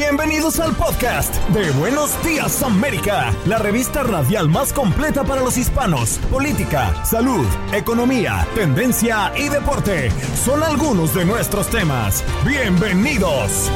Bienvenidos 0.00 0.58
al 0.60 0.74
podcast 0.76 1.34
de 1.48 1.70
Buenos 1.72 2.10
Días 2.24 2.62
América, 2.62 3.34
la 3.44 3.58
revista 3.58 4.02
radial 4.02 4.48
más 4.48 4.72
completa 4.72 5.24
para 5.24 5.42
los 5.42 5.58
hispanos. 5.58 6.16
Política, 6.30 7.04
salud, 7.04 7.46
economía, 7.74 8.48
tendencia 8.54 9.30
y 9.36 9.50
deporte 9.50 10.10
son 10.42 10.62
algunos 10.62 11.14
de 11.14 11.26
nuestros 11.26 11.68
temas. 11.68 12.24
Bienvenidos. 12.46 13.70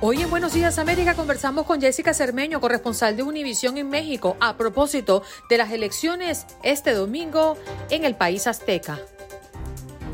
Hoy 0.00 0.22
en 0.22 0.30
Buenos 0.30 0.54
Días 0.54 0.78
América 0.78 1.14
conversamos 1.14 1.66
con 1.66 1.78
Jessica 1.78 2.14
Cermeño, 2.14 2.58
corresponsal 2.58 3.18
de 3.18 3.22
Univisión 3.22 3.76
en 3.76 3.90
México, 3.90 4.38
a 4.40 4.56
propósito 4.56 5.22
de 5.50 5.58
las 5.58 5.70
elecciones 5.70 6.46
este 6.62 6.94
domingo 6.94 7.58
en 7.90 8.06
el 8.06 8.16
país 8.16 8.46
azteca. 8.46 8.98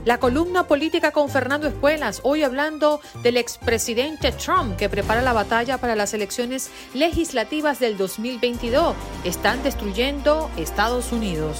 La 0.08 0.18
columna 0.18 0.66
política 0.66 1.12
con 1.12 1.28
Fernando 1.28 1.68
Espuelas, 1.68 2.20
hoy 2.22 2.42
hablando 2.42 3.02
del 3.22 3.36
expresidente 3.36 4.32
Trump 4.32 4.74
que 4.78 4.88
prepara 4.88 5.20
la 5.20 5.34
batalla 5.34 5.76
para 5.76 5.96
las 5.96 6.14
elecciones 6.14 6.70
legislativas 6.94 7.78
del 7.78 7.98
2022. 7.98 8.96
Están 9.24 9.62
destruyendo 9.62 10.50
Estados 10.56 11.12
Unidos. 11.12 11.58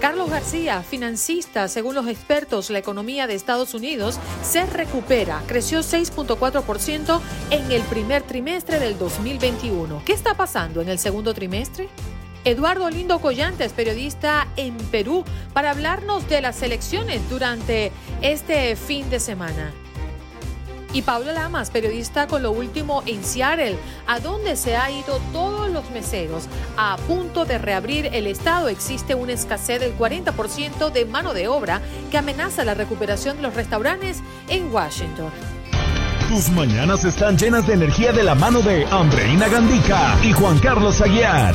Carlos 0.00 0.30
García, 0.30 0.84
financista, 0.84 1.66
según 1.66 1.96
los 1.96 2.06
expertos, 2.06 2.70
la 2.70 2.78
economía 2.78 3.26
de 3.26 3.34
Estados 3.34 3.74
Unidos 3.74 4.20
se 4.44 4.64
recupera, 4.64 5.42
creció 5.48 5.80
6.4% 5.80 7.20
en 7.50 7.72
el 7.72 7.82
primer 7.82 8.22
trimestre 8.22 8.78
del 8.78 8.96
2021. 8.96 10.02
¿Qué 10.04 10.12
está 10.12 10.34
pasando 10.34 10.82
en 10.82 10.88
el 10.88 11.00
segundo 11.00 11.34
trimestre? 11.34 11.88
Eduardo 12.44 12.90
Lindo 12.90 13.20
Collantes, 13.20 13.72
periodista 13.72 14.48
en 14.56 14.76
Perú, 14.76 15.24
para 15.52 15.70
hablarnos 15.70 16.28
de 16.28 16.40
las 16.40 16.62
elecciones 16.62 17.20
durante 17.30 17.92
este 18.20 18.74
fin 18.74 19.08
de 19.10 19.20
semana. 19.20 19.72
Y 20.92 21.02
Pablo 21.02 21.32
Lamas, 21.32 21.70
periodista 21.70 22.26
con 22.26 22.42
lo 22.42 22.50
último 22.50 23.02
en 23.06 23.24
Seattle, 23.24 23.76
a 24.06 24.20
dónde 24.20 24.56
se 24.56 24.76
ha 24.76 24.90
ido 24.90 25.20
todos 25.32 25.70
los 25.70 25.90
meseros. 25.90 26.44
A 26.76 26.96
punto 27.06 27.46
de 27.46 27.56
reabrir 27.58 28.10
el 28.12 28.26
Estado 28.26 28.68
existe 28.68 29.14
una 29.14 29.32
escasez 29.32 29.80
del 29.80 29.96
40% 29.96 30.90
de 30.90 31.04
mano 31.06 31.32
de 31.32 31.48
obra 31.48 31.80
que 32.10 32.18
amenaza 32.18 32.64
la 32.64 32.74
recuperación 32.74 33.36
de 33.36 33.42
los 33.42 33.54
restaurantes 33.54 34.18
en 34.48 34.72
Washington. 34.72 35.30
Tus 36.28 36.50
mañanas 36.50 37.04
están 37.04 37.38
llenas 37.38 37.66
de 37.66 37.74
energía 37.74 38.12
de 38.12 38.22
la 38.22 38.34
mano 38.34 38.60
de 38.60 38.84
Andreina 38.86 39.48
Gandica 39.48 40.18
y 40.22 40.32
Juan 40.32 40.58
Carlos 40.58 41.00
Aguiar. 41.00 41.54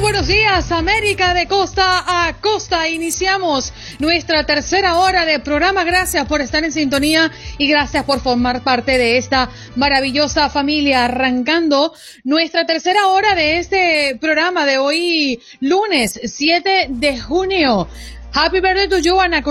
Buenos 0.00 0.28
días, 0.28 0.70
América 0.70 1.34
de 1.34 1.46
costa 1.46 2.04
a 2.06 2.34
costa. 2.40 2.88
Iniciamos 2.88 3.72
nuestra 3.98 4.44
tercera 4.44 4.96
hora 4.96 5.24
de 5.24 5.40
programa. 5.40 5.82
Gracias 5.82 6.26
por 6.26 6.40
estar 6.40 6.62
en 6.62 6.72
sintonía 6.72 7.32
y 7.58 7.68
gracias 7.68 8.04
por 8.04 8.20
formar 8.20 8.62
parte 8.62 8.96
de 8.96 9.16
esta 9.16 9.50
maravillosa 9.76 10.50
familia. 10.50 11.06
Arrancando 11.06 11.92
nuestra 12.22 12.64
tercera 12.64 13.08
hora 13.08 13.34
de 13.34 13.58
este 13.58 14.16
programa 14.20 14.66
de 14.66 14.78
hoy, 14.78 15.40
lunes 15.60 16.20
7 16.22 16.88
de 16.90 17.18
junio. 17.18 17.88
Happy 18.32 18.60
birthday 18.60 18.88
to 18.88 18.98
you, 18.98 19.18
Ana 19.18 19.42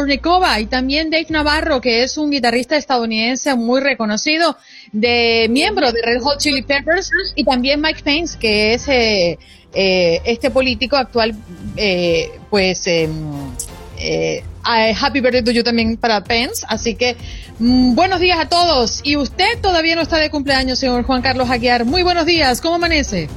y 0.59 0.66
también 0.68 1.09
Dave 1.09 1.25
Navarro, 1.29 1.81
que 1.81 2.03
es 2.03 2.18
un 2.18 2.29
guitarrista 2.29 2.78
estadounidense 2.78 3.56
muy 3.56 3.81
reconocido, 3.81 4.56
de 4.91 5.47
miembro 5.50 5.91
de 5.91 6.02
Red 6.02 6.22
Hot 6.22 6.38
Chili 6.40 6.62
Peppers, 6.62 7.12
y 7.35 7.44
también 7.44 7.81
Mike 7.81 8.03
Pence, 8.03 8.38
que 8.40 8.75
es 8.75 8.88
eh, 8.88 9.40
eh, 9.73 10.22
este 10.25 10.50
político 10.50 10.95
actual, 10.95 11.35
eh, 11.75 12.31
pues, 12.50 12.88
em, 12.88 13.11
eh, 14.00 14.44
happy 14.63 15.22
birthday 15.22 15.44
to 15.44 15.51
you 15.51 15.63
también 15.63 15.97
para 15.97 16.23
Pence. 16.23 16.66
Así 16.67 16.95
que 16.95 17.16
mm, 17.59 17.95
buenos 17.95 18.19
días 18.19 18.39
a 18.39 18.50
todos. 18.50 19.01
Y 19.03 19.16
usted 19.16 19.59
todavía 19.61 19.95
no 19.95 20.01
está 20.01 20.17
de 20.17 20.29
cumpleaños, 20.29 20.79
señor 20.79 21.03
Juan 21.03 21.22
Carlos 21.22 21.50
Aguiar. 21.50 21.85
Muy 21.85 22.03
buenos 22.03 22.25
días. 22.25 22.61
¿Cómo 22.61 22.75
amanece? 22.75 23.29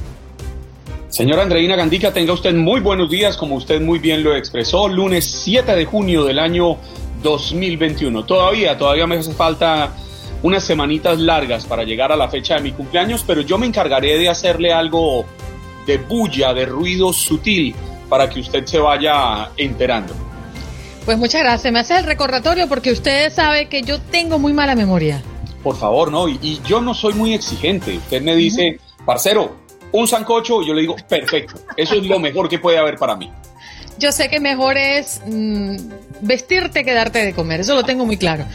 Señora 1.09 1.43
Andreina 1.43 1.75
Gandica, 1.75 2.13
tenga 2.13 2.31
usted 2.31 2.53
muy 2.53 2.79
buenos 2.79 3.09
días, 3.09 3.35
como 3.35 3.55
usted 3.55 3.81
muy 3.81 3.99
bien 3.99 4.23
lo 4.23 4.33
expresó, 4.33 4.87
lunes 4.87 5.25
7 5.43 5.75
de 5.75 5.83
junio 5.83 6.23
del 6.23 6.39
año 6.39 6.77
2021. 7.21 8.23
Todavía, 8.23 8.77
todavía 8.77 9.05
me 9.07 9.17
hace 9.17 9.33
falta 9.33 9.91
unas 10.41 10.63
semanitas 10.63 11.19
largas 11.19 11.65
para 11.65 11.83
llegar 11.83 12.13
a 12.13 12.15
la 12.15 12.29
fecha 12.29 12.55
de 12.55 12.61
mi 12.61 12.71
cumpleaños, 12.71 13.25
pero 13.27 13.41
yo 13.41 13.57
me 13.57 13.67
encargaré 13.67 14.17
de 14.17 14.29
hacerle 14.29 14.71
algo 14.71 15.25
de 15.85 15.97
bulla, 15.97 16.53
de 16.53 16.65
ruido 16.65 17.13
sutil, 17.13 17.75
para 18.09 18.29
que 18.29 18.39
usted 18.39 18.65
se 18.65 18.79
vaya 18.79 19.51
enterando. 19.57 20.13
Pues 21.05 21.17
muchas 21.17 21.41
gracias, 21.41 21.73
me 21.73 21.79
hace 21.79 21.97
el 21.97 22.05
recordatorio 22.05 22.67
porque 22.67 22.91
usted 22.91 23.31
sabe 23.31 23.67
que 23.67 23.81
yo 23.81 23.99
tengo 23.99 24.37
muy 24.37 24.53
mala 24.53 24.75
memoria. 24.75 25.21
Por 25.63 25.75
favor, 25.75 26.11
no, 26.11 26.27
y, 26.27 26.61
yo 26.65 26.81
no 26.81 26.93
soy 26.93 27.13
muy 27.13 27.33
exigente. 27.33 27.97
Usted 27.97 28.21
me 28.21 28.35
dice, 28.35 28.79
parcero, 29.05 29.55
un 29.91 30.07
sancocho, 30.07 30.61
y 30.61 30.67
yo 30.67 30.73
le 30.73 30.81
digo, 30.81 30.95
perfecto, 31.07 31.55
eso 31.75 31.95
es 31.95 32.05
lo 32.05 32.19
mejor 32.19 32.47
que 32.47 32.59
puede 32.59 32.77
haber 32.77 32.97
para 32.97 33.15
mí. 33.15 33.31
Yo 34.01 34.11
sé 34.11 34.27
que 34.29 34.39
mejor 34.39 34.79
es 34.79 35.21
mm, 35.27 35.75
vestirte 36.21 36.83
que 36.83 36.91
darte 36.91 37.23
de 37.23 37.35
comer, 37.35 37.59
eso 37.59 37.75
lo 37.75 37.83
tengo 37.83 38.03
muy 38.03 38.17
claro. 38.17 38.45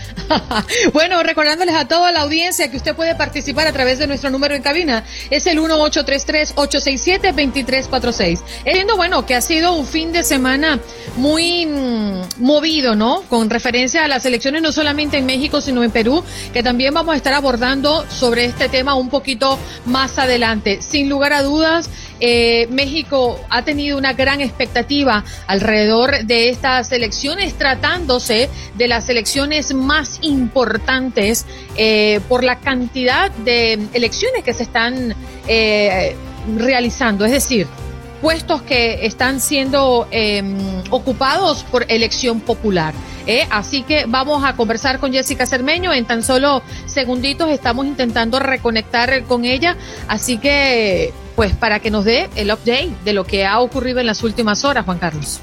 bueno, 0.93 1.23
recordándoles 1.23 1.77
a 1.77 1.87
toda 1.87 2.11
la 2.11 2.23
audiencia 2.23 2.69
que 2.69 2.77
usted 2.77 2.97
puede 2.97 3.15
participar 3.15 3.69
a 3.69 3.73
través 3.73 4.01
de 4.01 4.09
nuestro 4.09 4.31
número 4.31 4.57
en 4.57 4.63
cabina, 4.63 5.05
es 5.31 5.47
el 5.47 5.61
1833-867-2346. 5.61 8.41
Entiendo, 8.65 8.97
bueno, 8.97 9.25
que 9.25 9.37
ha 9.37 9.41
sido 9.41 9.75
un 9.75 9.87
fin 9.87 10.13
de 10.13 10.25
semana 10.25 10.81
muy 11.17 11.67
mm, 11.67 12.23
movido, 12.39 12.97
¿no? 12.97 13.23
Con 13.29 13.49
referencia 13.49 14.05
a 14.05 14.09
las 14.09 14.27
elecciones 14.27 14.63
no 14.63 14.73
solamente 14.73 15.19
en 15.19 15.27
México, 15.27 15.61
sino 15.61 15.85
en 15.85 15.93
Perú, 15.93 16.25
que 16.53 16.65
también 16.65 16.93
vamos 16.93 17.15
a 17.15 17.17
estar 17.17 17.35
abordando 17.35 18.05
sobre 18.11 18.47
este 18.47 18.69
tema 18.69 18.97
un 18.97 19.11
poquito 19.11 19.61
más 19.85 20.19
adelante. 20.19 20.83
Sin 20.83 21.09
lugar 21.09 21.33
a 21.33 21.43
dudas, 21.43 21.89
eh, 22.21 22.67
México 22.71 23.39
ha 23.51 23.63
tenido 23.63 23.99
una 23.99 24.15
gran 24.15 24.41
expectativa 24.41 25.25
alrededor 25.47 26.25
de 26.25 26.49
estas 26.49 26.93
elecciones, 26.93 27.55
tratándose 27.55 28.49
de 28.75 28.89
las 28.89 29.09
elecciones 29.09 29.75
más 29.75 30.19
importantes 30.23 31.47
eh, 31.77 32.21
por 32.29 32.43
la 32.43 32.59
cantidad 32.61 33.31
de 33.31 33.75
elecciones 33.93 34.43
que 34.45 34.55
se 34.55 34.63
están 34.63 35.15
eh, 35.47 36.17
realizando. 36.57 37.25
Es 37.25 37.33
decir, 37.33 37.67
puestos 38.23 38.63
que 38.63 39.05
están 39.05 39.41
siendo 39.41 40.09
em, 40.11 40.57
ocupados 40.91 41.65
por 41.65 41.85
elección 41.89 42.41
popular. 42.41 42.95
Así 43.51 43.83
que 43.83 44.05
vamos 44.07 44.45
a 44.45 44.55
conversar 44.55 45.01
con 45.01 45.13
Jessica 45.13 45.47
Cermeño. 45.47 45.93
En 45.93 46.05
tan 46.05 46.23
solo 46.23 46.63
segunditos 46.87 47.51
estamos 47.51 47.85
intentando 47.85 48.39
reconectar 48.39 49.25
con 49.25 49.45
ella. 49.45 49.77
Así 50.07 50.39
que 50.39 51.13
pues 51.37 51.55
para 51.55 51.79
que 51.81 51.91
nos 51.91 52.05
dé 52.05 52.29
el 52.35 52.51
update 52.51 52.91
de 53.05 53.13
lo 53.13 53.25
que 53.25 53.45
ha 53.45 53.61
ocurrido 53.61 54.01
en 54.01 54.07
las 54.07 54.25
últimas 54.25 54.65
horas, 54.65 54.85
Juan 54.85 54.99
Carlos. 54.99 55.41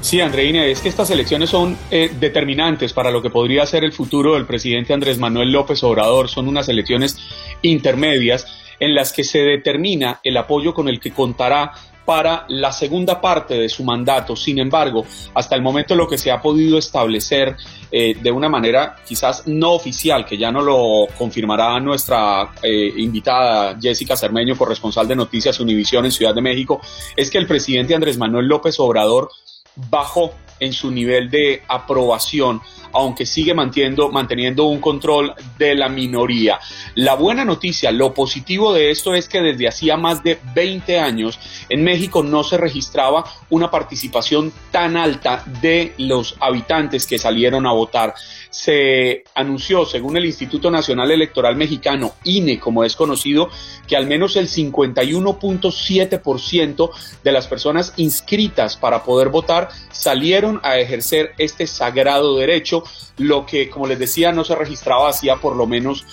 Sí, 0.00 0.20
Andreina, 0.20 0.64
es 0.64 0.80
que 0.80 0.88
estas 0.88 1.10
elecciones 1.10 1.50
son 1.50 1.78
eh, 1.90 2.10
determinantes 2.18 2.92
para 2.92 3.12
lo 3.12 3.22
que 3.22 3.30
podría 3.30 3.64
ser 3.66 3.84
el 3.84 3.92
futuro 3.92 4.34
del 4.34 4.46
presidente 4.46 4.92
Andrés 4.92 5.18
Manuel 5.18 5.52
López 5.52 5.84
Obrador. 5.84 6.28
Son 6.28 6.48
unas 6.48 6.68
elecciones 6.68 7.18
intermedias 7.62 8.46
en 8.80 8.96
las 8.96 9.12
que 9.12 9.22
se 9.22 9.38
determina 9.38 10.18
el 10.24 10.36
apoyo 10.36 10.74
con 10.74 10.88
el 10.88 10.98
que 10.98 11.12
contará 11.12 11.72
para 12.04 12.44
la 12.48 12.72
segunda 12.72 13.20
parte 13.20 13.54
de 13.54 13.68
su 13.68 13.84
mandato. 13.84 14.34
Sin 14.36 14.58
embargo, 14.58 15.04
hasta 15.34 15.54
el 15.54 15.62
momento 15.62 15.94
lo 15.94 16.08
que 16.08 16.18
se 16.18 16.30
ha 16.30 16.40
podido 16.40 16.78
establecer 16.78 17.56
eh, 17.90 18.16
de 18.20 18.30
una 18.30 18.48
manera 18.48 18.96
quizás 19.06 19.46
no 19.46 19.72
oficial, 19.72 20.24
que 20.24 20.36
ya 20.36 20.50
no 20.50 20.62
lo 20.62 21.06
confirmará 21.16 21.78
nuestra 21.80 22.52
eh, 22.62 22.92
invitada 22.96 23.76
Jessica 23.80 24.16
Cermeño, 24.16 24.56
corresponsal 24.56 25.06
de 25.06 25.16
Noticias 25.16 25.60
Univisión 25.60 26.04
en 26.04 26.12
Ciudad 26.12 26.34
de 26.34 26.42
México, 26.42 26.80
es 27.16 27.30
que 27.30 27.38
el 27.38 27.46
presidente 27.46 27.94
Andrés 27.94 28.18
Manuel 28.18 28.46
López 28.46 28.78
Obrador 28.80 29.30
bajó 29.90 30.32
en 30.60 30.72
su 30.72 30.90
nivel 30.90 31.30
de 31.30 31.62
aprobación 31.68 32.60
aunque 32.92 33.26
sigue 33.26 33.54
manteniendo, 33.54 34.10
manteniendo 34.10 34.64
un 34.64 34.80
control 34.80 35.34
de 35.58 35.74
la 35.74 35.88
minoría. 35.88 36.58
La 36.94 37.14
buena 37.14 37.44
noticia, 37.44 37.92
lo 37.92 38.14
positivo 38.14 38.72
de 38.72 38.90
esto 38.90 39.14
es 39.14 39.28
que 39.28 39.40
desde 39.40 39.68
hacía 39.68 39.96
más 39.96 40.22
de 40.22 40.38
20 40.54 40.98
años 40.98 41.38
en 41.68 41.84
México 41.84 42.22
no 42.22 42.44
se 42.44 42.58
registraba 42.58 43.24
una 43.50 43.70
participación 43.70 44.52
tan 44.70 44.96
alta 44.96 45.44
de 45.60 45.94
los 45.98 46.36
habitantes 46.40 47.06
que 47.06 47.18
salieron 47.18 47.66
a 47.66 47.72
votar. 47.72 48.14
Se 48.50 49.24
anunció, 49.34 49.84
según 49.86 50.16
el 50.16 50.26
Instituto 50.26 50.70
Nacional 50.70 51.10
Electoral 51.10 51.56
Mexicano, 51.56 52.12
INE, 52.24 52.60
como 52.60 52.84
es 52.84 52.94
conocido, 52.96 53.48
que 53.88 53.96
al 53.96 54.06
menos 54.06 54.36
el 54.36 54.48
51.7% 54.48 56.90
de 57.24 57.32
las 57.32 57.46
personas 57.46 57.94
inscritas 57.96 58.76
para 58.76 59.02
poder 59.04 59.30
votar 59.30 59.70
salieron 59.90 60.60
a 60.62 60.76
ejercer 60.78 61.32
este 61.38 61.66
sagrado 61.66 62.36
derecho 62.36 62.81
lo 63.18 63.46
que, 63.46 63.68
como 63.68 63.86
les 63.86 63.98
decía, 63.98 64.32
no 64.32 64.44
se 64.44 64.54
registraba 64.54 65.08
hacía 65.08 65.36
por 65.36 65.56
lo 65.56 65.66
menos 65.66 66.06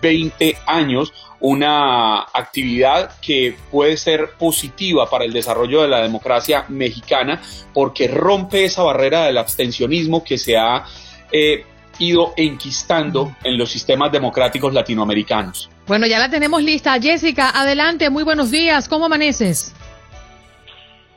20 0.00 0.56
años, 0.66 1.12
una 1.40 2.20
actividad 2.22 3.12
que 3.20 3.56
puede 3.70 3.96
ser 3.96 4.30
positiva 4.38 5.08
para 5.10 5.24
el 5.24 5.32
desarrollo 5.32 5.82
de 5.82 5.88
la 5.88 6.00
democracia 6.00 6.64
mexicana 6.68 7.42
porque 7.72 8.08
rompe 8.08 8.64
esa 8.64 8.82
barrera 8.82 9.24
del 9.26 9.38
abstencionismo 9.38 10.24
que 10.24 10.38
se 10.38 10.56
ha 10.56 10.84
eh, 11.30 11.64
ido 11.98 12.32
enquistando 12.36 13.36
en 13.42 13.58
los 13.58 13.70
sistemas 13.70 14.10
democráticos 14.10 14.72
latinoamericanos. 14.72 15.70
Bueno, 15.86 16.06
ya 16.06 16.18
la 16.18 16.30
tenemos 16.30 16.62
lista. 16.62 16.98
Jessica, 17.00 17.50
adelante, 17.50 18.08
muy 18.10 18.24
buenos 18.24 18.50
días, 18.50 18.88
¿cómo 18.88 19.06
amaneces? 19.06 19.74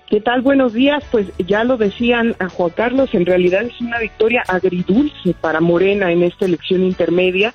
¿Qué 0.09 0.21
tal? 0.21 0.41
Buenos 0.41 0.71
días. 0.71 1.03
Pues 1.11 1.27
ya 1.37 1.65
lo 1.65 1.75
decían 1.75 2.35
a 2.39 2.47
Juan 2.47 2.69
Carlos, 2.69 3.09
en 3.13 3.25
realidad 3.25 3.63
es 3.63 3.81
una 3.81 3.99
victoria 3.99 4.41
agridulce 4.47 5.33
para 5.33 5.59
Morena 5.59 6.11
en 6.13 6.23
esta 6.23 6.45
elección 6.45 6.83
intermedia. 6.83 7.53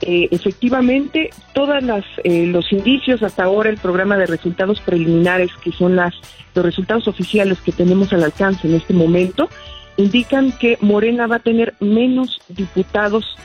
Eh, 0.00 0.26
efectivamente, 0.32 1.30
todos 1.54 1.80
eh, 2.24 2.46
los 2.46 2.72
indicios 2.72 3.22
hasta 3.22 3.44
ahora, 3.44 3.70
el 3.70 3.76
programa 3.76 4.16
de 4.16 4.26
resultados 4.26 4.80
preliminares, 4.80 5.52
que 5.62 5.70
son 5.70 5.94
las, 5.94 6.12
los 6.56 6.64
resultados 6.64 7.06
oficiales 7.06 7.60
que 7.60 7.70
tenemos 7.70 8.12
al 8.12 8.24
alcance 8.24 8.66
en 8.66 8.74
este 8.74 8.94
momento, 8.94 9.48
indican 9.96 10.50
que 10.50 10.78
Morena 10.80 11.28
va 11.28 11.36
a 11.36 11.38
tener 11.38 11.74
menos 11.78 12.40
diputados 12.48 13.36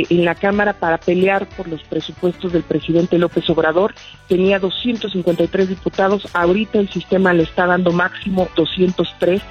eh, 0.00 0.06
en 0.10 0.24
la 0.24 0.34
Cámara 0.34 0.72
para 0.74 0.98
pelear 0.98 1.46
por 1.46 1.68
los 1.68 1.82
presupuestos 1.82 2.52
del 2.52 2.62
presidente 2.62 3.18
López 3.18 3.48
Obrador. 3.50 3.94
Tenía 4.28 4.58
253 4.58 5.68
diputados, 5.68 6.28
ahorita 6.32 6.78
el 6.78 6.88
sistema 6.88 7.32
le 7.32 7.42
está 7.42 7.66
dando 7.66 7.92
máximo 7.92 8.48
203. 8.56 9.42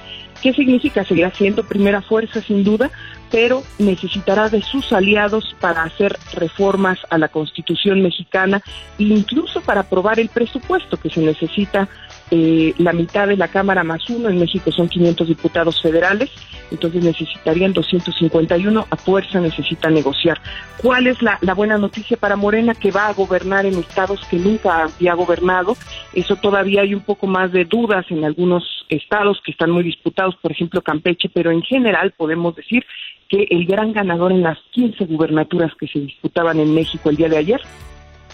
¿Qué 0.42 0.52
significa? 0.52 1.04
Seguirá 1.04 1.30
siendo 1.30 1.62
primera 1.62 2.02
fuerza 2.02 2.40
sin 2.40 2.64
duda, 2.64 2.90
pero 3.30 3.62
necesitará 3.78 4.48
de 4.48 4.60
sus 4.60 4.92
aliados 4.92 5.54
para 5.60 5.84
hacer 5.84 6.18
reformas 6.34 6.98
a 7.10 7.18
la 7.18 7.28
Constitución 7.28 8.02
mexicana 8.02 8.60
e 8.98 9.04
incluso 9.04 9.60
para 9.60 9.82
aprobar 9.82 10.18
el 10.18 10.28
presupuesto 10.28 10.96
que 10.96 11.10
se 11.10 11.20
necesita 11.20 11.88
eh, 12.34 12.72
la 12.78 12.94
mitad 12.94 13.28
de 13.28 13.36
la 13.36 13.48
Cámara 13.48 13.84
más 13.84 14.08
uno, 14.08 14.30
en 14.30 14.38
México 14.38 14.72
son 14.72 14.88
500 14.88 15.28
diputados 15.28 15.82
federales, 15.82 16.30
entonces 16.70 17.04
necesitarían 17.04 17.74
251, 17.74 18.86
a 18.88 18.96
fuerza 18.96 19.38
necesita 19.38 19.90
negociar. 19.90 20.40
¿Cuál 20.78 21.08
es 21.08 21.20
la, 21.20 21.38
buena 21.54 21.76
noticia 21.76 22.16
para 22.16 22.36
Morena? 22.36 22.74
Que 22.74 22.90
va 22.90 23.08
a 23.08 23.12
gobernar 23.12 23.66
en 23.66 23.78
estados 23.78 24.24
que 24.30 24.38
nunca 24.38 24.84
había 24.84 25.12
gobernado, 25.12 25.76
eso 26.14 26.36
todavía 26.36 26.80
hay 26.80 26.94
un 26.94 27.02
poco 27.02 27.26
más 27.26 27.52
de 27.52 27.66
dudas 27.66 28.06
en 28.08 28.24
algunos 28.24 28.64
estados 28.88 29.38
que 29.44 29.52
están 29.52 29.70
muy 29.70 29.82
disputados, 29.82 30.34
por 30.40 30.52
ejemplo 30.52 30.80
Campeche, 30.80 31.28
pero 31.28 31.50
en 31.50 31.60
general 31.60 32.14
podemos 32.16 32.56
decir 32.56 32.82
que 33.28 33.46
el 33.50 33.66
gran 33.66 33.92
ganador 33.92 34.32
en 34.32 34.42
las 34.42 34.56
15 34.70 35.04
gubernaturas 35.04 35.72
que 35.78 35.86
se 35.86 35.98
disputaban 35.98 36.58
en 36.60 36.74
México 36.74 37.10
el 37.10 37.16
día 37.16 37.28
de 37.28 37.36
ayer 37.36 37.60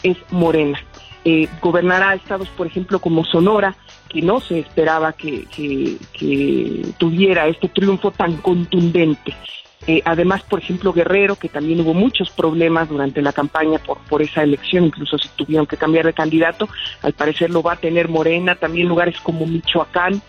es 0.04 0.16
Morena. 0.30 0.78
Eh, 1.24 1.48
gobernará 1.60 2.14
estados, 2.14 2.48
por 2.48 2.66
ejemplo, 2.66 3.00
como 3.00 3.24
Sonora, 3.24 3.76
que 4.08 4.22
no 4.22 4.40
se 4.40 4.60
esperaba 4.60 5.12
que, 5.12 5.46
tuviera 6.98 7.48
este 7.48 7.68
triunfo 7.68 8.10
tan 8.10 8.36
contundente. 8.36 9.34
Eh, 9.86 10.02
además, 10.04 10.42
por 10.42 10.60
ejemplo, 10.60 10.92
Guerrero, 10.92 11.36
que 11.36 11.48
también 11.48 11.80
hubo 11.80 11.94
muchos 11.94 12.30
problemas 12.30 12.88
durante 12.88 13.22
la 13.22 13.32
campaña 13.32 13.78
por, 13.78 13.98
por 14.08 14.22
esa 14.22 14.42
elección, 14.42 14.84
incluso 14.84 15.18
si 15.18 15.28
tuvieron 15.30 15.66
que 15.66 15.76
cambiar 15.76 16.06
de 16.06 16.12
candidato, 16.12 16.68
al 17.02 17.12
parecer 17.12 17.50
lo 17.50 17.62
va 17.62 17.74
a 17.74 17.76
tener 17.76 18.08
Morena, 18.08 18.54
también 18.54 18.88
lugares 18.88 19.18
como 19.20 19.46
Michoacán, 19.46 20.20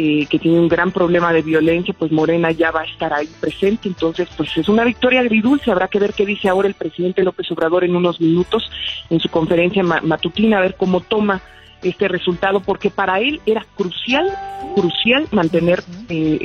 eh, 0.00 0.26
que 0.30 0.38
tiene 0.38 0.60
un 0.60 0.68
gran 0.68 0.92
problema 0.92 1.32
de 1.32 1.42
violencia, 1.42 1.92
pues 1.92 2.12
Morena 2.12 2.52
ya 2.52 2.70
va 2.70 2.82
a 2.82 2.84
estar 2.84 3.12
ahí 3.12 3.28
presente. 3.40 3.88
Entonces, 3.88 4.28
pues 4.36 4.56
es 4.56 4.68
una 4.68 4.84
victoria 4.84 5.20
agridulce. 5.20 5.72
Habrá 5.72 5.88
que 5.88 5.98
ver 5.98 6.14
qué 6.14 6.24
dice 6.24 6.48
ahora 6.48 6.68
el 6.68 6.74
presidente 6.74 7.24
López 7.24 7.50
Obrador 7.50 7.82
en 7.82 7.96
unos 7.96 8.20
minutos 8.20 8.70
en 9.10 9.18
su 9.18 9.28
conferencia 9.28 9.82
matutina, 9.82 10.58
a 10.58 10.60
ver 10.60 10.76
cómo 10.76 11.00
toma 11.00 11.42
este 11.82 12.06
resultado, 12.06 12.60
porque 12.60 12.90
para 12.90 13.18
él 13.20 13.40
era 13.44 13.66
crucial, 13.76 14.28
crucial 14.76 15.26
mantener 15.32 15.82
eh, 16.08 16.38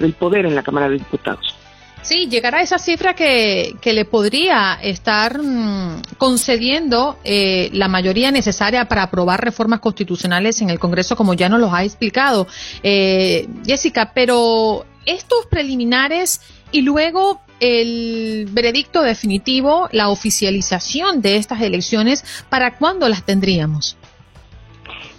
el 0.00 0.12
poder 0.12 0.44
en 0.44 0.54
la 0.54 0.62
Cámara 0.62 0.90
de 0.90 0.98
Diputados. 0.98 1.56
Sí, 2.02 2.28
llegar 2.28 2.54
a 2.54 2.62
esa 2.62 2.78
cifra 2.78 3.14
que, 3.14 3.74
que 3.80 3.92
le 3.92 4.04
podría 4.04 4.78
estar 4.80 5.42
mm, 5.42 6.02
concediendo 6.18 7.18
eh, 7.24 7.68
la 7.72 7.88
mayoría 7.88 8.30
necesaria 8.30 8.86
para 8.86 9.04
aprobar 9.04 9.42
reformas 9.42 9.80
constitucionales 9.80 10.60
en 10.62 10.70
el 10.70 10.78
Congreso, 10.78 11.16
como 11.16 11.34
ya 11.34 11.48
nos 11.48 11.60
los 11.60 11.72
ha 11.72 11.82
explicado 11.82 12.46
eh, 12.82 13.48
Jessica. 13.64 14.12
Pero 14.14 14.86
estos 15.04 15.46
preliminares 15.46 16.40
y 16.70 16.82
luego 16.82 17.40
el 17.60 18.48
veredicto 18.50 19.02
definitivo, 19.02 19.88
la 19.92 20.08
oficialización 20.08 21.22
de 21.22 21.36
estas 21.36 21.62
elecciones, 21.62 22.24
¿para 22.48 22.76
cuándo 22.76 23.08
las 23.08 23.24
tendríamos? 23.24 23.96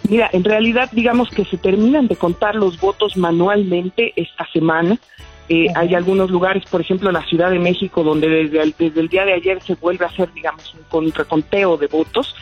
Mira, 0.08 0.30
en 0.32 0.44
realidad 0.44 0.88
digamos 0.92 1.28
que 1.30 1.44
se 1.44 1.58
terminan 1.58 2.06
de 2.06 2.16
contar 2.16 2.54
los 2.54 2.80
votos 2.80 3.16
manualmente 3.16 4.12
esta 4.16 4.46
semana. 4.52 4.98
Eh, 5.48 5.68
hay 5.74 5.94
algunos 5.94 6.30
lugares, 6.30 6.64
por 6.70 6.80
ejemplo, 6.80 7.10
la 7.10 7.24
Ciudad 7.24 7.50
de 7.50 7.58
México, 7.58 8.04
donde 8.04 8.28
desde 8.28 8.62
el, 8.62 8.74
desde 8.78 9.00
el 9.00 9.08
día 9.08 9.24
de 9.24 9.32
ayer 9.32 9.62
se 9.62 9.74
vuelve 9.76 10.04
a 10.04 10.08
hacer, 10.08 10.32
digamos, 10.34 10.74
un 10.92 11.12
reconteo 11.12 11.76
de 11.76 11.86
votos. 11.86 12.34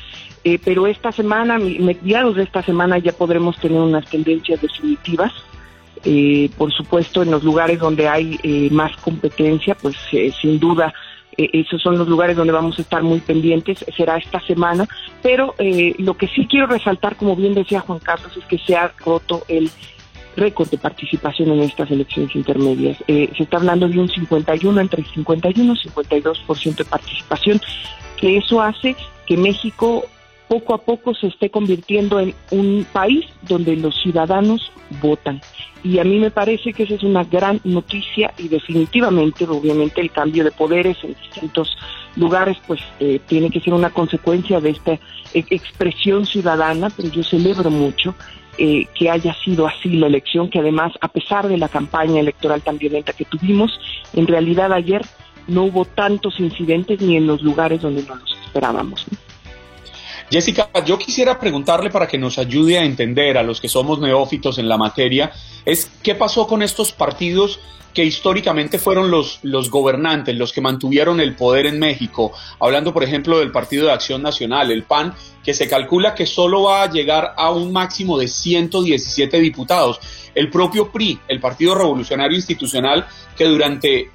Eh, 0.42 0.58
pero 0.64 0.86
esta 0.86 1.12
semana, 1.12 1.58
mediados 1.58 2.36
de 2.36 2.42
esta 2.42 2.62
semana, 2.62 2.98
ya 2.98 3.12
podremos 3.12 3.58
tener 3.58 3.80
unas 3.80 4.06
tendencias 4.06 4.60
definitivas. 4.60 5.32
Eh, 6.04 6.50
por 6.56 6.72
supuesto, 6.72 7.22
en 7.22 7.30
los 7.30 7.42
lugares 7.42 7.78
donde 7.78 8.08
hay 8.08 8.68
más 8.70 8.96
competencia, 8.98 9.74
pues 9.74 9.96
sin 10.40 10.58
duda 10.58 10.92
esos 11.36 11.82
son 11.82 11.98
los 11.98 12.08
lugares 12.08 12.34
donde 12.34 12.52
vamos 12.52 12.78
a 12.78 12.82
estar 12.82 13.02
muy 13.02 13.20
pendientes, 13.20 13.84
será 13.94 14.16
esta 14.16 14.40
semana, 14.40 14.88
pero 15.22 15.54
lo 15.98 16.16
que 16.16 16.28
sí 16.28 16.46
quiero 16.48 16.66
resaltar, 16.66 17.16
como 17.16 17.36
bien 17.36 17.52
decía 17.52 17.80
Juan 17.80 17.98
Carlos, 17.98 18.34
es 18.36 18.44
que 18.46 18.56
se 18.56 18.74
ha 18.74 18.90
roto 19.04 19.42
el 19.48 19.70
récord 20.36 20.68
de 20.70 20.78
participación 20.78 21.50
en 21.50 21.60
estas 21.60 21.90
elecciones 21.90 22.34
intermedias. 22.34 22.98
Eh, 23.08 23.30
se 23.36 23.44
está 23.44 23.56
hablando 23.56 23.88
de 23.88 23.98
un 23.98 24.08
51, 24.08 24.80
entre 24.80 25.04
51 25.04 25.74
y 25.74 25.88
52% 25.88 26.76
de 26.76 26.84
participación, 26.84 27.60
que 28.16 28.36
eso 28.36 28.60
hace 28.60 28.96
que 29.26 29.36
México 29.36 30.04
poco 30.48 30.74
a 30.74 30.78
poco 30.78 31.14
se 31.14 31.26
esté 31.26 31.50
convirtiendo 31.50 32.20
en 32.20 32.34
un 32.50 32.86
país 32.92 33.26
donde 33.42 33.76
los 33.76 34.00
ciudadanos 34.00 34.70
votan. 35.02 35.40
Y 35.82 35.98
a 35.98 36.04
mí 36.04 36.18
me 36.18 36.30
parece 36.30 36.72
que 36.72 36.84
esa 36.84 36.94
es 36.94 37.02
una 37.02 37.24
gran 37.24 37.60
noticia 37.64 38.32
y 38.38 38.48
definitivamente, 38.48 39.44
obviamente, 39.44 40.00
el 40.00 40.10
cambio 40.10 40.44
de 40.44 40.52
poderes 40.52 40.96
en 41.02 41.14
distintos 41.14 41.76
lugares, 42.16 42.56
pues 42.66 42.80
eh, 43.00 43.20
tiene 43.26 43.50
que 43.50 43.60
ser 43.60 43.74
una 43.74 43.90
consecuencia 43.90 44.60
de 44.60 44.70
esta 44.70 44.98
expresión 45.34 46.26
ciudadana, 46.26 46.90
pero 46.90 47.10
yo 47.10 47.22
celebro 47.22 47.70
mucho 47.70 48.14
eh, 48.58 48.86
que 48.94 49.10
haya 49.10 49.34
sido 49.34 49.66
así 49.66 49.90
la 49.90 50.06
elección, 50.06 50.50
que 50.50 50.58
además, 50.58 50.92
a 51.00 51.08
pesar 51.08 51.48
de 51.48 51.58
la 51.58 51.68
campaña 51.68 52.20
electoral 52.20 52.62
tan 52.62 52.78
violenta 52.78 53.12
que 53.12 53.24
tuvimos, 53.24 53.78
en 54.14 54.26
realidad 54.26 54.72
ayer 54.72 55.02
no 55.46 55.64
hubo 55.64 55.84
tantos 55.84 56.40
incidentes 56.40 57.00
ni 57.00 57.16
en 57.16 57.26
los 57.26 57.42
lugares 57.42 57.82
donde 57.82 58.02
no 58.02 58.16
los 58.16 58.36
esperábamos. 58.44 59.06
Jessica, 60.30 60.68
yo 60.84 60.98
quisiera 60.98 61.38
preguntarle 61.38 61.90
para 61.90 62.08
que 62.08 62.18
nos 62.18 62.38
ayude 62.38 62.78
a 62.78 62.84
entender 62.84 63.38
a 63.38 63.44
los 63.44 63.60
que 63.60 63.68
somos 63.68 64.00
neófitos 64.00 64.58
en 64.58 64.68
la 64.68 64.76
materia, 64.76 65.32
es 65.64 65.90
qué 66.02 66.14
pasó 66.14 66.46
con 66.46 66.62
estos 66.62 66.92
partidos 66.92 67.60
que 67.94 68.04
históricamente 68.04 68.78
fueron 68.78 69.10
los, 69.10 69.38
los 69.42 69.70
gobernantes, 69.70 70.36
los 70.36 70.52
que 70.52 70.60
mantuvieron 70.60 71.18
el 71.18 71.34
poder 71.34 71.64
en 71.64 71.78
México. 71.78 72.32
Hablando, 72.60 72.92
por 72.92 73.02
ejemplo, 73.02 73.38
del 73.38 73.52
Partido 73.52 73.86
de 73.86 73.92
Acción 73.92 74.20
Nacional, 74.20 74.70
el 74.70 74.82
PAN, 74.82 75.14
que 75.42 75.54
se 75.54 75.66
calcula 75.66 76.14
que 76.14 76.26
solo 76.26 76.64
va 76.64 76.82
a 76.82 76.90
llegar 76.90 77.32
a 77.38 77.50
un 77.50 77.72
máximo 77.72 78.18
de 78.18 78.28
117 78.28 79.40
diputados. 79.40 79.98
El 80.34 80.50
propio 80.50 80.92
PRI, 80.92 81.20
el 81.26 81.40
Partido 81.40 81.74
Revolucionario 81.74 82.36
Institucional, 82.36 83.06
que 83.34 83.46
durante 83.46 84.10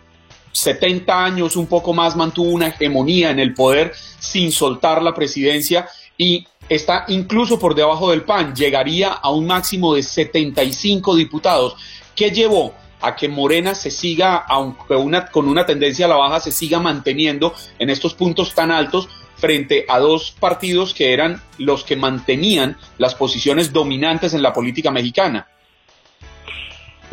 70 0.52 1.24
años, 1.24 1.56
un 1.56 1.66
poco 1.66 1.92
más, 1.92 2.16
mantuvo 2.16 2.52
una 2.52 2.68
hegemonía 2.68 3.32
en 3.32 3.40
el 3.40 3.56
poder 3.56 3.94
sin 4.20 4.52
soltar 4.52 5.02
la 5.02 5.16
presidencia 5.16 5.88
y 6.22 6.46
está 6.70 7.06
incluso 7.08 7.58
por 7.58 7.74
debajo 7.74 8.12
del 8.12 8.22
PAN, 8.22 8.56
llegaría 8.56 9.12
a 9.12 9.32
un 9.32 9.48
máximo 9.48 9.96
de 9.96 10.04
75 10.04 11.16
diputados. 11.16 11.76
¿Qué 12.16 12.30
llevó? 12.30 12.76
a 13.04 13.16
que 13.16 13.28
Morena 13.28 13.74
se 13.74 13.90
siga, 13.90 14.36
aunque 14.48 14.94
una, 14.94 15.26
con 15.26 15.50
una 15.50 15.66
tendencia 15.66 16.06
a 16.06 16.10
la 16.10 16.18
baja, 16.18 16.40
se 16.40 16.52
siga 16.52 16.80
manteniendo 16.80 17.52
en 17.80 17.90
estos 17.90 18.14
puntos 18.14 18.54
tan 18.54 18.70
altos 18.70 19.10
frente 19.38 19.86
a 19.90 19.98
dos 19.98 20.36
partidos 20.40 20.94
que 20.94 21.12
eran 21.12 21.42
los 21.58 21.84
que 21.84 21.96
mantenían 21.96 22.78
las 23.00 23.16
posiciones 23.16 23.74
dominantes 23.74 24.36
en 24.36 24.44
la 24.44 24.54
política 24.54 24.92
mexicana. 24.92 25.48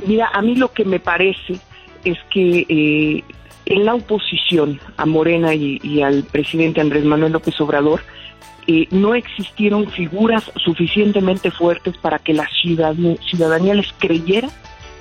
Mira, 0.06 0.28
a 0.30 0.42
mí 0.42 0.56
lo 0.56 0.74
que 0.74 0.84
me 0.84 1.00
parece 1.00 1.58
es 2.04 2.18
que 2.28 2.66
eh, 2.68 3.24
en 3.64 3.84
la 3.86 3.94
oposición 3.94 4.78
a 4.98 5.06
Morena 5.06 5.54
y, 5.54 6.02
al 6.02 6.24
presidente 6.24 6.82
Andrés 6.82 7.04
Manuel 7.04 7.32
López 7.32 7.58
Obrador, 7.62 8.02
eh, 8.68 8.86
no 8.90 9.14
existieron 9.14 9.90
figuras 9.90 10.52
suficientemente 10.56 11.50
fuertes 11.50 11.96
para 11.96 12.18
que 12.18 12.34
la 12.34 12.46
ciudadanía 12.50 13.72
les 13.72 13.92
creyera 13.94 14.48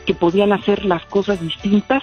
que 0.05 0.13
podían 0.13 0.53
hacer 0.53 0.85
las 0.85 1.05
cosas 1.05 1.41
distintas 1.41 2.01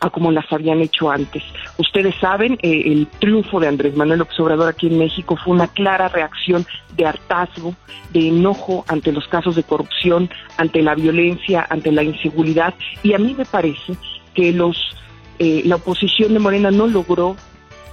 a 0.00 0.10
como 0.10 0.30
las 0.30 0.52
habían 0.52 0.82
hecho 0.82 1.10
antes. 1.10 1.42
Ustedes 1.78 2.14
saben, 2.20 2.58
eh, 2.62 2.82
el 2.84 3.06
triunfo 3.18 3.60
de 3.60 3.68
Andrés 3.68 3.96
Manuel 3.96 4.18
López 4.18 4.38
Obrador 4.40 4.68
aquí 4.68 4.88
en 4.88 4.98
México 4.98 5.38
fue 5.42 5.54
una 5.54 5.68
clara 5.68 6.08
reacción 6.08 6.66
de 6.98 7.06
hartazgo, 7.06 7.74
de 8.12 8.28
enojo 8.28 8.84
ante 8.86 9.10
los 9.10 9.26
casos 9.26 9.56
de 9.56 9.62
corrupción, 9.62 10.28
ante 10.58 10.82
la 10.82 10.94
violencia, 10.94 11.66
ante 11.70 11.92
la 11.92 12.02
inseguridad, 12.02 12.74
y 13.02 13.14
a 13.14 13.18
mí 13.18 13.34
me 13.34 13.46
parece 13.46 13.94
que 14.34 14.52
los 14.52 14.94
eh, 15.38 15.62
la 15.64 15.76
oposición 15.76 16.34
de 16.34 16.40
Morena 16.40 16.70
no 16.70 16.86
logró 16.86 17.36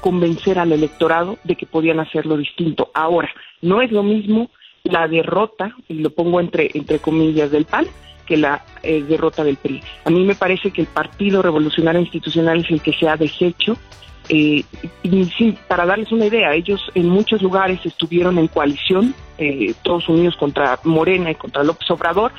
convencer 0.04 0.60
al 0.60 0.74
electorado 0.74 1.38
de 1.46 1.56
que 1.56 1.66
podían 1.66 2.02
hacerlo 2.02 2.36
distinto. 2.36 2.92
Ahora, 2.94 3.30
no 3.62 3.82
es 3.82 3.90
lo 3.90 4.04
mismo 4.04 4.50
la 4.84 5.08
derrota, 5.08 5.78
y 5.88 5.94
lo 5.94 6.10
pongo 6.10 6.42
entre, 6.42 6.70
entre 6.74 7.00
comillas, 7.00 7.52
del 7.52 7.64
PAN, 7.64 7.86
que 8.26 8.36
la 8.36 8.66
eh, 8.84 9.02
derrota 9.02 9.46
del 9.46 9.56
PRI. 9.56 9.82
A 10.04 10.10
mí 10.10 10.26
me 10.26 10.36
parece 10.36 10.72
que 10.72 10.82
el 10.82 10.88
Partido 10.88 11.42
Revolucionario 11.42 12.02
Institucional 12.02 12.60
es 12.60 12.70
el 12.70 12.82
que 12.82 12.92
se 12.92 13.08
ha 13.08 13.16
deshecho. 13.16 13.78
Eh, 14.28 14.66
y 15.04 15.52
para 15.70 15.86
darles 15.86 16.12
una 16.12 16.26
idea, 16.26 16.54
ellos 16.54 16.82
en 16.96 17.08
muchos 17.08 17.42
lugares 17.42 17.80
estuvieron 17.86 18.38
en 18.38 18.50
coalición, 18.50 19.16
eh, 19.38 19.74
todos 19.84 20.10
unidos 20.10 20.36
contra 20.36 20.80
Morena 20.84 21.32
y 21.32 21.36
contra 21.36 21.64
López 21.64 21.90
Obrador, 21.92 22.34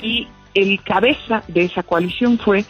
y 0.00 0.26
el 0.54 0.82
cabeza 0.82 1.42
de 1.48 1.64
esa 1.64 1.82
coalición 1.82 2.38
fue 2.38 2.64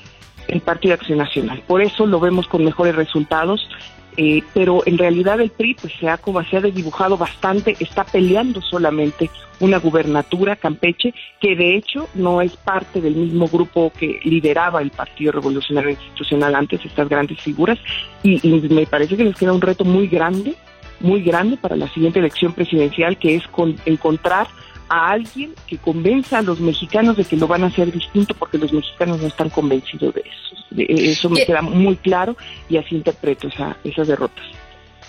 el 0.48 0.60
Partido 0.60 0.94
Acción 0.94 1.18
Nacional. 1.18 1.62
Por 1.68 1.82
eso 1.82 2.04
lo 2.06 2.18
vemos 2.18 2.48
con 2.48 2.64
mejores 2.64 2.96
resultados 2.96 3.68
eh, 4.16 4.42
pero 4.52 4.82
en 4.86 4.98
realidad 4.98 5.40
el 5.40 5.50
PRI 5.50 5.74
pues 5.74 5.92
se 5.98 6.08
ha, 6.08 6.18
como 6.18 6.42
se 6.44 6.56
ha 6.56 6.60
desdibujado 6.60 7.16
bastante, 7.16 7.76
está 7.80 8.04
peleando 8.04 8.60
solamente 8.62 9.30
una 9.60 9.78
gubernatura 9.78 10.56
Campeche, 10.56 11.14
que 11.40 11.56
de 11.56 11.76
hecho 11.76 12.08
no 12.14 12.40
es 12.40 12.56
parte 12.56 13.00
del 13.00 13.14
mismo 13.14 13.48
grupo 13.48 13.92
que 13.98 14.20
lideraba 14.24 14.82
el 14.82 14.90
Partido 14.90 15.32
Revolucionario 15.32 15.90
Institucional 15.90 16.54
antes, 16.54 16.84
estas 16.84 17.08
grandes 17.08 17.40
figuras, 17.40 17.78
y, 18.22 18.40
me 18.70 18.86
parece 18.86 19.16
que 19.16 19.24
les 19.24 19.36
queda 19.36 19.52
un 19.52 19.60
reto 19.60 19.84
muy 19.84 20.08
grande, 20.08 20.54
muy 21.00 21.22
grande 21.22 21.56
para 21.56 21.76
la 21.76 21.88
siguiente 21.88 22.18
elección 22.18 22.52
presidencial, 22.52 23.16
que 23.18 23.36
es 23.36 23.46
con, 23.48 23.76
encontrar 23.84 24.48
a 24.88 25.10
alguien 25.10 25.54
que 25.66 25.78
convenza 25.78 26.38
a 26.38 26.42
los 26.42 26.60
mexicanos 26.60 27.16
de 27.16 27.24
que 27.24 27.36
lo 27.36 27.46
van 27.46 27.64
a 27.64 27.66
hacer 27.66 27.90
distinto 27.90 28.34
porque 28.34 28.58
los 28.58 28.72
mexicanos 28.72 29.20
no 29.20 29.26
están 29.26 29.50
convencidos 29.50 30.14
de 30.14 30.22
eso. 30.22 30.56
eso 30.76 31.30
me 31.30 31.44
queda 31.44 31.62
muy 31.62 31.96
claro 31.96 32.36
y 32.68 32.76
así 32.76 32.96
interpreto 32.96 33.48
esa, 33.48 33.76
esas 33.84 34.08
derrotas. 34.08 34.44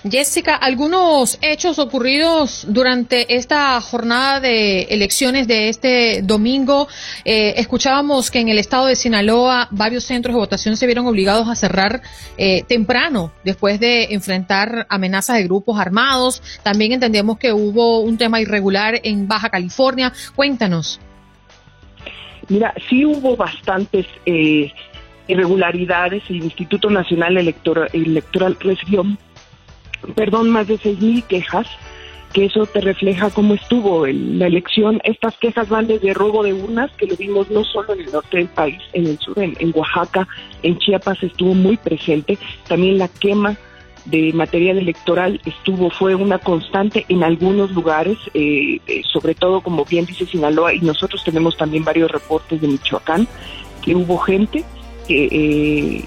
Jessica, 0.10 0.56
algunos 0.56 1.40
hechos 1.42 1.80
ocurridos 1.80 2.68
durante 2.70 3.36
esta 3.36 3.82
jornada 3.82 4.40
de 4.40 4.84
elecciones 4.84 5.48
de 5.48 5.70
este 5.70 6.22
domingo. 6.22 6.88
Eh, 7.24 7.56
escuchábamos 7.58 8.30
que 8.30 8.40
en 8.40 8.50
el 8.50 8.60
estado 8.60 8.86
de 8.86 8.96
Sinaloa 8.96 9.68
varios 9.72 10.04
centros 10.04 10.36
de 10.36 10.40
votación 10.40 10.78
se 10.78 10.86
vieron 10.86 11.08
obligados 11.08 11.50
a 11.50 11.56
cerrar 11.56 12.04
eh, 12.38 12.62
temprano 12.68 13.32
después 13.44 13.80
de 13.80 14.14
enfrentar 14.14 14.86
amenazas 14.90 15.38
de 15.38 15.44
grupos 15.46 15.80
armados. 15.80 16.44
También 16.62 16.92
entendemos 16.92 17.40
que 17.40 17.52
hubo 17.52 18.02
un 18.02 18.20
tema 18.20 18.40
irregular 18.40 19.00
en 19.04 19.28
Baja 19.28 19.50
California. 19.50 20.14
Cuéntanos. 20.36 21.00
Mira, 22.48 22.76
sí 22.88 23.06
hubo 23.06 23.36
bastantes 23.36 24.06
eh, 24.28 24.72
irregularidades. 25.28 26.22
El 26.30 26.44
Instituto 26.44 26.92
Nacional 26.92 27.38
Electoral, 27.38 27.90
Electoral 27.92 28.56
recibió 28.60 29.04
perdón, 30.14 30.50
más 30.50 30.68
de 30.68 30.78
seis 30.78 31.00
mil 31.00 31.24
quejas, 31.24 31.68
que 32.36 32.46
eso 32.46 32.66
te 32.66 32.82
refleja 32.82 33.30
cómo 33.30 33.54
estuvo 33.54 34.06
la 34.06 34.48
elección. 34.48 35.00
Estas 35.06 35.38
quejas 35.38 35.70
van 35.70 35.88
desde 35.88 36.14
robo 36.14 36.44
de 36.44 36.54
urnas, 36.54 36.92
que 36.98 37.08
lo 37.08 37.16
vimos 37.16 37.50
no 37.50 37.64
solo 37.64 37.94
en 37.94 38.02
el 38.02 38.12
norte 38.12 38.38
del 38.38 38.50
país, 38.50 38.82
en 38.92 39.08
el 39.08 39.18
sur, 39.20 39.40
en, 39.40 39.72
Oaxaca, 39.74 40.28
en 40.62 40.78
Chiapas 40.78 41.24
estuvo 41.24 41.54
muy 41.54 41.78
presente, 41.78 42.38
también 42.68 42.98
la 42.98 43.08
quema 43.08 43.56
de 44.04 44.34
material 44.34 44.78
electoral 44.78 45.40
estuvo 45.46 45.90
fue 45.90 46.14
una 46.14 46.38
constante 46.38 47.06
en 47.08 47.24
algunos 47.24 47.72
lugares, 47.72 48.18
eh, 48.34 48.80
eh, 48.86 49.02
sobre 49.12 49.34
todo 49.34 49.62
como 49.62 49.86
bien 49.86 50.06
dice 50.06 50.26
Sinaloa 50.26 50.74
y 50.74 50.82
nosotros 50.82 51.24
tenemos 51.24 51.58
también 51.58 51.84
varios 51.84 52.12
reportes 52.12 52.62
de 52.62 52.68
Michoacán 52.68 53.28
que 53.82 53.96
hubo 53.96 54.18
gente 54.18 54.64
eh, 55.10 56.04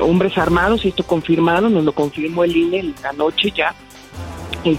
hombres 0.00 0.36
armados, 0.38 0.84
esto 0.84 1.04
confirmado, 1.04 1.68
nos 1.68 1.84
lo 1.84 1.92
confirmó 1.92 2.44
el 2.44 2.56
INE 2.56 2.94
la 3.02 3.12
noche 3.12 3.52
ya, 3.54 3.74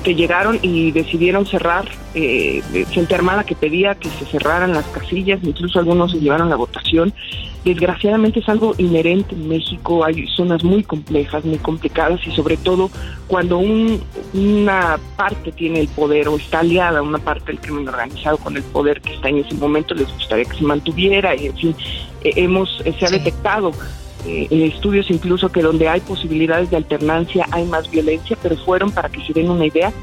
que 0.03 0.15
llegaron 0.15 0.59
y 0.61 0.91
decidieron 0.91 1.45
cerrar, 1.45 1.85
eh, 2.13 2.61
gente 2.91 3.15
armada 3.15 3.43
que 3.43 3.55
pedía 3.55 3.95
que 3.95 4.09
se 4.09 4.25
cerraran 4.25 4.73
las 4.73 4.85
casillas, 4.88 5.39
incluso 5.43 5.79
algunos 5.79 6.11
se 6.11 6.19
llevaron 6.19 6.49
la 6.49 6.55
votación. 6.55 7.13
Desgraciadamente 7.63 8.39
es 8.39 8.47
algo 8.47 8.73
inherente 8.77 9.35
en 9.35 9.47
México, 9.47 10.05
hay 10.05 10.27
zonas 10.27 10.63
muy 10.63 10.83
complejas, 10.83 11.43
muy 11.43 11.57
complicadas 11.57 12.19
y 12.25 12.31
sobre 12.31 12.55
todo 12.55 12.89
cuando 13.27 13.57
una 13.57 14.97
parte 15.17 15.51
tiene 15.51 15.81
el 15.81 15.88
poder 15.89 16.29
o 16.29 16.38
está 16.38 16.59
aliada 16.59 17.01
una 17.01 17.17
parte 17.17 17.47
del 17.47 17.59
crimen 17.59 17.88
organizado 17.88 18.38
con 18.38 18.55
el 18.55 18.63
poder 18.63 19.01
que 19.01 19.13
está 19.13 19.29
en 19.29 19.39
ese 19.39 19.55
momento, 19.55 19.93
les 19.93 20.11
gustaría 20.13 20.45
que 20.45 20.57
se 20.57 20.63
mantuviera 20.63 21.35
y 21.35 21.47
en 21.47 21.57
fin, 21.57 21.75
eh, 22.23 22.31
hemos, 22.38 22.81
eh, 22.85 22.93
se 22.97 23.05
ha 23.05 23.09
detectado 23.09 23.71
eh, 24.25 24.47
estudios 24.51 25.09
incluso 25.09 25.49
que 25.49 25.61
donde 25.61 25.88
hay 25.88 26.01
posibilidades 26.01 26.69
de 26.69 26.77
alternancia 26.77 27.47
hay 27.51 27.65
más 27.65 27.89
violencia, 27.89 28.38
pero 28.41 28.57
fueron, 28.57 28.91
para 28.91 29.09
que 29.09 29.23
se 29.25 29.33
den 29.33 29.49
una 29.49 29.65
idea, 29.65 29.93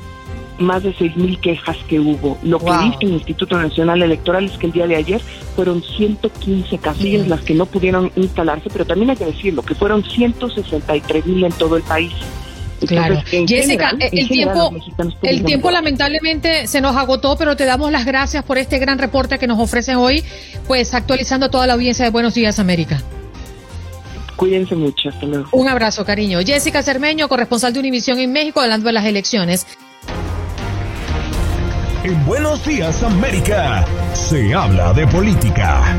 más 0.58 0.82
de 0.82 0.94
6.000 0.94 1.40
quejas 1.40 1.76
que 1.88 2.00
hubo. 2.00 2.38
Lo 2.42 2.58
que 2.58 2.72
dice 2.84 2.98
el 3.02 3.12
Instituto 3.12 3.60
Nacional 3.60 4.02
Electoral 4.02 4.46
es 4.46 4.52
que 4.52 4.66
el 4.66 4.72
día 4.72 4.86
de 4.86 4.96
ayer 4.96 5.20
fueron 5.54 5.82
115 5.82 6.78
casillas 6.78 7.28
las 7.28 7.42
que 7.42 7.54
no 7.54 7.66
pudieron 7.66 8.10
instalarse, 8.16 8.70
pero 8.72 8.84
también 8.84 9.10
hay 9.10 9.16
que 9.16 9.26
decirlo, 9.26 9.62
que 9.62 9.74
fueron 9.74 10.02
163.000 10.02 11.46
en 11.46 11.52
todo 11.52 11.76
el 11.76 11.82
país. 11.82 12.12
claro. 12.86 13.22
Jessica, 13.46 13.92
el 14.00 14.28
tiempo, 14.28 14.72
el 15.22 15.44
tiempo 15.44 15.70
lamentablemente 15.70 16.66
se 16.66 16.80
nos 16.80 16.96
agotó, 16.96 17.36
pero 17.36 17.56
te 17.56 17.64
damos 17.64 17.92
las 17.92 18.06
gracias 18.06 18.42
por 18.44 18.58
este 18.58 18.78
gran 18.78 18.98
reporte 18.98 19.38
que 19.38 19.46
nos 19.46 19.58
ofrecen 19.58 19.96
hoy, 19.96 20.24
pues 20.66 20.94
actualizando 20.94 21.46
a 21.46 21.50
toda 21.50 21.66
la 21.66 21.74
audiencia 21.74 22.04
de 22.04 22.10
Buenos 22.10 22.34
Días 22.34 22.58
América. 22.58 23.02
Cuídense 24.36 24.74
mucho, 24.74 25.08
hasta 25.08 25.26
luego. 25.26 25.48
Un 25.52 25.68
abrazo, 25.68 26.04
cariño. 26.04 26.40
Jessica 26.44 26.82
Cermeño, 26.82 27.28
corresponsal 27.28 27.72
de 27.72 27.80
Univisión 27.80 28.18
en 28.18 28.32
México, 28.32 28.60
hablando 28.60 28.86
de 28.86 28.92
las 28.92 29.06
elecciones. 29.06 29.66
En 32.04 32.24
Buenos 32.24 32.64
Días, 32.64 33.02
América, 33.02 33.84
se 34.14 34.54
habla 34.54 34.92
de 34.92 35.06
política. 35.08 35.96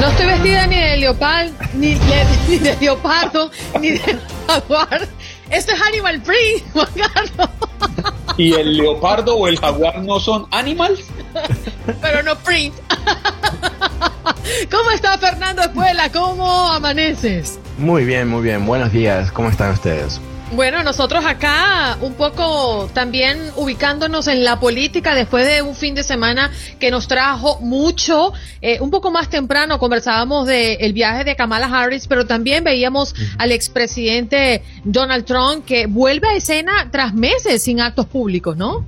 No 0.00 0.08
estoy 0.08 0.26
vestida 0.26 0.66
ni 0.66 0.76
de 0.76 0.96
leopardo, 0.96 1.52
ni 1.74 1.94
de, 1.94 2.76
leopardo, 2.80 3.50
ni 3.78 3.90
de 3.90 4.18
jaguar. 4.46 5.06
Esto 5.50 5.72
es 5.74 5.82
Animal 5.82 6.22
Print, 6.22 6.64
Juan 6.72 6.88
Carlos. 6.94 8.19
¿Y 8.40 8.54
el 8.54 8.78
leopardo 8.78 9.36
o 9.36 9.48
el 9.48 9.58
jaguar 9.60 10.02
no 10.02 10.18
son 10.18 10.46
animals? 10.50 11.04
Pero 12.00 12.22
no 12.22 12.34
print. 12.36 12.74
¿Cómo 14.70 14.90
está 14.92 15.18
Fernando 15.18 15.60
Espuela? 15.60 16.10
¿Cómo 16.10 16.68
amaneces? 16.72 17.58
Muy 17.76 18.06
bien, 18.06 18.28
muy 18.28 18.40
bien. 18.42 18.64
Buenos 18.64 18.92
días. 18.92 19.30
¿Cómo 19.30 19.50
están 19.50 19.72
ustedes? 19.72 20.22
Bueno, 20.52 20.82
nosotros 20.82 21.24
acá 21.24 21.96
un 22.00 22.14
poco 22.14 22.90
también 22.92 23.38
ubicándonos 23.54 24.26
en 24.26 24.42
la 24.42 24.58
política 24.58 25.14
después 25.14 25.46
de 25.46 25.62
un 25.62 25.76
fin 25.76 25.94
de 25.94 26.02
semana 26.02 26.50
que 26.80 26.90
nos 26.90 27.06
trajo 27.06 27.60
mucho. 27.60 28.32
Eh, 28.60 28.80
un 28.80 28.90
poco 28.90 29.12
más 29.12 29.30
temprano 29.30 29.78
conversábamos 29.78 30.48
del 30.48 30.92
viaje 30.92 31.22
de 31.22 31.36
Kamala 31.36 31.66
Harris, 31.66 32.08
pero 32.08 32.26
también 32.26 32.64
veíamos 32.64 33.14
al 33.38 33.52
expresidente 33.52 34.64
Donald 34.82 35.24
Trump 35.24 35.64
que 35.64 35.86
vuelve 35.86 36.26
a 36.26 36.34
escena 36.34 36.88
tras 36.90 37.14
meses 37.14 37.62
sin 37.62 37.80
actos 37.80 38.06
públicos, 38.06 38.56
¿no? 38.56 38.84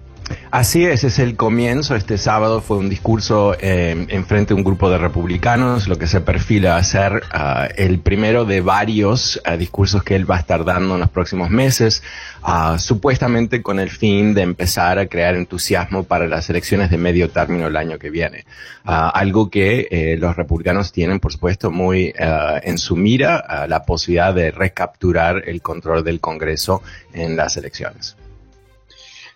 Así 0.50 0.84
es, 0.84 1.04
es 1.04 1.18
el 1.18 1.36
comienzo. 1.36 1.96
Este 1.96 2.18
sábado 2.18 2.60
fue 2.60 2.76
un 2.76 2.88
discurso 2.88 3.54
eh, 3.58 4.06
en 4.08 4.26
frente 4.26 4.52
a 4.52 4.56
un 4.56 4.64
grupo 4.64 4.90
de 4.90 4.98
republicanos, 4.98 5.88
lo 5.88 5.98
que 5.98 6.06
se 6.06 6.20
perfila 6.20 6.76
a 6.76 6.84
ser 6.84 7.22
ah, 7.32 7.68
el 7.76 8.00
primero 8.00 8.44
de 8.44 8.60
varios 8.60 9.40
ah, 9.44 9.56
discursos 9.56 10.02
que 10.02 10.14
él 10.14 10.30
va 10.30 10.36
a 10.36 10.40
estar 10.40 10.64
dando 10.64 10.94
en 10.94 11.00
los 11.00 11.10
próximos 11.10 11.50
meses, 11.50 12.02
ah, 12.42 12.76
supuestamente 12.78 13.62
con 13.62 13.80
el 13.80 13.90
fin 13.90 14.34
de 14.34 14.42
empezar 14.42 14.98
a 14.98 15.06
crear 15.06 15.34
entusiasmo 15.34 16.04
para 16.04 16.26
las 16.26 16.48
elecciones 16.50 16.90
de 16.90 16.98
medio 16.98 17.30
término 17.30 17.66
el 17.66 17.76
año 17.76 17.98
que 17.98 18.10
viene. 18.10 18.44
algo 18.84 19.48
que 19.48 19.88
eh, 19.90 20.16
los 20.18 20.36
republicanos 20.36 20.92
tienen, 20.92 21.20
por 21.20 21.32
supuesto, 21.32 21.70
muy 21.70 22.12
en 22.16 22.78
su 22.78 22.96
mira, 22.96 23.66
la 23.68 23.84
posibilidad 23.84 24.34
de 24.34 24.50
recapturar 24.50 25.42
el 25.46 25.62
control 25.62 26.04
del 26.04 26.20
Congreso 26.20 26.82
en 27.12 27.36
las 27.36 27.56
elecciones. 27.56 28.16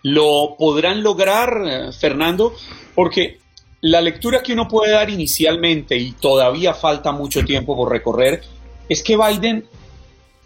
¿Lo 0.03 0.55
podrán 0.57 1.03
lograr, 1.03 1.61
eh, 1.65 1.91
Fernando? 1.91 2.53
Porque 2.95 3.39
la 3.81 4.01
lectura 4.01 4.41
que 4.41 4.53
uno 4.53 4.67
puede 4.67 4.91
dar 4.91 5.09
inicialmente, 5.09 5.97
y 5.97 6.11
todavía 6.13 6.73
falta 6.73 7.11
mucho 7.11 7.43
tiempo 7.43 7.75
por 7.75 7.91
recorrer, 7.91 8.41
es 8.89 9.03
que 9.03 9.17
Biden, 9.17 9.65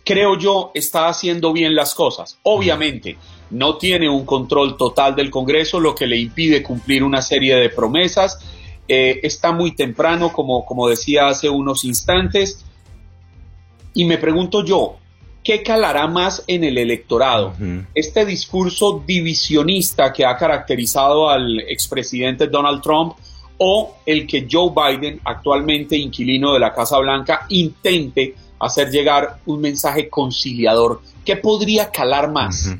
creo 0.03 0.37
yo, 0.37 0.71
está 0.73 1.07
haciendo 1.07 1.53
bien 1.53 1.75
las 1.75 1.93
cosas. 1.93 2.37
Obviamente, 2.43 3.17
no 3.51 3.77
tiene 3.77 4.09
un 4.09 4.25
control 4.25 4.77
total 4.77 5.15
del 5.15 5.29
Congreso, 5.29 5.79
lo 5.79 5.93
que 5.93 6.07
le 6.07 6.17
impide 6.17 6.63
cumplir 6.63 7.03
una 7.03 7.21
serie 7.21 7.55
de 7.55 7.69
promesas. 7.69 8.39
Eh, 8.87 9.19
está 9.23 9.51
muy 9.51 9.75
temprano, 9.75 10.33
como, 10.33 10.65
como 10.65 10.87
decía 10.87 11.27
hace 11.27 11.49
unos 11.49 11.83
instantes. 11.83 12.65
Y 13.93 14.05
me 14.05 14.17
pregunto 14.17 14.63
yo, 14.63 14.97
¿qué 15.43 15.63
calará 15.63 16.07
más 16.07 16.43
en 16.47 16.63
el 16.63 16.77
electorado? 16.77 17.53
Este 17.93 18.25
discurso 18.25 19.03
divisionista 19.05 20.13
que 20.13 20.25
ha 20.25 20.37
caracterizado 20.37 21.29
al 21.29 21.59
expresidente 21.61 22.47
Donald 22.47 22.81
Trump 22.81 23.13
o 23.57 23.97
el 24.05 24.25
que 24.25 24.47
Joe 24.49 24.71
Biden, 24.75 25.19
actualmente 25.23 25.95
inquilino 25.95 26.53
de 26.53 26.59
la 26.59 26.73
Casa 26.73 26.97
Blanca, 26.97 27.45
intente 27.49 28.35
hacer 28.59 28.89
llegar 28.89 29.37
un 29.45 29.61
mensaje 29.61 30.09
conciliador. 30.09 31.01
¿Qué 31.23 31.35
podría 31.35 31.91
calar 31.91 32.31
más? 32.31 32.75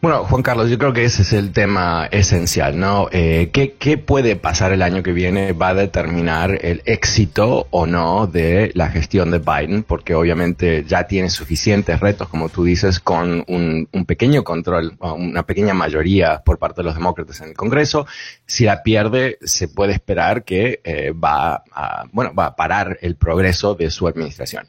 Bueno, 0.00 0.24
Juan 0.24 0.42
Carlos, 0.42 0.70
yo 0.70 0.78
creo 0.78 0.92
que 0.92 1.04
ese 1.04 1.22
es 1.22 1.32
el 1.32 1.50
tema 1.50 2.08
esencial, 2.12 2.78
¿no? 2.78 3.08
Eh, 3.10 3.50
¿qué, 3.52 3.98
puede 3.98 4.36
pasar 4.36 4.72
el 4.72 4.82
año 4.82 5.02
que 5.02 5.12
viene? 5.12 5.52
Va 5.52 5.70
a 5.70 5.74
determinar 5.74 6.58
el 6.62 6.82
éxito 6.84 7.66
o 7.70 7.84
no 7.86 8.28
de 8.28 8.70
la 8.74 8.90
gestión 8.90 9.32
de 9.32 9.38
Biden, 9.38 9.82
porque 9.82 10.14
obviamente 10.14 10.84
ya 10.86 11.08
tiene 11.08 11.30
suficientes 11.30 11.98
retos, 11.98 12.28
como 12.28 12.48
tú 12.48 12.62
dices, 12.62 13.00
con 13.00 13.44
un, 13.48 13.88
pequeño 14.06 14.44
control, 14.44 14.96
una 15.00 15.42
pequeña 15.42 15.74
mayoría 15.74 16.42
por 16.44 16.58
parte 16.58 16.82
de 16.82 16.84
los 16.84 16.94
demócratas 16.94 17.40
en 17.40 17.48
el 17.48 17.54
Congreso. 17.54 18.06
Si 18.46 18.64
la 18.64 18.84
pierde, 18.84 19.38
se 19.42 19.66
puede 19.66 19.94
esperar 19.94 20.44
que 20.44 20.80
eh, 20.84 21.12
va 21.12 21.64
a, 21.72 22.04
bueno, 22.12 22.32
va 22.34 22.46
a 22.46 22.56
parar 22.56 22.98
el 23.02 23.16
progreso 23.16 23.74
de 23.74 23.90
su 23.90 24.06
administración. 24.06 24.68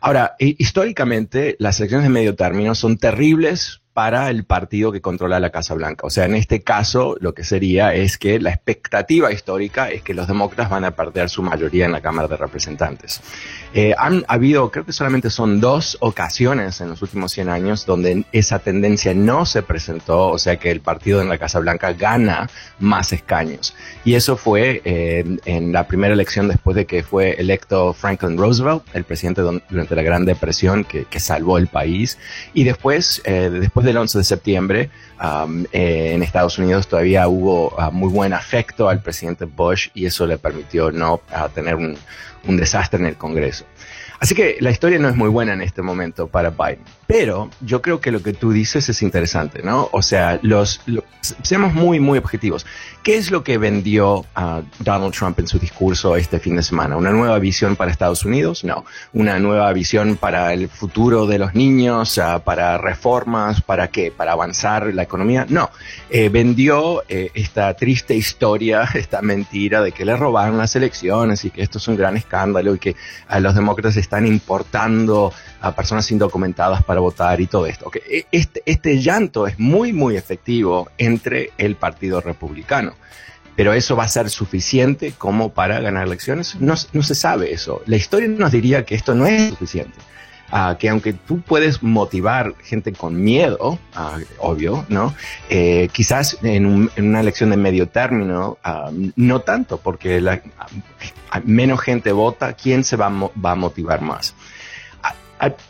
Ahora, 0.00 0.34
históricamente, 0.38 1.54
las 1.60 1.78
elecciones 1.78 2.04
de 2.04 2.10
medio 2.10 2.34
término 2.34 2.74
son 2.74 2.98
terribles 2.98 3.82
para 3.94 4.28
el 4.28 4.44
partido 4.44 4.90
que 4.90 5.00
controla 5.00 5.38
la 5.38 5.50
Casa 5.50 5.72
Blanca. 5.74 6.06
O 6.06 6.10
sea, 6.10 6.24
en 6.24 6.34
este 6.34 6.62
caso 6.62 7.16
lo 7.20 7.32
que 7.32 7.44
sería 7.44 7.94
es 7.94 8.18
que 8.18 8.40
la 8.40 8.50
expectativa 8.50 9.32
histórica 9.32 9.88
es 9.88 10.02
que 10.02 10.14
los 10.14 10.26
demócratas 10.26 10.68
van 10.68 10.84
a 10.84 10.90
perder 10.90 11.30
su 11.30 11.42
mayoría 11.42 11.86
en 11.86 11.92
la 11.92 12.00
Cámara 12.00 12.26
de 12.26 12.36
Representantes. 12.36 13.20
Eh, 13.72 13.94
han 13.96 14.24
habido, 14.26 14.70
creo 14.70 14.84
que 14.84 14.92
solamente 14.92 15.30
son 15.30 15.60
dos 15.60 15.96
ocasiones 16.00 16.80
en 16.80 16.90
los 16.90 17.02
últimos 17.02 17.32
100 17.32 17.48
años 17.48 17.86
donde 17.86 18.24
esa 18.32 18.58
tendencia 18.58 19.14
no 19.14 19.46
se 19.46 19.62
presentó, 19.62 20.28
o 20.28 20.38
sea 20.38 20.56
que 20.56 20.72
el 20.72 20.80
partido 20.80 21.22
en 21.22 21.28
la 21.28 21.38
Casa 21.38 21.60
Blanca 21.60 21.92
gana 21.92 22.50
más 22.80 23.12
escaños. 23.12 23.74
Y 24.04 24.14
eso 24.14 24.36
fue 24.36 24.82
eh, 24.84 25.38
en 25.44 25.72
la 25.72 25.86
primera 25.86 26.14
elección 26.14 26.48
después 26.48 26.74
de 26.74 26.86
que 26.86 27.04
fue 27.04 27.32
electo 27.38 27.92
Franklin 27.92 28.36
Roosevelt, 28.36 28.82
el 28.92 29.04
presidente 29.04 29.40
durante 29.42 29.94
la 29.94 30.02
Gran 30.02 30.24
Depresión 30.24 30.84
que, 30.84 31.06
salvó 31.20 31.56
el 31.56 31.68
país. 31.68 32.18
Y 32.52 32.64
después, 32.64 33.22
eh, 33.24 33.48
después 33.50 33.83
del 33.84 33.96
11 33.96 34.18
de 34.18 34.24
septiembre, 34.24 34.90
eh, 35.72 36.12
en 36.14 36.22
Estados 36.22 36.58
Unidos 36.58 36.88
todavía 36.88 37.28
hubo 37.28 37.78
ah, 37.78 37.90
muy 37.90 38.08
buen 38.08 38.32
afecto 38.32 38.88
al 38.88 39.02
presidente 39.02 39.44
Bush 39.44 39.88
y 39.94 40.06
eso 40.06 40.26
le 40.26 40.38
permitió 40.38 40.90
no 40.90 41.20
tener 41.54 41.76
un, 41.76 41.96
un 42.46 42.56
desastre 42.56 43.00
en 43.00 43.06
el 43.06 43.16
Congreso. 43.16 43.64
Así 44.20 44.34
que 44.34 44.56
la 44.60 44.70
historia 44.70 44.98
no 44.98 45.08
es 45.08 45.16
muy 45.16 45.28
buena 45.28 45.52
en 45.52 45.60
este 45.60 45.82
momento 45.82 46.28
para 46.28 46.50
Biden. 46.50 46.84
Pero 47.06 47.50
yo 47.60 47.82
creo 47.82 48.00
que 48.00 48.10
lo 48.10 48.22
que 48.22 48.32
tú 48.32 48.52
dices 48.52 48.88
es 48.88 49.02
interesante, 49.02 49.62
¿no? 49.62 49.88
O 49.92 50.02
sea, 50.02 50.38
los, 50.42 50.80
seamos 51.42 51.74
muy, 51.74 52.00
muy 52.00 52.18
objetivos. 52.18 52.66
¿Qué 53.02 53.18
es 53.18 53.30
lo 53.30 53.44
que 53.44 53.58
vendió 53.58 54.24
a 54.34 54.62
Donald 54.78 55.12
Trump 55.12 55.38
en 55.38 55.46
su 55.46 55.58
discurso 55.58 56.16
este 56.16 56.38
fin 56.38 56.56
de 56.56 56.62
semana? 56.62 56.96
¿Una 56.96 57.10
nueva 57.10 57.38
visión 57.38 57.76
para 57.76 57.90
Estados 57.90 58.24
Unidos? 58.24 58.64
No. 58.64 58.86
¿Una 59.12 59.38
nueva 59.38 59.70
visión 59.74 60.16
para 60.16 60.54
el 60.54 60.68
futuro 60.68 61.26
de 61.26 61.38
los 61.38 61.54
niños? 61.54 62.16
Ah, 62.18 62.42
¿Para 62.42 62.78
reformas? 62.78 63.60
¿Para 63.60 63.88
qué? 63.88 64.10
¿Para 64.10 64.32
avanzar 64.32 64.94
la 64.94 65.02
economía? 65.02 65.46
No. 65.48 65.70
Eh, 66.08 66.30
vendió 66.30 67.02
eh, 67.08 67.30
esta 67.34 67.74
triste 67.74 68.14
historia, 68.14 68.88
esta 68.94 69.20
mentira 69.20 69.82
de 69.82 69.92
que 69.92 70.06
le 70.06 70.16
robaron 70.16 70.56
las 70.56 70.74
elecciones 70.74 71.44
y 71.44 71.50
que 71.50 71.62
esto 71.62 71.76
es 71.76 71.88
un 71.88 71.96
gran 71.96 72.16
escándalo 72.16 72.74
y 72.74 72.78
que 72.78 72.96
a 73.28 73.38
los 73.40 73.54
demócratas 73.54 73.98
están 73.98 74.26
importando 74.26 75.32
a 75.64 75.74
personas 75.74 76.10
indocumentadas 76.10 76.84
para 76.84 77.00
votar 77.00 77.40
y 77.40 77.46
todo 77.46 77.66
esto. 77.66 77.90
E, 78.08 78.26
este, 78.30 78.62
este 78.66 79.00
llanto 79.00 79.46
es 79.46 79.58
muy, 79.58 79.92
muy 79.92 80.16
efectivo 80.16 80.90
entre 80.98 81.52
el 81.56 81.76
Partido 81.76 82.20
Republicano. 82.20 82.94
Pero 83.56 83.72
eso 83.72 83.96
va 83.96 84.04
a 84.04 84.08
ser 84.08 84.28
suficiente 84.30 85.12
como 85.16 85.54
para 85.54 85.80
ganar 85.80 86.06
elecciones. 86.06 86.56
No, 86.56 86.74
no 86.92 87.02
se 87.02 87.14
sabe 87.14 87.52
eso. 87.52 87.82
La 87.86 87.96
historia 87.96 88.28
nos 88.28 88.52
diría 88.52 88.84
que 88.84 88.94
esto 88.94 89.14
no 89.14 89.26
es 89.26 89.50
suficiente. 89.50 89.98
Uh, 90.52 90.76
que 90.76 90.88
aunque 90.88 91.14
tú 91.14 91.40
puedes 91.40 91.82
motivar 91.82 92.54
gente 92.62 92.92
con 92.92 93.20
miedo, 93.20 93.78
uh, 93.96 94.20
obvio, 94.38 94.84
¿no? 94.88 95.14
Eh, 95.48 95.88
quizás 95.90 96.38
en, 96.42 96.90
una 96.96 97.20
elección 97.20 97.50
de 97.50 97.56
medio 97.56 97.88
término, 97.88 98.58
uh, 98.64 99.10
no 99.16 99.40
tanto, 99.40 99.78
porque 99.78 100.22
menos 101.44 101.80
gente 101.80 102.12
vota, 102.12 102.52
¿quién 102.52 102.84
se 102.84 102.96
va, 102.96 103.08
va 103.08 103.52
a 103.52 103.56
motivar 103.56 104.00
más? 104.02 104.34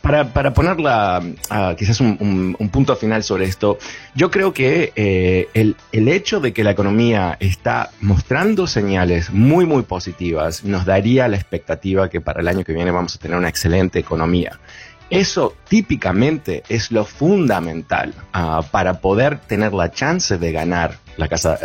Para, 0.01 0.33
para 0.33 0.53
ponerla 0.53 1.21
quizás 1.77 1.99
un, 2.01 2.55
punto 2.71 2.95
final 2.95 3.23
sobre 3.23 3.45
esto, 3.45 3.77
yo 4.15 4.31
creo 4.31 4.53
que 4.53 4.91
eh, 4.95 5.47
el, 5.53 5.75
el, 5.91 6.07
hecho 6.07 6.39
de 6.39 6.53
que 6.53 6.63
la 6.63 6.71
economía 6.71 7.37
está 7.39 7.91
mostrando 8.01 8.67
señales 8.67 9.31
muy, 9.31 9.65
muy 9.65 9.83
positivas 9.83 10.63
nos 10.63 10.85
daría 10.85 11.27
la 11.27 11.37
expectativa 11.37 12.09
que 12.09 12.21
para 12.21 12.41
el 12.41 12.47
año 12.47 12.63
que 12.63 12.73
viene 12.73 12.91
vamos 12.91 13.15
a 13.15 13.19
tener 13.19 13.37
una 13.37 13.49
excelente 13.49 13.99
economía. 13.99 14.59
Eso 15.09 15.55
típicamente 15.67 16.63
es 16.67 16.91
lo 16.91 17.05
fundamental 17.05 18.13
ah, 18.33 18.63
para 18.71 19.01
poder 19.01 19.37
tener 19.39 19.73
la 19.73 19.91
chance 19.91 20.37
de 20.37 20.51
ganar 20.51 20.97
la 21.17 21.27
casa, 21.27 21.57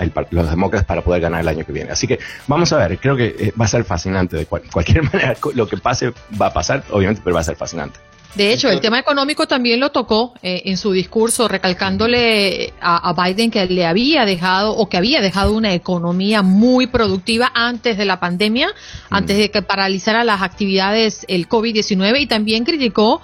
eh, 0.00 0.10
los 0.30 0.50
demócratas 0.50 0.86
para 0.86 1.02
poder 1.02 1.22
ganar 1.22 1.40
el 1.40 1.48
año 1.48 1.64
que 1.64 1.72
viene. 1.72 1.90
Así 1.90 2.06
que 2.06 2.18
vamos 2.46 2.72
a 2.72 2.78
ver, 2.78 2.98
creo 2.98 3.16
que 3.16 3.34
eh, 3.38 3.52
va 3.60 3.66
a 3.66 3.68
ser 3.68 3.84
fascinante 3.84 4.36
de 4.36 4.46
cualquier 4.46 5.02
manera. 5.12 5.36
Lo 5.54 5.66
que 5.66 5.76
pase 5.76 6.12
va 6.40 6.46
a 6.46 6.52
pasar, 6.52 6.84
obviamente, 6.90 7.20
pero 7.22 7.34
va 7.34 7.40
a 7.40 7.44
ser 7.44 7.56
fascinante. 7.56 7.98
De 8.34 8.52
hecho, 8.52 8.68
el 8.68 8.80
tema 8.80 8.98
económico 8.98 9.46
también 9.46 9.78
lo 9.78 9.92
tocó 9.92 10.34
eh, 10.42 10.62
en 10.64 10.76
su 10.76 10.90
discurso, 10.90 11.46
recalcándole 11.46 12.72
a, 12.80 13.12
Biden 13.12 13.48
que 13.48 13.64
le 13.66 13.86
había 13.86 14.24
dejado 14.24 14.72
o 14.72 14.88
que 14.88 14.96
había 14.96 15.20
dejado 15.20 15.52
una 15.52 15.72
economía 15.72 16.42
muy 16.42 16.88
productiva 16.88 17.52
antes 17.54 17.96
de 17.96 18.04
la 18.04 18.18
pandemia, 18.18 18.74
antes 19.08 19.38
de 19.38 19.52
que 19.52 19.62
paralizara 19.62 20.24
las 20.24 20.42
actividades 20.42 21.24
el 21.28 21.48
COVID-19 21.48 22.22
y 22.22 22.26
también 22.26 22.64
criticó 22.64 23.22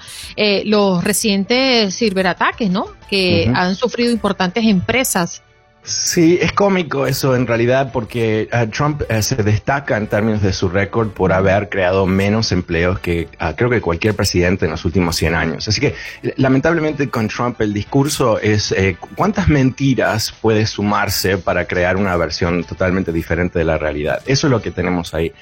los 0.65 1.03
recientes 1.03 1.99
ciberataques, 1.99 2.71
¿no? 2.71 2.87
Que 3.09 3.51
han 3.53 3.75
sufrido 3.75 4.13
importantes 4.13 4.65
empresas 4.65 5.43
Sí, 5.83 6.39
es 6.41 6.53
cómico 6.53 7.07
eso 7.07 7.35
en 7.35 7.47
realidad 7.47 7.91
porque 7.91 8.49
eh, 8.53 8.67
Trump 8.67 9.03
eh, 9.09 9.23
se 9.23 9.37
destaca 9.37 9.97
en 9.97 10.09
términos 10.09 10.43
de 10.43 10.53
su 10.53 10.69
récord 10.69 11.09
por 11.09 11.33
haber 11.33 11.71
creado 11.71 12.05
menos 12.05 12.53
empleos 12.53 13.01
que 13.01 13.29
ah, 13.39 13.55
creo 13.57 13.71
que 13.71 13.81
cualquier 13.81 14.15
presidente 14.15 14.67
en 14.67 14.73
los 14.73 14.85
últimos 14.85 15.17
100 15.17 15.35
años. 15.35 15.69
Así 15.69 15.81
que 15.81 15.95
lamentablemente 16.37 17.09
con 17.09 17.29
Trump 17.29 17.59
el 17.63 17.73
discurso 17.73 18.39
es 18.39 18.73
eh, 18.73 18.99
cuántas 19.17 19.49
mentiras 19.49 20.35
puede 20.39 20.67
sumarse 20.67 21.39
para 21.39 21.65
crear 21.67 21.97
una 21.97 22.15
versión 22.17 22.63
totalmente 22.65 23.11
diferente 23.11 23.59
de 23.59 23.65
la 23.65 23.79
realidad. 23.79 24.23
Eso 24.27 24.49
es 24.49 24.51
lo 24.51 24.61
que 24.61 24.71
tenemos 24.71 25.15
ahí. 25.15 25.33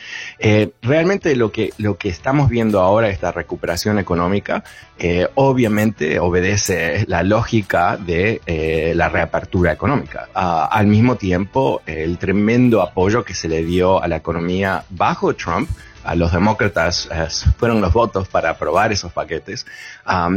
realmente 0.83 1.35
lo 1.35 1.51
que, 1.51 1.73
lo 1.79 1.99
que 1.99 2.09
estamos 2.09 2.49
viendo 2.49 2.81
ahora, 2.81 3.09
esta 3.09 3.33
recuperación 3.33 3.99
económica, 3.99 4.63
eh, 4.99 5.29
obviamente 5.37 6.19
obedece 6.19 7.05
la 7.07 7.23
lógica 7.23 7.97
de 7.97 8.41
eh, 8.47 8.93
la 8.97 9.09
reapertura 9.09 9.73
económica. 9.73 10.29
Ah, 10.35 10.69
al 10.71 10.89
mismo 10.89 11.17
tiempo, 11.17 11.83
el 11.87 12.19
tremendo 12.19 12.83
apoyo 12.83 13.25
que 13.25 13.35
se 13.35 13.49
le 13.49 13.65
dio 13.65 14.03
a 14.03 14.09
la 14.09 14.17
economía 14.17 14.85
bajo 14.91 15.35
Trump, 15.35 15.71
a 16.03 16.15
los 16.17 16.33
demócratas 16.33 17.09
eh, 17.13 17.29
fueron 17.57 17.81
los 17.81 17.93
votos 17.93 18.29
para 18.29 18.51
aprobar 18.51 18.91
esos 18.91 19.13
paquetes 19.13 19.67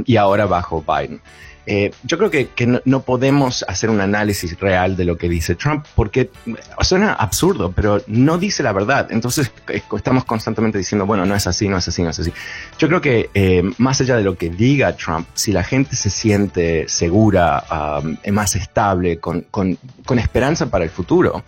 y 0.06 0.18
ahora 0.18 0.46
bajo 0.46 0.84
Biden. 0.84 1.22
Eh, 1.66 1.92
yo 2.04 2.18
creo 2.18 2.32
que, 2.32 2.82
no, 2.86 3.02
podemos 3.04 3.64
hacer 3.68 3.90
un 3.90 4.02
análisis 4.02 4.60
real 4.60 4.96
de 4.98 5.06
lo 5.06 5.18
que 5.18 5.30
dice 5.30 5.56
Trump 5.56 5.86
porque 5.96 6.32
suena 6.82 7.14
absurdo, 7.14 7.72
pero 7.72 8.02
no 8.08 8.38
dice 8.38 8.64
la 8.64 8.74
verdad. 8.74 9.08
Entonces 9.12 9.52
estamos 9.96 10.26
constantemente 10.26 10.78
diciendo, 10.78 11.06
bueno, 11.06 11.26
no 11.26 11.36
es 11.36 11.46
así, 11.48 11.68
no 11.68 11.78
es 11.78 11.88
así, 11.88 12.02
no 12.04 12.10
es 12.10 12.20
así. 12.20 12.34
Yo 12.80 12.88
creo 12.88 13.02
que 13.02 13.30
eh, 13.34 13.64
más 13.78 14.02
allá 14.02 14.18
de 14.18 14.24
lo 14.24 14.38
que 14.38 14.50
diga 14.50 14.96
Trump, 14.96 15.28
si 15.34 15.52
la 15.52 15.64
gente 15.64 15.96
se 15.96 16.10
siente 16.10 16.88
segura, 16.88 17.64
um, 18.04 18.18
más 18.34 18.56
estable, 18.56 19.20
con, 19.20 19.46
esperanza 20.18 20.70
para 20.70 20.84
el 20.84 20.90
futuro, 20.90 21.44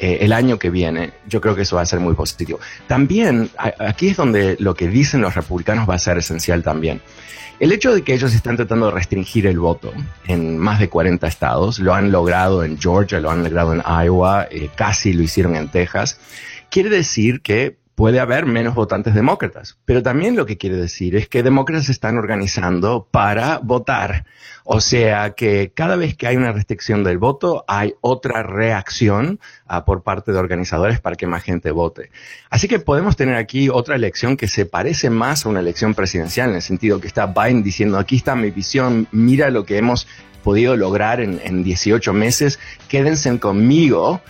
eh, 0.00 0.18
el 0.22 0.32
año 0.32 0.58
que 0.58 0.70
viene, 0.70 1.12
yo 1.28 1.42
creo 1.42 1.54
que 1.54 1.62
eso 1.62 1.76
va 1.76 1.82
a 1.82 1.86
ser 1.86 2.00
muy 2.00 2.14
positivo. 2.14 2.58
También, 2.86 3.50
aquí 3.56 4.08
es 4.08 4.16
donde 4.16 4.56
lo 4.58 4.74
que 4.74 4.88
dicen 4.88 5.20
los 5.20 5.34
republicanos 5.34 5.88
va 5.88 5.94
a 5.94 5.98
ser 5.98 6.16
esencial 6.16 6.62
también. 6.62 7.02
El 7.58 7.72
hecho 7.72 7.94
de 7.94 8.00
que 8.00 8.14
ellos 8.14 8.34
están 8.34 8.56
tratando 8.56 8.86
de 8.86 8.92
restringir 8.92 9.46
el 9.46 9.58
voto 9.58 9.92
en 10.26 10.56
más 10.56 10.80
de 10.80 10.88
40 10.88 11.26
estados, 11.26 11.78
lo 11.78 11.92
han 11.92 12.10
logrado 12.10 12.64
en 12.64 12.78
Georgia, 12.78 13.20
lo 13.20 13.30
han 13.30 13.44
logrado 13.44 13.74
en 13.74 13.82
Iowa, 13.82 14.48
eh, 14.50 14.70
casi 14.74 15.12
lo 15.12 15.22
hicieron 15.22 15.54
en 15.54 15.68
Texas, 15.68 16.18
quiere 16.70 16.88
decir 16.88 17.42
que 17.42 17.76
puede 18.00 18.18
haber 18.18 18.46
menos 18.46 18.74
votantes 18.74 19.12
demócratas, 19.12 19.76
pero 19.84 20.02
también 20.02 20.34
lo 20.34 20.46
que 20.46 20.56
quiere 20.56 20.76
decir 20.76 21.16
es 21.16 21.28
que 21.28 21.42
demócratas 21.42 21.84
se 21.84 21.92
están 21.92 22.16
organizando 22.16 23.06
para 23.10 23.58
votar. 23.58 24.24
O 24.64 24.80
sea 24.80 25.32
que 25.32 25.72
cada 25.74 25.96
vez 25.96 26.16
que 26.16 26.26
hay 26.26 26.36
una 26.36 26.50
restricción 26.50 27.04
del 27.04 27.18
voto, 27.18 27.62
hay 27.68 27.92
otra 28.00 28.42
reacción 28.42 29.38
ah, 29.66 29.84
por 29.84 30.02
parte 30.02 30.32
de 30.32 30.38
organizadores 30.38 30.98
para 30.98 31.14
que 31.14 31.26
más 31.26 31.42
gente 31.42 31.72
vote. 31.72 32.10
Así 32.48 32.68
que 32.68 32.78
podemos 32.78 33.16
tener 33.16 33.34
aquí 33.34 33.68
otra 33.68 33.96
elección 33.96 34.38
que 34.38 34.48
se 34.48 34.64
parece 34.64 35.10
más 35.10 35.44
a 35.44 35.50
una 35.50 35.60
elección 35.60 35.92
presidencial, 35.92 36.48
en 36.48 36.54
el 36.56 36.62
sentido 36.62 37.02
que 37.02 37.06
está 37.06 37.26
Biden 37.26 37.62
diciendo, 37.62 37.98
aquí 37.98 38.16
está 38.16 38.34
mi 38.34 38.50
visión, 38.50 39.08
mira 39.12 39.50
lo 39.50 39.66
que 39.66 39.76
hemos 39.76 40.08
podido 40.42 40.74
lograr 40.74 41.20
en, 41.20 41.38
en 41.44 41.62
18 41.62 42.14
meses, 42.14 42.60
quédense 42.88 43.38
conmigo 43.38 44.22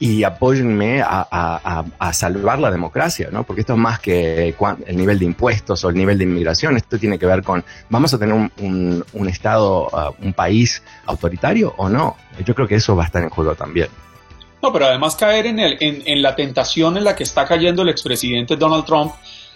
y 0.00 0.24
apóyenme 0.24 1.00
a, 1.02 2.12
salvar 2.12 2.58
la 2.58 2.70
democracia, 2.70 3.28
¿no? 3.30 3.44
Porque 3.44 3.60
esto 3.60 3.74
es 3.74 3.78
más 3.78 4.00
que 4.00 4.54
el 4.86 4.96
nivel 4.96 5.18
de 5.18 5.24
impuestos 5.24 5.84
o 5.84 5.90
el 5.90 5.96
nivel 5.96 6.18
de 6.18 6.24
inmigración, 6.24 6.76
esto 6.76 6.98
tiene 6.98 7.18
que 7.18 7.26
ver 7.26 7.42
con, 7.42 7.64
¿vamos 7.88 8.12
a 8.14 8.18
tener 8.18 8.34
un, 8.34 9.28
Estado, 9.28 9.88
ah, 9.92 10.10
un 10.20 10.32
país 10.32 10.82
autoritario 11.06 11.74
o 11.76 11.88
no? 11.88 12.16
Yo 12.44 12.54
creo 12.54 12.66
que 12.66 12.76
eso 12.76 12.96
va 12.96 13.04
a 13.04 13.06
estar 13.06 13.22
en 13.22 13.28
juego 13.28 13.54
también. 13.54 13.88
No, 14.60 14.72
pero 14.72 14.86
además 14.86 15.14
caer 15.14 15.46
en, 15.46 15.60
el, 15.60 15.76
en, 15.80 16.02
en 16.04 16.22
la 16.22 16.34
tentación 16.34 16.96
en 16.96 17.04
la 17.04 17.14
que 17.14 17.22
está 17.22 17.46
cayendo 17.46 17.82
el 17.82 17.90
expresidente 17.90 18.56
Donald 18.56 18.84
Trump 18.84 19.12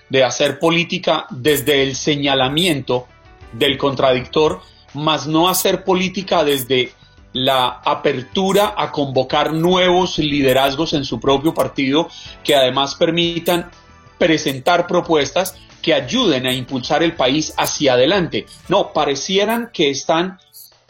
de 0.08 0.22
hacer 0.22 0.58
política 0.60 1.26
desde 1.30 1.82
el 1.82 1.96
señalamiento 1.96 3.08
del 3.52 3.78
contradictor, 3.78 4.60
más 4.94 5.26
no 5.26 5.48
hacer 5.48 5.82
política 5.82 6.44
desde 6.44 6.92
la 7.32 7.80
apertura 7.84 8.74
a 8.76 8.90
convocar 8.92 9.52
nuevos 9.52 10.18
liderazgos 10.18 10.92
en 10.92 11.04
su 11.04 11.18
propio 11.18 11.54
partido 11.54 12.08
que 12.44 12.54
además 12.54 12.94
permitan 12.94 13.70
presentar 14.18 14.86
propuestas 14.86 15.56
que 15.80 15.94
ayuden 15.94 16.46
a 16.46 16.52
impulsar 16.52 17.02
el 17.02 17.14
país 17.14 17.52
hacia 17.56 17.94
adelante. 17.94 18.46
No, 18.68 18.92
parecieran 18.92 19.70
que 19.72 19.90
están 19.90 20.38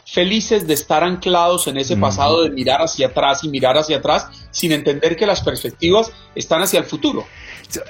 felices 0.05 0.67
de 0.67 0.75
estar 0.75 1.03
anclados 1.03 1.65
en 1.67 1.77
ese 1.77 1.97
pasado 1.97 2.43
de 2.43 2.51
mirar 2.51 2.81
hacia 2.81 3.07
atrás 3.07 3.43
y 3.43 3.49
mirar 3.49 3.77
hacia 3.77 3.97
atrás 3.97 4.42
sin 4.53 4.71
entender 4.71 5.17
que 5.17 5.25
las 5.25 5.41
perspectivas 5.41 6.13
están 6.33 6.61
hacia 6.61 6.79
el 6.79 6.85
futuro. 6.85 7.25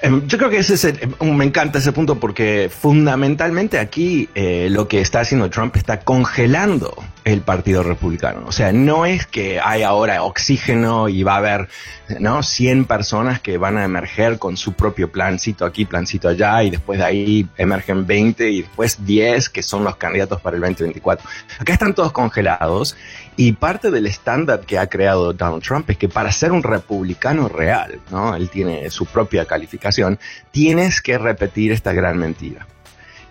Em, 0.02 0.26
yo 0.28 0.38
creo 0.38 0.50
que 0.50 0.58
ese 0.58 0.76
es 0.76 0.86
em, 0.86 1.36
me 1.36 1.46
encanta 1.46 1.80
ese 1.80 1.92
punto 1.92 2.20
porque 2.20 2.72
fundamentalmente 2.74 3.80
aquí 3.80 4.30
eh, 4.34 4.68
lo 4.72 4.88
que 4.88 5.02
está 5.02 5.20
haciendo 5.20 5.50
Trump 5.50 5.76
está 5.76 6.00
congelando 6.00 6.96
el 7.26 7.42
Partido 7.42 7.84
Republicano. 7.84 8.44
O 8.48 8.52
sea, 8.52 8.72
no 8.72 9.06
es 9.06 9.26
que 9.26 9.60
hay 9.60 9.84
ahora 9.84 10.24
oxígeno 10.24 11.10
y 11.10 11.24
va 11.24 11.36
a 11.36 11.38
haber 11.38 11.70
¿no? 12.20 12.44
100 12.44 12.86
personas 12.86 13.40
que 13.40 13.58
van 13.58 13.78
a 13.78 13.86
emerger 13.86 14.40
con 14.40 14.58
su 14.58 14.74
propio 14.74 15.12
plancito 15.12 15.66
aquí, 15.66 15.86
plancito 15.86 16.28
allá, 16.28 16.64
y 16.64 16.70
después 16.70 17.00
de 17.00 17.06
ahí 17.06 17.48
emergen 17.58 18.06
20 18.06 18.50
y 18.50 18.62
después 18.64 19.06
10 19.06 19.50
que 19.50 19.64
son 19.64 19.84
los 19.84 19.96
candidatos 19.96 20.42
para 20.42 20.56
el 20.56 20.62
2024. 20.62 21.28
Acá 21.60 21.74
están 21.74 21.94
todos 21.94 22.12
congelados 22.12 22.96
y 23.36 23.54
parte 23.54 23.92
del 23.92 24.06
estándar 24.06 24.62
que 24.62 24.78
ha 24.78 24.88
creado 24.88 25.34
Donald 25.34 25.64
Trump 25.64 25.90
es 25.90 25.98
que 25.98 26.10
para 26.10 26.32
ser 26.32 26.52
un 26.52 26.64
republicano 26.64 27.48
real, 27.48 28.00
¿no? 28.12 28.36
Él 28.36 28.50
tiene 28.50 28.90
su 28.90 29.06
propia 29.06 29.46
calificación, 29.46 30.20
tienes 30.52 31.02
que 31.02 31.18
repetir 31.18 31.72
esta 31.72 31.94
gran 31.94 32.18
mentira 32.18 32.68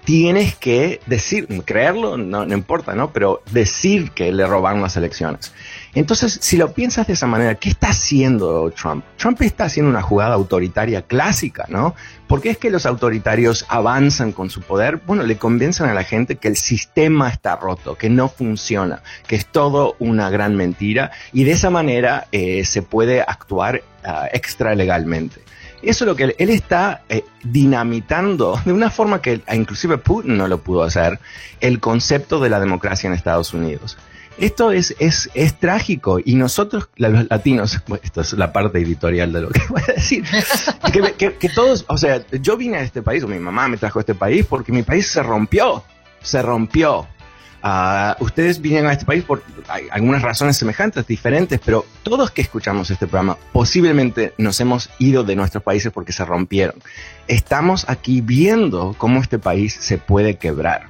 tienes 0.05 0.57
que 0.57 1.01
decir, 1.07 1.47
creerlo, 1.65 2.17
no, 2.17 2.45
no, 2.45 2.55
importa, 2.55 2.95
¿no? 2.95 3.13
Pero 3.13 3.43
decir 3.53 4.11
que 4.11 4.33
le 4.33 4.47
robaron 4.47 4.83
las 4.83 4.97
elecciones. 4.97 5.53
Entonces, 5.95 6.39
si 6.41 6.57
lo 6.57 6.73
piensas 6.73 7.07
de 7.07 7.13
esa 7.13 7.27
manera, 7.27 7.55
¿qué 7.55 7.69
está 7.69 7.91
haciendo 7.91 8.71
Trump? 8.71 9.05
Trump 9.17 9.41
está 9.43 9.65
haciendo 9.65 9.91
una 9.91 10.03
jugada 10.03 10.35
autoritaria 10.35 11.03
clásica, 11.03 11.67
¿no? 11.69 11.95
Porque 12.33 12.49
es 12.49 12.57
que 12.57 12.71
los 12.71 12.87
autoritarios 12.87 13.67
avanzan 13.69 14.33
con 14.33 14.49
su 14.49 14.63
poder, 14.63 15.03
bueno, 15.07 15.23
le 15.23 15.37
convencen 15.37 15.91
a 15.91 15.93
la 15.93 16.03
gente 16.03 16.37
que 16.37 16.49
el 16.49 16.57
sistema 16.57 17.29
está 17.29 17.57
roto, 17.57 17.99
que 17.99 18.09
no 18.09 18.31
funciona, 18.31 19.03
que 19.27 19.37
es 19.37 19.45
todo 19.45 19.97
una 19.99 20.31
gran 20.31 20.57
mentira 20.57 21.11
y 21.35 21.45
de 21.45 21.51
esa 21.51 21.69
manera 21.69 22.29
eh, 22.33 22.65
se 22.65 22.81
puede 22.81 23.21
actuar 23.21 23.83
uh, 24.07 24.29
extra 24.33 24.75
legalmente. 24.75 25.43
Eso 25.83 26.05
es 26.05 26.09
lo 26.09 26.17
que 26.17 26.35
él, 26.39 26.49
está 26.49 27.03
eh, 27.11 27.23
dinamitando 27.45 28.59
de 28.65 28.73
una 28.73 28.89
forma 28.89 29.21
que 29.21 29.43
inclusive 29.53 29.99
Putin 29.99 30.39
no 30.39 30.49
lo 30.49 30.57
pudo 30.57 30.85
hacer, 30.85 31.21
el 31.61 31.81
concepto 31.81 32.41
de 32.41 32.49
la 32.49 32.61
democracia 32.61 33.09
en 33.09 33.13
Estados 33.13 33.53
Unidos. 33.53 33.99
Esto 34.39 34.73
es, 34.73 34.95
es, 34.99 35.31
es 35.35 35.59
trágico 35.59 36.19
y 36.25 36.35
nosotros, 36.35 36.89
los 36.97 37.29
latinos, 37.31 37.81
esto 38.03 38.21
es 38.21 38.33
la 38.35 38.53
parte 38.53 38.79
editorial 38.79 39.33
de 39.33 39.41
lo 39.43 39.49
que 39.51 39.61
voy 39.69 39.83
a 39.89 39.93
decir, 39.93 40.25
que, 40.93 41.49
todos, 41.49 41.85
o 41.89 41.99
sea, 41.99 42.25
yo 42.41 42.57
vine 42.57 42.79
a 42.79 42.83
este 42.83 43.03
país, 43.03 43.23
o 43.23 43.29
mi 43.29 43.39
mamá 43.39 43.69
me 43.69 43.77
trajo 43.77 43.99
a 43.99 44.03
este 44.03 44.15
país 44.15 44.47
porque 44.49 44.73
mi 44.73 44.83
país 44.83 45.07
se 45.07 45.23
rompió, 45.23 45.85
se 46.23 46.43
rompió. 46.43 47.07
Uh, 47.65 48.21
ustedes 48.25 48.61
vienen 48.61 48.87
a 48.87 48.93
este 48.93 49.05
país 49.05 49.23
por 49.23 49.45
algunas 49.93 50.21
razones 50.23 50.57
semejantes, 50.57 51.07
diferentes, 51.07 51.61
pero 51.65 51.87
todos 52.03 52.33
que 52.33 52.43
escuchamos 52.43 52.91
este 52.91 53.07
programa 53.07 53.39
posiblemente 53.53 54.35
nos 54.37 54.61
hemos 54.61 54.91
ido 54.99 55.23
de 55.23 55.37
nuestros 55.37 55.63
países 55.63 55.93
porque 55.93 56.13
se 56.13 56.25
rompieron. 56.25 56.75
Estamos 57.29 57.89
aquí 57.89 58.21
viendo 58.21 58.97
cómo 58.99 59.21
este 59.21 59.39
país 59.39 59.75
se 59.75 59.97
puede 59.99 60.39
quebrar. 60.39 60.89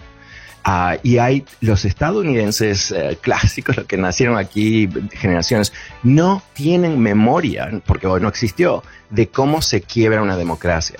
Uh, 0.64 0.96
y 1.02 1.18
hay 1.18 1.44
los 1.60 1.84
estadounidenses 1.84 2.92
uh, 2.92 3.16
clásicos, 3.20 3.76
los 3.76 3.86
que 3.86 3.96
nacieron 3.96 4.38
aquí 4.38 4.88
generaciones, 5.10 5.72
no 6.02 6.42
tienen 6.52 7.00
memoria, 7.00 7.70
porque 7.84 8.06
no 8.06 8.28
existió, 8.28 8.84
de 9.10 9.28
cómo 9.28 9.60
se 9.60 9.82
quiebra 9.82 10.22
una 10.22 10.36
democracia. 10.36 10.98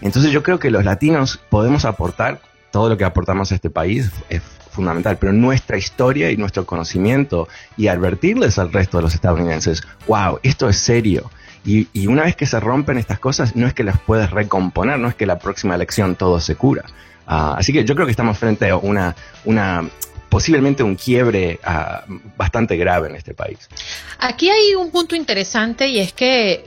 Entonces 0.00 0.30
yo 0.30 0.42
creo 0.42 0.58
que 0.58 0.70
los 0.70 0.84
latinos 0.84 1.40
podemos 1.48 1.84
aportar 1.84 2.40
todo 2.70 2.88
lo 2.88 2.96
que 2.96 3.04
aportamos 3.04 3.50
a 3.50 3.54
este 3.54 3.70
país 3.70 4.10
es 4.28 4.42
fundamental, 4.70 5.16
pero 5.18 5.32
nuestra 5.32 5.76
historia 5.76 6.30
y 6.30 6.36
nuestro 6.36 6.64
conocimiento 6.66 7.48
y 7.76 7.88
advertirles 7.88 8.58
al 8.58 8.72
resto 8.72 8.98
de 8.98 9.02
los 9.02 9.14
estadounidenses, 9.14 9.82
wow, 10.06 10.38
esto 10.42 10.68
es 10.68 10.78
serio. 10.78 11.30
Y, 11.64 12.06
una 12.06 12.22
vez 12.22 12.36
que 12.36 12.46
se 12.46 12.60
rompen 12.60 12.96
estas 12.96 13.18
cosas, 13.18 13.56
no 13.56 13.66
es 13.66 13.74
que 13.74 13.84
las 13.84 13.98
puedes 13.98 14.30
recomponer, 14.30 14.98
no 14.98 15.08
es 15.08 15.14
que 15.14 15.26
la 15.26 15.38
próxima 15.38 15.74
elección 15.74 16.14
todo 16.14 16.40
se 16.40 16.54
cura. 16.54 16.84
Ah, 17.30 17.56
así 17.58 17.74
que 17.74 17.84
yo 17.84 17.94
creo 17.94 18.06
que 18.06 18.10
estamos 18.10 18.38
frente 18.38 18.70
a 18.70 18.76
una, 18.76 19.14
una 19.44 19.86
posiblemente 20.30 20.82
un 20.82 20.96
quiebre 20.96 21.60
ah, 21.62 22.02
bastante 22.36 22.76
grave 22.76 23.10
en 23.10 23.16
este 23.16 23.34
país. 23.34 23.68
Aquí 24.18 24.48
hay 24.48 24.74
un 24.74 24.90
punto 24.90 25.14
interesante 25.14 25.88
y 25.88 25.98
es 25.98 26.14
que 26.14 26.64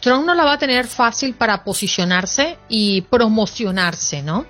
Trump 0.00 0.24
no 0.24 0.34
la 0.34 0.44
va 0.44 0.52
a 0.52 0.58
tener 0.58 0.86
fácil 0.86 1.34
para 1.34 1.64
posicionarse 1.64 2.56
y 2.68 3.00
promocionarse, 3.02 4.22
¿no? 4.22 4.46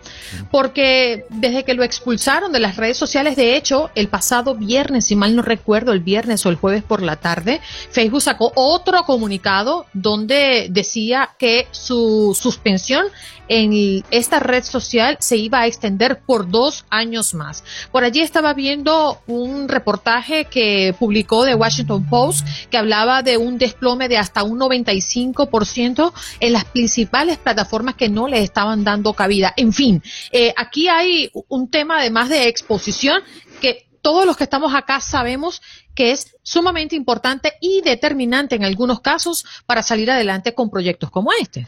Porque 0.51 1.25
desde 1.31 1.65
que 1.65 1.73
lo 1.73 1.83
expulsaron 1.85 2.53
de 2.53 2.61
las 2.61 2.77
redes 2.77 2.99
sociales, 2.99 3.35
de 3.37 3.57
hecho, 3.57 3.91
el 3.95 4.09
pasado 4.09 4.55
viernes, 4.55 5.07
si 5.07 5.17
mal 5.17 5.35
no 5.35 5.41
recuerdo, 5.41 5.93
el 5.93 6.01
viernes 6.01 6.45
o 6.45 6.51
el 6.51 6.57
jueves 6.57 6.83
por 6.83 7.03
la 7.03 7.17
tarde, 7.17 7.61
Facebook 7.91 8.21
sacó 8.21 8.53
otro 8.55 9.05
comunicado 9.05 9.87
donde 9.95 10.69
decía 10.71 11.31
que 11.39 11.67
su 11.71 12.37
suspensión 12.39 13.07
en 13.49 14.05
esta 14.11 14.41
red 14.41 14.65
social 14.65 15.17
se 15.21 15.37
iba 15.37 15.61
a 15.61 15.67
extender 15.67 16.21
por 16.21 16.51
dos 16.51 16.85
años 16.91 17.35
más. 17.35 17.65
Por 17.93 18.05
allí 18.05 18.21
estaba 18.21 18.55
viendo 18.55 19.21
un 19.27 19.69
reportaje 19.69 20.47
que 20.47 20.95
publicó 20.99 21.45
The 21.45 21.55
Washington 21.55 22.07
Post 22.09 22.47
que 22.71 22.79
hablaba 22.79 23.23
de 23.23 23.37
un 23.37 23.59
desplome 23.59 24.09
de 24.09 24.19
hasta 24.19 24.43
un 24.43 24.59
95% 24.59 26.13
en 26.41 26.53
las 26.53 26.65
principales 26.65 27.39
plataformas 27.39 27.95
que 27.95 28.09
no 28.09 28.29
le 28.29 28.41
estaban 28.41 28.85
dando 28.85 29.13
cabida. 29.13 29.53
En 29.57 29.73
fin, 29.73 30.03
eh, 30.33 30.53
aquí 30.57 30.89
hay 30.89 31.31
un 31.49 31.71
tema 31.71 31.99
además 31.99 32.29
de 32.29 32.49
exposición 32.49 33.23
que 33.61 33.87
todos 34.03 34.25
los 34.25 34.37
que 34.37 34.45
estamos 34.45 34.75
acá 34.75 35.01
sabemos 35.01 35.61
que 35.95 36.13
es 36.13 36.37
sumamente 36.43 36.95
importante 36.95 37.55
y 37.61 37.81
determinante 37.81 38.55
en 38.55 38.65
algunos 38.65 39.01
casos 39.01 39.45
para 39.67 39.83
salir 39.83 40.11
adelante 40.11 40.55
con 40.55 40.71
proyectos 40.71 41.11
como 41.11 41.31
este. 41.41 41.67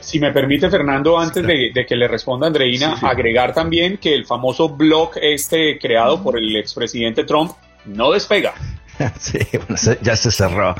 Si, 0.00 0.20
me, 0.20 0.32
permite, 0.32 0.70
Fernando, 0.70 1.18
antes 1.18 1.46
de, 1.46 1.86
que 1.86 1.96
le 1.96 2.08
responda 2.08 2.46
Andreina, 2.46 2.98
agregar 3.02 3.54
también 3.54 3.98
que 3.98 4.14
el 4.14 4.26
famoso 4.26 4.68
blog 4.68 5.12
este 5.20 5.78
creado 5.78 6.22
por 6.22 6.38
el 6.38 6.56
expresidente 6.56 7.24
Trump 7.24 7.52
no 7.86 8.10
despega. 8.12 8.54
sí, 9.18 9.38
bueno, 9.52 9.76
ya 10.02 10.16
se 10.16 10.30
cerró. 10.30 10.74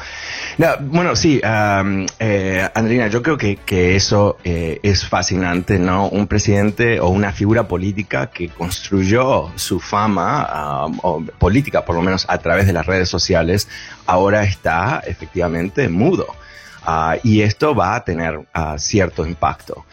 bueno, 0.80 1.16
sí, 1.16 1.40
eh, 1.42 2.68
Andrina, 2.74 3.08
yo 3.08 3.22
creo 3.22 3.38
que, 3.38 3.96
eso 3.96 4.36
eh, 4.44 4.78
es 4.82 5.06
fascinante, 5.06 5.78
¿no? 5.78 6.08
Un 6.08 6.26
presidente 6.26 7.00
o 7.00 7.08
una 7.08 7.32
figura 7.32 7.66
política 7.66 8.28
que 8.28 8.48
construyó 8.48 9.50
su 9.56 9.80
fama, 9.80 10.86
o 11.02 11.24
política 11.38 11.84
por 11.84 11.96
lo 11.96 12.02
menos 12.02 12.26
a 12.28 12.38
través 12.38 12.66
de 12.66 12.72
las 12.72 12.86
redes 12.86 13.08
sociales, 13.08 13.68
ahora 14.06 14.44
está 14.44 15.02
efectivamente 15.06 15.88
mudo. 15.88 16.26
Ah, 16.84 17.16
y 17.22 17.42
esto 17.42 17.74
va 17.74 17.94
a 17.94 18.04
tener 18.04 18.46
ah, 18.54 18.76
cierto 18.78 19.26
impacto. 19.26 19.84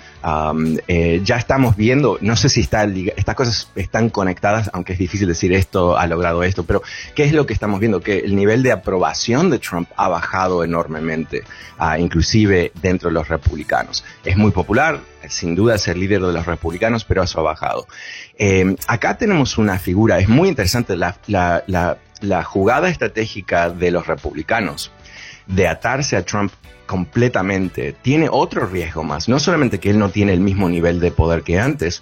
Eh, 0.88 1.22
ya 1.24 1.38
estamos 1.38 1.78
viendo, 1.78 2.18
no 2.22 2.36
sé 2.36 2.50
si 2.50 2.62
está, 2.62 2.84
estas 2.84 3.36
cosas 3.36 3.72
están 3.76 4.10
conectadas, 4.10 4.70
aunque 4.74 4.94
es 4.94 5.00
difícil 5.00 5.28
decir 5.28 5.54
esto 5.54 5.98
ha 5.98 6.06
logrado 6.06 6.44
esto, 6.44 6.66
pero 6.66 6.82
¿qué 7.16 7.24
es 7.24 7.32
lo 7.32 7.46
que 7.46 7.54
estamos 7.54 7.80
viendo? 7.80 8.02
Que 8.02 8.20
el 8.20 8.36
nivel 8.36 8.62
de 8.62 8.74
aprobación 8.74 9.50
de 9.50 9.60
Trump 9.60 9.90
ha 9.96 10.10
bajado 10.10 10.66
enormemente, 10.66 11.44
ah, 11.78 11.98
inclusive 11.98 12.72
dentro 12.82 13.10
de 13.10 13.14
los 13.14 13.30
republicanos. 13.30 14.04
Es 14.26 14.36
muy 14.36 14.52
popular, 14.52 15.00
sin 15.30 15.56
duda 15.56 15.78
ser 15.78 15.98
líder 15.98 16.22
de 16.22 16.34
los 16.34 16.46
republicanos, 16.46 17.06
pero 17.06 17.24
eso 17.24 17.40
ha 17.40 17.44
bajado. 17.44 17.88
Eh, 18.38 18.76
acá 18.88 19.18
tenemos 19.18 19.58
una 19.58 19.80
figura, 19.80 20.20
es 20.20 20.28
muy 20.28 20.50
interesante 20.50 20.98
la 20.98 22.44
jugada 22.44 22.90
estratégica 22.90 23.70
de 23.70 23.92
los 23.92 24.08
republicanos 24.08 24.92
de 25.48 25.68
atarse 25.68 26.18
a 26.18 26.24
Trump 26.24 26.52
completamente, 26.88 27.94
tiene 27.94 28.30
otro 28.32 28.66
riesgo 28.66 29.04
más. 29.04 29.30
No 29.30 29.40
solamente 29.40 29.80
que 29.80 29.92
él 29.92 30.00
no 30.00 30.10
tiene 30.10 30.34
el 30.34 30.40
mismo 30.40 30.68
nivel 30.70 31.00
de 31.00 31.12
poder 31.12 31.44
que 31.44 31.60
antes, 31.60 32.02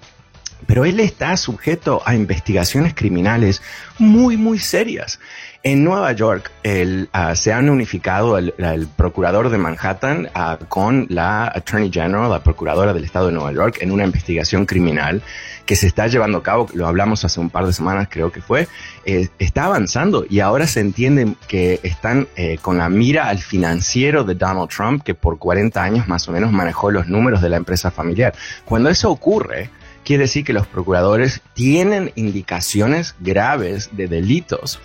pero 0.67 0.85
él 0.85 0.99
está 0.99 1.35
sujeto 1.37 2.01
a 2.05 2.15
investigaciones 2.15 2.93
criminales 2.93 3.61
muy, 3.99 4.37
muy 4.37 4.59
serias. 4.59 5.19
En 5.67 5.83
Nueva 5.83 6.11
York 6.11 6.51
el, 6.61 7.09
ah, 7.11 7.35
se 7.35 7.51
han 7.51 7.71
unificado 7.71 8.37
el, 8.37 8.87
procurador 8.95 9.49
de 9.49 9.57
Manhattan 9.57 10.29
ah, 10.35 10.59
con 10.69 11.07
la 11.09 11.47
Attorney 11.47 11.91
General, 11.91 12.29
la 12.29 12.43
procuradora 12.43 12.93
del 12.93 13.03
estado 13.03 13.25
de 13.25 13.31
Nueva 13.31 13.51
York, 13.51 13.79
en 13.81 13.91
una 13.91 14.03
investigación 14.03 14.67
criminal 14.67 15.23
que 15.65 15.75
se 15.75 15.87
está 15.87 16.05
llevando 16.05 16.37
a 16.37 16.43
cabo, 16.43 16.67
lo 16.75 16.85
hablamos 16.85 17.25
hace 17.25 17.39
un 17.39 17.49
par 17.49 17.65
de 17.65 17.73
semanas 17.73 18.09
creo 18.11 18.31
que 18.31 18.41
fue, 18.41 18.67
eh, 19.05 19.29
está 19.39 19.65
avanzando 19.65 20.23
y 20.29 20.39
ahora 20.39 20.67
se 20.67 20.81
entiende 20.81 21.33
que 21.47 21.79
están 21.81 22.27
eh, 22.35 22.59
con 22.61 22.77
la 22.77 22.87
mira 22.87 23.27
al 23.27 23.39
financiero 23.39 24.23
de 24.23 24.35
Donald 24.35 24.69
Trump, 24.69 25.01
que 25.01 25.15
por 25.15 25.39
40 25.39 25.81
años 25.81 26.07
más 26.07 26.29
o 26.29 26.31
menos 26.31 26.51
manejó 26.51 26.91
los 26.91 27.07
números 27.07 27.41
de 27.41 27.49
la 27.49 27.57
empresa 27.57 27.89
familiar. 27.89 28.35
Cuando 28.65 28.91
eso 28.91 29.09
ocurre, 29.09 29.71
quiere 30.03 30.25
decir 30.25 30.45
que 30.45 30.53
los 30.53 30.67
procuradores 30.67 31.41
tienen 31.55 32.11
indicaciones 32.13 33.15
graves 33.19 33.89
de 33.93 34.07
delitos 34.07 34.79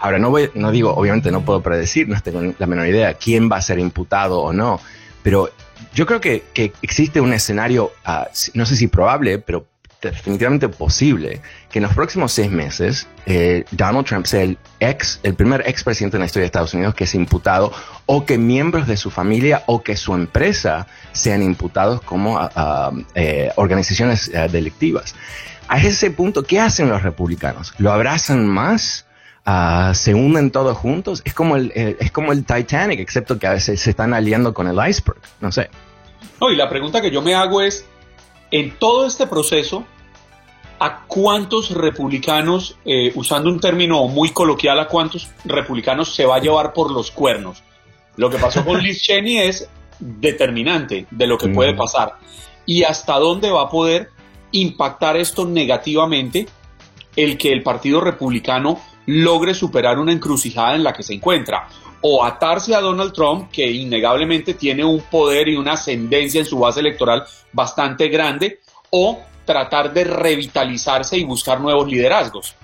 Ahora, 0.00 0.18
no, 0.18 0.30
voy, 0.30 0.50
no 0.54 0.70
digo, 0.70 0.94
obviamente 0.94 1.30
no 1.30 1.44
puedo 1.44 1.62
predecir, 1.62 2.08
no 2.08 2.20
tengo 2.20 2.54
la 2.58 2.66
menor 2.66 2.86
idea 2.86 3.14
quién 3.14 3.50
va 3.50 3.58
a 3.58 3.62
ser 3.62 3.78
imputado 3.78 4.40
o 4.40 4.52
no, 4.52 4.80
pero 5.22 5.50
yo 5.94 6.06
creo 6.06 6.20
que, 6.20 6.44
existe 6.82 7.20
un 7.20 7.32
escenario, 7.32 7.92
ah, 8.04 8.28
no 8.54 8.66
sé 8.66 8.76
si 8.76 8.88
probable, 8.88 9.38
pero 9.38 9.66
definitivamente 10.00 10.68
posible, 10.68 11.42
que 11.70 11.78
en 11.78 11.82
los 11.82 11.94
próximos 11.94 12.32
seis 12.32 12.50
meses 12.50 13.06
eh, 13.26 13.64
Donald 13.70 14.06
Trump 14.06 14.24
sea 14.24 14.42
el 14.42 14.56
ex, 14.78 15.20
el 15.22 15.34
primer 15.34 15.62
expresidente 15.66 16.16
en 16.16 16.20
la 16.20 16.26
historia 16.26 16.44
de 16.44 16.46
Estados 16.46 16.72
Unidos 16.72 16.94
que 16.94 17.04
es 17.04 17.14
imputado, 17.14 17.72
o 18.06 18.24
que 18.24 18.38
miembros 18.38 18.86
de 18.86 18.96
su 18.96 19.10
familia 19.10 19.62
o 19.66 19.82
que 19.82 19.96
su 19.96 20.14
empresa 20.14 20.86
sean 21.12 21.42
imputados 21.42 22.00
como 22.00 22.38
ah, 22.38 22.92
eh, 23.14 23.50
organizaciones 23.56 24.30
eh, 24.32 24.48
delictivas. 24.50 25.14
A 25.68 25.78
ese 25.78 26.10
punto, 26.10 26.42
¿qué 26.42 26.58
hacen 26.58 26.88
los 26.88 27.02
republicanos? 27.02 27.74
¿Lo 27.78 27.92
abrazan 27.92 28.46
más? 28.46 29.06
Ah, 29.52 29.94
se 29.94 30.14
unen 30.14 30.52
todos 30.52 30.76
juntos. 30.78 31.22
Es 31.24 31.34
como, 31.34 31.56
el, 31.56 31.72
es 31.74 32.12
como 32.12 32.30
el 32.30 32.44
Titanic, 32.44 33.00
excepto 33.00 33.36
que 33.36 33.48
a 33.48 33.54
veces 33.54 33.80
se 33.80 33.90
están 33.90 34.14
aliando 34.14 34.54
con 34.54 34.68
el 34.68 34.76
iceberg. 34.88 35.20
No 35.40 35.50
sé. 35.50 35.70
No, 36.40 36.52
y 36.52 36.56
la 36.56 36.70
pregunta 36.70 37.00
que 37.00 37.10
yo 37.10 37.20
me 37.20 37.34
hago 37.34 37.60
es, 37.60 37.84
en 38.52 38.78
todo 38.78 39.08
este 39.08 39.26
proceso, 39.26 39.84
¿a 40.78 41.04
cuántos 41.08 41.72
republicanos, 41.72 42.78
eh, 42.84 43.10
usando 43.16 43.50
un 43.50 43.58
término 43.58 44.06
muy 44.06 44.30
coloquial, 44.30 44.78
a 44.78 44.86
cuántos 44.86 45.28
republicanos 45.44 46.14
se 46.14 46.26
va 46.26 46.36
a 46.36 46.40
llevar 46.40 46.72
por 46.72 46.92
los 46.92 47.10
cuernos? 47.10 47.64
Lo 48.14 48.30
que 48.30 48.38
pasó 48.38 48.64
con 48.64 48.80
Liz 48.80 49.02
Cheney 49.02 49.38
es 49.38 49.68
determinante 49.98 51.08
de 51.10 51.26
lo 51.26 51.36
que 51.36 51.48
puede 51.48 51.74
pasar. 51.74 52.14
Y 52.66 52.84
hasta 52.84 53.14
dónde 53.18 53.50
va 53.50 53.62
a 53.62 53.68
poder 53.68 54.10
impactar 54.52 55.16
esto 55.16 55.44
negativamente 55.44 56.46
el 57.16 57.36
que 57.36 57.52
el 57.52 57.64
Partido 57.64 58.00
Republicano 58.00 58.80
logre 59.06 59.54
superar 59.54 59.98
una 59.98 60.12
encrucijada 60.12 60.74
en 60.74 60.84
la 60.84 60.92
que 60.92 61.02
se 61.02 61.14
encuentra. 61.14 61.68
O 62.02 62.24
atarse 62.24 62.74
a 62.74 62.80
Donald 62.80 63.12
Trump, 63.12 63.50
que 63.50 63.70
innegablemente 63.70 64.54
tiene 64.54 64.84
un 64.84 65.00
poder 65.02 65.48
y 65.48 65.56
una 65.56 65.72
ascendencia 65.72 66.40
en 66.40 66.46
su 66.46 66.58
base 66.58 66.80
electoral 66.80 67.24
bastante 67.52 68.08
grande, 68.08 68.60
o 68.90 69.20
tratar 69.44 69.92
de 69.92 70.04
revitalizarse 70.04 71.18
y 71.18 71.24
buscar 71.24 71.60
nuevos 71.60 71.88
liderazgos. 71.88 72.54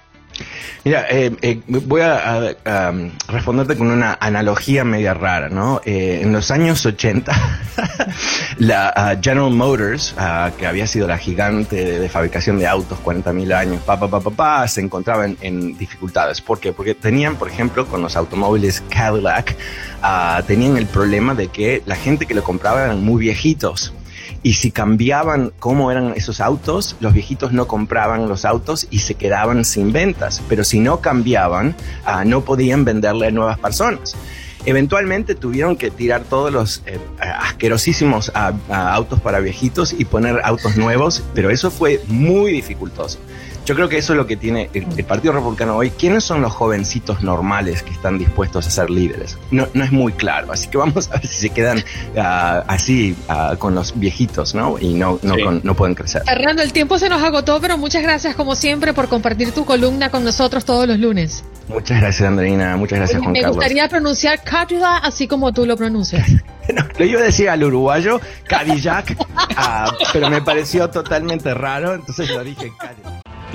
Mira, 0.85 1.07
eh, 1.11 1.35
eh, 1.43 1.61
voy 1.67 2.01
a, 2.03 2.55
responderte 3.29 3.77
con 3.77 3.91
una 3.91 4.17
analogía 4.21 4.85
media 4.85 5.15
rara, 5.15 5.49
¿no? 5.49 5.81
Eh, 5.85 6.21
en 6.23 6.33
los 6.33 6.51
años 6.51 6.85
80, 6.87 7.33
la 8.59 9.19
General 9.21 9.51
Motors, 9.51 10.15
que 10.57 10.67
había 10.67 10.87
sido 10.87 11.09
la 11.09 11.19
gigante 11.19 11.99
de, 11.99 12.09
fabricación 12.09 12.59
de 12.59 12.67
autos 12.67 12.99
40.000 13.05 13.53
años, 13.53 13.83
pa, 13.83 13.99
pa, 13.99 14.21
pa, 14.21 14.69
se 14.69 14.81
encontraba 14.81 15.27
en, 15.27 15.77
dificultades. 15.77 16.41
¿Por 16.41 16.61
qué? 16.61 16.73
Porque 16.73 16.95
tenían, 16.95 17.37
por 17.37 17.49
ejemplo, 17.49 17.87
con 17.87 18.03
los 18.03 18.17
automóviles 18.17 18.83
Cadillac, 18.89 19.57
ah, 20.03 20.43
tenían 20.47 20.77
el 20.77 20.87
problema 20.87 21.35
de 21.35 21.49
que 21.49 21.83
la 21.87 21.97
gente 21.97 22.27
que 22.27 22.35
lo 22.35 22.45
compraba 22.45 22.85
eran 22.85 23.03
muy 23.03 23.21
viejitos. 23.23 23.93
Y 24.47 24.53
si 24.53 24.71
cambiaban 24.71 25.51
cómo 25.59 25.91
eran 25.91 26.13
esos 26.15 26.41
autos, 26.41 26.95
los 27.01 27.13
viejitos 27.13 27.51
no 27.51 27.67
compraban 27.67 28.29
los 28.29 28.45
autos 28.45 28.87
y 28.93 29.01
se 29.01 29.17
quedaban 29.17 29.65
sin 29.65 29.91
ventas. 29.91 30.41
Pero 30.49 30.63
si 30.63 30.79
no 30.79 31.01
cambiaban, 31.01 31.75
ah, 32.05 32.25
no 32.25 32.43
podían 32.43 32.85
venderle 32.85 33.27
a 33.27 33.31
nuevas 33.33 33.59
personas. 33.59 34.15
Eventualmente 34.65 35.35
tuvieron 35.35 35.75
que 35.75 35.91
tirar 35.91 36.23
todos 36.23 36.53
los 36.53 36.85
eh, 36.87 37.01
asquerosísimos 37.19 38.31
ah, 38.37 38.53
ah, 38.71 38.95
autos 38.95 39.21
para 39.21 39.41
viejitos 39.41 39.93
y 39.93 40.05
poner 40.05 40.41
autos 40.45 40.77
nuevos, 40.77 41.25
pero 41.35 41.51
eso 41.51 41.73
fue 41.73 42.01
muy 42.07 42.53
dificultoso. 42.53 43.19
Yo 43.67 43.75
creo 43.75 43.89
que 43.89 43.99
eso 43.99 44.13
es 44.13 44.17
lo 44.17 44.29
que 44.29 44.37
tiene 44.37 44.71
el, 44.75 45.05
Partido 45.05 45.33
Republicano 45.33 45.77
hoy. 45.77 45.91
¿Quiénes 45.91 46.23
son 46.23 46.41
los 46.41 46.53
jovencitos 46.53 47.23
normales 47.23 47.83
que 47.83 47.91
están 47.91 48.17
dispuestos 48.17 48.65
a 48.69 48.71
ser 48.71 48.91
líderes? 48.91 49.37
No, 49.51 49.67
no 49.75 49.83
es 49.83 49.91
muy 49.91 50.13
claro. 50.13 50.53
Así 50.53 50.69
que 50.69 50.79
vamos 50.79 51.09
a 51.13 51.15
ver 51.15 51.27
si 51.27 51.49
se 51.49 51.51
quedan 51.51 51.83
ah, 52.17 52.63
así 52.69 53.17
ah, 53.29 53.57
con 53.59 53.75
los 53.75 53.99
viejitos, 53.99 54.55
¿no? 54.55 54.79
Y 54.79 54.95
no, 54.95 55.19
no, 55.23 55.35
no 55.61 55.75
pueden 55.75 55.97
crecer. 55.97 56.23
Fernando, 56.25 56.63
el 56.63 56.73
tiempo 56.73 56.97
se 57.01 57.09
nos 57.09 57.21
agotó, 57.21 57.61
pero 57.61 57.77
muchas 57.77 58.05
gracias 58.05 58.37
como 58.37 58.55
siempre 58.55 58.93
por 58.95 59.09
compartir 59.09 59.51
tu 59.51 59.65
columna 59.65 60.11
con 60.11 60.23
nosotros 60.23 60.65
todos 60.65 60.87
los 60.87 61.01
lunes. 61.01 61.45
Muchas 61.67 62.01
gracias, 62.01 62.29
Andreina. 62.29 62.77
Muchas 62.77 63.01
gracias, 63.01 63.21
Juan 63.21 63.35
Carlos. 63.35 63.51
Me 63.51 63.57
gustaría 63.57 63.89
pronunciar 63.89 64.45
Cadillac 64.45 65.01
así 65.03 65.27
como 65.27 65.53
tú 65.53 65.67
lo 65.67 65.77
pronuncias. 65.77 66.29
no, 66.73 66.87
lo 66.97 67.05
iba 67.05 67.21
a 67.21 67.25
decir 67.25 67.49
al 67.49 67.65
uruguayo, 67.65 68.21
Cadillac, 68.47 69.17
ah, 69.57 69.93
pero 70.13 70.31
me 70.31 70.41
pareció 70.41 70.89
totalmente 70.89 71.53
raro, 71.53 71.95
entonces 71.95 72.31
lo 72.31 72.45
dije 72.45 72.73
Cadillac. 72.79 73.27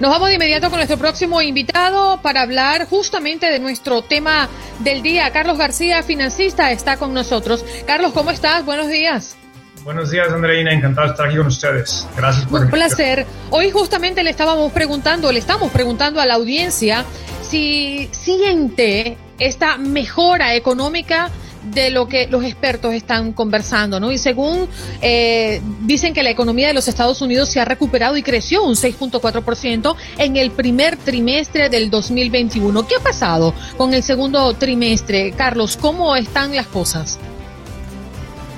Nos 0.00 0.10
vamos 0.10 0.28
de 0.30 0.36
inmediato 0.36 0.70
con 0.70 0.78
nuestro 0.78 0.96
próximo 0.96 1.42
invitado 1.42 2.22
para 2.22 2.40
hablar 2.40 2.88
justamente 2.88 3.50
de 3.50 3.58
nuestro 3.58 4.00
tema 4.00 4.48
del 4.78 5.02
día. 5.02 5.30
Carlos 5.30 5.58
García, 5.58 6.02
financista, 6.02 6.72
está 6.72 6.96
con 6.96 7.12
nosotros. 7.12 7.62
Carlos, 7.86 8.12
¿cómo 8.14 8.30
estás? 8.30 8.64
Buenos 8.64 8.88
días. 8.88 9.36
Buenos 9.84 10.10
días, 10.10 10.32
Andreina. 10.32 10.72
Encantado 10.72 11.08
de 11.08 11.12
estar 11.12 11.26
aquí 11.26 11.36
con 11.36 11.48
ustedes. 11.48 12.08
Gracias 12.16 12.46
por 12.46 12.62
Un 12.62 12.70
placer. 12.70 13.26
Hoy 13.50 13.70
justamente 13.70 14.22
le 14.22 14.30
estábamos 14.30 14.72
preguntando, 14.72 15.30
le 15.32 15.38
estamos 15.38 15.70
preguntando 15.70 16.18
a 16.18 16.24
la 16.24 16.34
audiencia 16.36 17.04
si 17.42 18.08
siente 18.12 19.18
esta 19.38 19.76
mejora 19.76 20.54
económica 20.54 21.28
de 21.62 21.90
lo 21.90 22.08
que 22.08 22.26
los 22.26 22.44
expertos 22.44 22.94
están 22.94 23.32
conversando, 23.32 24.00
¿no? 24.00 24.10
Y 24.10 24.18
según 24.18 24.68
eh, 25.00 25.60
dicen 25.82 26.14
que 26.14 26.22
la 26.22 26.30
economía 26.30 26.68
de 26.68 26.74
los 26.74 26.88
Estados 26.88 27.20
Unidos 27.22 27.48
se 27.48 27.60
ha 27.60 27.64
recuperado 27.64 28.16
y 28.16 28.22
creció 28.22 28.62
un 28.62 28.74
6.4% 28.74 29.96
en 30.18 30.36
el 30.36 30.50
primer 30.50 30.96
trimestre 30.96 31.68
del 31.68 31.90
2021. 31.90 32.86
¿Qué 32.86 32.96
ha 32.96 33.02
pasado 33.02 33.54
con 33.76 33.94
el 33.94 34.02
segundo 34.02 34.52
trimestre? 34.54 35.32
Carlos, 35.32 35.76
¿cómo 35.76 36.16
están 36.16 36.54
las 36.54 36.66
cosas? 36.66 37.18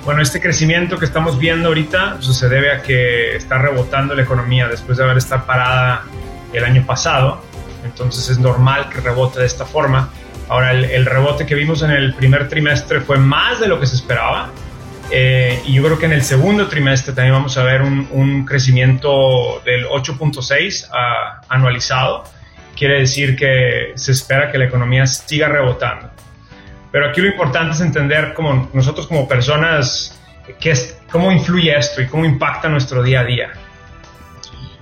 Bueno, 0.05 0.21
este 0.21 0.41
crecimiento 0.41 0.97
que 0.99 1.05
estamos 1.05 1.39
viendo 1.39 1.69
ahorita 1.69 2.15
pues, 2.15 2.35
se 2.35 2.49
debe 2.49 2.71
a 2.71 2.81
que 2.81 3.37
está 3.37 3.57
rebotando 3.57 4.13
la 4.13 4.23
economía 4.23 4.67
después 4.67 4.97
de 4.97 5.05
haber 5.05 5.17
estado 5.17 5.45
parada 5.45 6.03
el 6.51 6.63
año 6.65 6.85
pasado. 6.85 7.41
Entonces 7.85 8.29
es 8.29 8.39
normal 8.39 8.89
que 8.89 8.99
rebote 8.99 9.39
de 9.39 9.45
esta 9.45 9.65
forma. 9.65 10.09
Ahora, 10.49 10.71
el, 10.71 11.05
rebote 11.05 11.45
que 11.45 11.55
vimos 11.55 11.81
en 11.83 11.91
el 11.91 12.13
primer 12.13 12.49
trimestre 12.49 13.01
fue 13.01 13.17
más 13.17 13.59
de 13.59 13.67
lo 13.67 13.79
que 13.79 13.85
se 13.85 13.95
esperaba. 13.95 14.49
Eh, 15.09 15.61
y 15.65 15.73
yo 15.73 15.83
creo 15.83 15.99
que 15.99 16.05
en 16.05 16.13
el 16.13 16.23
segundo 16.23 16.67
trimestre 16.67 17.13
también 17.13 17.33
vamos 17.33 17.57
a 17.57 17.63
ver 17.63 17.81
un, 17.81 18.45
crecimiento 18.45 19.61
del 19.65 19.85
8.6 19.85 20.89
ah, 20.91 21.41
anualizado. 21.49 22.23
Quiere 22.75 22.99
decir 22.99 23.35
que 23.35 23.93
se 23.95 24.11
espera 24.11 24.51
que 24.51 24.57
la 24.57 24.65
economía 24.65 25.05
siga 25.05 25.47
rebotando. 25.47 26.09
Pero 26.91 27.09
aquí 27.09 27.21
lo 27.21 27.27
importante 27.27 27.73
es 27.73 27.81
entender 27.81 28.33
como 28.33 28.69
nosotros 28.73 29.07
como 29.07 29.27
personas 29.27 30.19
qué 30.59 30.71
es, 30.71 30.99
cómo 31.11 31.31
influye 31.31 31.75
esto 31.75 32.01
y 32.01 32.07
cómo 32.07 32.25
impacta 32.25 32.69
nuestro 32.69 33.01
día 33.01 33.21
a 33.21 33.23
día. 33.23 33.51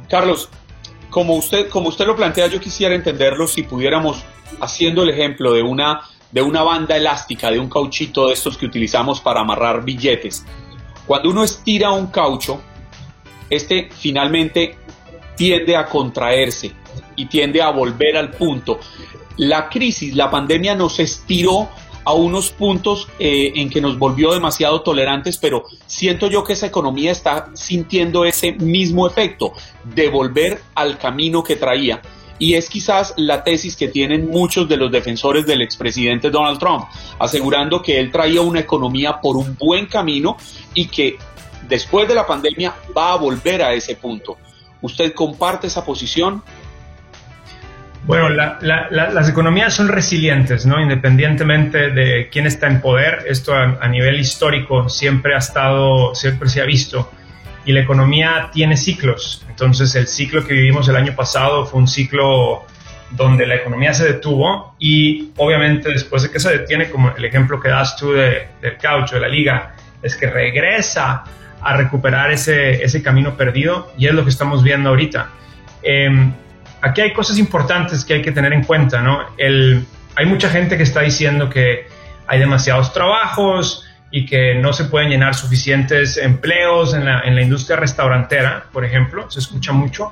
Carlos, 0.09 0.49
como 1.09 1.35
usted, 1.35 1.69
como 1.69 1.89
usted 1.89 2.05
lo 2.05 2.15
plantea, 2.15 2.47
yo 2.47 2.59
quisiera 2.59 2.95
entenderlo 2.95 3.47
si 3.47 3.63
pudiéramos 3.63 4.23
haciendo 4.59 5.03
el 5.03 5.09
ejemplo 5.09 5.53
de 5.53 5.61
una, 5.61 6.01
de 6.31 6.41
una 6.41 6.63
banda 6.63 6.97
elástica, 6.97 7.51
de 7.51 7.59
un 7.59 7.69
cauchito 7.69 8.27
de 8.27 8.33
estos 8.33 8.57
que 8.57 8.65
utilizamos 8.65 9.21
para 9.21 9.41
amarrar 9.41 9.83
billetes. 9.83 10.45
Cuando 11.05 11.29
uno 11.29 11.43
estira 11.43 11.91
un 11.91 12.07
caucho, 12.07 12.61
este 13.49 13.89
finalmente 13.91 14.77
tiende 15.35 15.75
a 15.75 15.85
contraerse 15.85 16.71
y 17.15 17.25
tiende 17.25 17.61
a 17.61 17.69
volver 17.69 18.17
al 18.17 18.31
punto. 18.31 18.79
La 19.37 19.69
crisis, 19.69 20.15
la 20.15 20.29
pandemia 20.29 20.75
nos 20.75 20.99
estiró 20.99 21.69
a 22.03 22.13
unos 22.13 22.51
puntos 22.51 23.07
eh, 23.19 23.51
en 23.55 23.69
que 23.69 23.81
nos 23.81 23.97
volvió 23.97 24.33
demasiado 24.33 24.81
tolerantes, 24.81 25.37
pero 25.37 25.65
siento 25.85 26.27
yo 26.27 26.43
que 26.43 26.53
esa 26.53 26.67
economía 26.67 27.11
está 27.11 27.49
sintiendo 27.53 28.25
ese 28.25 28.53
mismo 28.53 29.07
efecto 29.07 29.53
de 29.83 30.09
volver 30.09 30.61
al 30.75 30.97
camino 30.97 31.43
que 31.43 31.55
traía 31.55 32.01
y 32.41 32.55
es 32.55 32.69
quizás 32.69 33.13
la 33.17 33.43
tesis 33.43 33.75
que 33.75 33.87
tienen 33.87 34.27
muchos 34.27 34.67
de 34.67 34.75
los 34.75 34.91
defensores 34.91 35.45
del 35.45 35.61
expresidente 35.61 36.31
Donald 36.31 36.57
Trump, 36.57 36.85
asegurando 37.19 37.83
que 37.83 37.99
él 37.99 38.11
traía 38.11 38.41
una 38.41 38.59
economía 38.59 39.21
por 39.21 39.37
un 39.37 39.55
buen 39.55 39.85
camino 39.85 40.37
y 40.73 40.87
que 40.87 41.17
después 41.69 42.07
de 42.07 42.15
la 42.15 42.25
pandemia 42.25 42.73
va 42.97 43.13
a 43.13 43.17
volver 43.17 43.61
a 43.61 43.73
ese 43.73 43.95
punto. 43.95 44.39
¿Usted 44.81 45.13
comparte 45.13 45.67
esa 45.67 45.85
posición? 45.85 46.41
Bueno, 48.05 48.27
las 48.29 49.29
economías 49.29 49.75
son 49.75 49.89
resilientes, 49.89 50.65
¿no? 50.65 50.81
Independientemente 50.81 51.91
de 51.91 52.27
quién 52.31 52.47
está 52.47 52.65
en 52.65 52.81
poder, 52.81 53.19
esto 53.27 53.53
a 53.53 53.87
nivel 53.87 54.19
histórico 54.19 54.89
siempre 54.89 55.35
ha 55.35 55.37
estado, 55.37 56.15
siempre 56.15 56.49
se 56.49 56.59
ha 56.59 56.65
visto 56.65 57.11
y 57.65 57.73
la 57.73 57.81
economía 57.81 58.49
tiene 58.51 58.77
ciclos. 58.77 59.45
Entonces 59.49 59.93
el 59.95 60.07
ciclo 60.07 60.45
que 60.45 60.53
vivimos 60.53 60.87
el 60.89 60.95
año 60.95 61.15
pasado 61.15 61.65
fue 61.65 61.79
un 61.79 61.87
ciclo 61.87 62.65
donde 63.11 63.45
la 63.45 63.55
economía 63.55 63.93
se 63.93 64.05
detuvo 64.05 64.75
y 64.79 65.31
obviamente 65.37 65.89
después 65.89 66.23
de 66.23 66.31
que 66.31 66.39
se 66.39 66.57
detiene, 66.57 66.89
como 66.89 67.13
el 67.15 67.25
ejemplo 67.25 67.59
que 67.59 67.69
das 67.69 67.97
tú 67.97 68.13
del 68.13 68.77
caucho, 68.81 69.15
de 69.15 69.21
la 69.21 69.27
liga, 69.27 69.75
es 70.01 70.15
que 70.15 70.27
regresa 70.27 71.23
a 71.61 71.77
recuperar 71.77 72.31
ese, 72.31 72.83
ese 72.83 73.03
camino 73.03 73.35
perdido 73.37 73.91
y 73.97 74.07
es 74.07 74.13
lo 74.13 74.23
que 74.23 74.29
estamos 74.29 74.63
viendo 74.63 74.89
ahorita. 74.89 75.29
Em, 75.83 76.33
aquí 76.81 77.01
hay 77.01 77.13
cosas 77.13 77.37
importantes 77.37 78.03
que 78.05 78.15
hay 78.15 78.21
que 78.21 78.31
tener 78.31 78.53
en 78.53 78.63
cuenta, 78.63 79.01
¿no? 79.01 79.25
El, 79.37 79.85
hay 80.15 80.25
mucha 80.25 80.49
gente 80.49 80.77
que 80.77 80.83
está 80.83 81.01
diciendo 81.01 81.49
que 81.49 81.87
hay 82.27 82.39
demasiados 82.39 82.93
trabajos, 82.93 83.85
y 84.11 84.25
que 84.25 84.55
no 84.55 84.73
se 84.73 84.85
pueden 84.85 85.09
llenar 85.09 85.35
suficientes 85.35 86.17
empleos 86.17 86.93
en 86.93 87.05
la, 87.05 87.21
en 87.21 87.35
la 87.35 87.41
industria 87.41 87.77
restaurantera, 87.77 88.65
por 88.71 88.83
ejemplo, 88.83 89.31
se 89.31 89.39
escucha 89.39 89.71
mucho. 89.71 90.11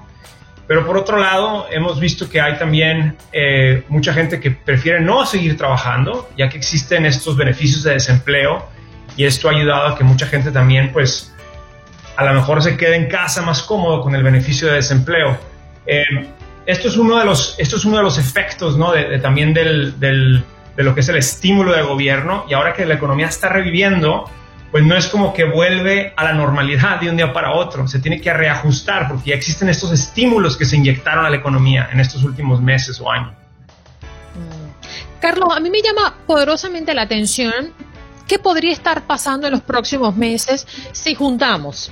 Pero 0.67 0.85
por 0.85 0.97
otro 0.97 1.17
lado, 1.17 1.65
hemos 1.71 1.99
visto 1.99 2.29
que 2.29 2.39
hay 2.39 2.57
también 2.57 3.17
eh, 3.31 3.83
mucha 3.89 4.13
gente 4.13 4.39
que 4.39 4.51
prefiere 4.51 5.01
no 5.01 5.25
seguir 5.25 5.57
trabajando, 5.57 6.29
ya 6.37 6.47
que 6.47 6.57
existen 6.57 7.05
estos 7.05 7.35
beneficios 7.35 7.83
de 7.83 7.93
desempleo 7.93 8.69
y 9.17 9.25
esto 9.25 9.49
ha 9.49 9.51
ayudado 9.51 9.87
a 9.87 9.97
que 9.97 10.03
mucha 10.03 10.27
gente 10.27 10.51
también, 10.51 10.93
pues, 10.93 11.35
a 12.15 12.23
lo 12.23 12.33
mejor 12.35 12.61
se 12.61 12.77
quede 12.77 12.95
en 12.95 13.07
casa 13.07 13.41
más 13.41 13.63
cómodo 13.63 14.01
con 14.01 14.13
el 14.13 14.21
beneficio 14.21 14.67
de 14.67 14.75
desempleo. 14.75 15.37
Eh, 15.87 16.05
esto, 16.67 16.87
es 16.87 16.97
uno 16.97 17.17
de 17.17 17.25
los, 17.25 17.55
esto 17.57 17.77
es 17.77 17.85
uno 17.85 17.97
de 17.97 18.03
los 18.03 18.19
efectos, 18.19 18.77
¿no? 18.77 18.91
De, 18.91 19.17
también 19.19 19.53
del, 19.53 19.99
del 19.99 20.43
de 20.79 20.85
lo 20.85 20.95
que 20.95 21.01
es 21.01 21.09
el 21.09 21.17
estímulo 21.17 21.73
de 21.73 21.81
gobierno 21.81 22.45
y 22.47 22.53
ahora 22.53 22.71
que 22.71 22.85
la 22.85 22.93
economía 22.93 23.27
está 23.27 23.49
reviviendo, 23.49 24.23
pues 24.71 24.85
no 24.85 24.95
es 24.95 25.07
como 25.07 25.33
que 25.33 25.43
vuelve 25.43 26.13
a 26.15 26.23
la 26.23 26.31
normalidad 26.31 27.01
de 27.01 27.09
un 27.09 27.17
día 27.17 27.33
para 27.33 27.51
otro, 27.51 27.85
se 27.85 27.99
tiene 27.99 28.21
que 28.21 28.31
reajustar 28.31 29.09
porque 29.09 29.31
ya 29.31 29.35
existen 29.35 29.67
estos 29.67 29.91
estímulos 29.91 30.55
que 30.55 30.63
se 30.63 30.77
inyectaron 30.77 31.25
a 31.25 31.29
la 31.29 31.35
economía 31.35 31.89
en 31.91 31.99
estos 31.99 32.23
últimos 32.23 32.61
meses 32.61 32.97
o 33.01 33.11
años. 33.11 33.33
Mm. 34.35 35.19
Carlos, 35.19 35.49
a 35.53 35.59
mí 35.59 35.69
me 35.69 35.81
llama 35.81 36.15
poderosamente 36.25 36.93
la 36.93 37.01
atención 37.01 37.73
qué 38.25 38.39
podría 38.39 38.71
estar 38.71 39.05
pasando 39.05 39.47
en 39.47 39.51
los 39.51 39.61
próximos 39.61 40.15
meses 40.15 40.65
si 40.93 41.13
juntamos 41.13 41.91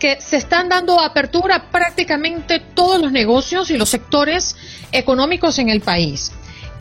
que 0.00 0.20
se 0.20 0.38
están 0.38 0.68
dando 0.68 1.00
apertura 1.00 1.70
prácticamente 1.70 2.58
todos 2.58 3.00
los 3.00 3.12
negocios 3.12 3.70
y 3.70 3.76
los 3.78 3.90
sectores 3.90 4.56
económicos 4.90 5.60
en 5.60 5.68
el 5.68 5.82
país 5.82 6.32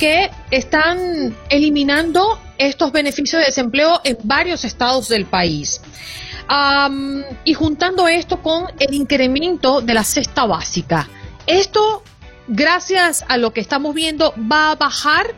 que 0.04 0.30
están 0.52 1.34
eliminando 1.48 2.38
estos 2.58 2.92
beneficios 2.92 3.39
de 3.39 3.46
desempleo 3.46 4.02
en 4.04 4.18
varios 4.24 4.66
estados 4.66 5.08
del 5.08 5.26
país. 5.26 5.80
y 7.46 7.54
juntando 7.54 8.10
esto 8.10 8.42
con 8.42 8.66
el 8.80 8.94
incremento 8.94 9.80
de 9.80 9.94
la 9.94 10.04
cesta 10.04 10.46
básica. 10.46 11.08
Esto, 11.48 12.04
gracias 12.50 13.24
a 13.30 13.38
lo 13.38 13.54
que 13.54 13.62
estamos 13.62 13.96
viendo, 13.96 14.34
va 14.38 14.72
a 14.72 14.76
bajar, 14.76 15.36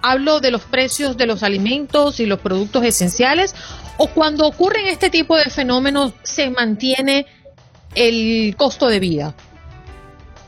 hablo 0.00 0.38
de 0.38 0.52
los 0.52 0.62
precios 0.62 1.16
de 1.16 1.26
los 1.26 1.42
alimentos 1.42 2.20
y 2.20 2.26
los 2.26 2.38
productos 2.38 2.84
esenciales, 2.84 3.56
o 3.96 4.06
cuando 4.06 4.46
ocurren 4.46 4.86
este 4.86 5.10
tipo 5.10 5.36
de 5.36 5.50
fenómenos 5.50 6.12
se 6.22 6.50
mantiene 6.50 7.26
el 7.96 8.54
costo 8.56 8.86
de 8.86 9.00
vida. 9.00 9.34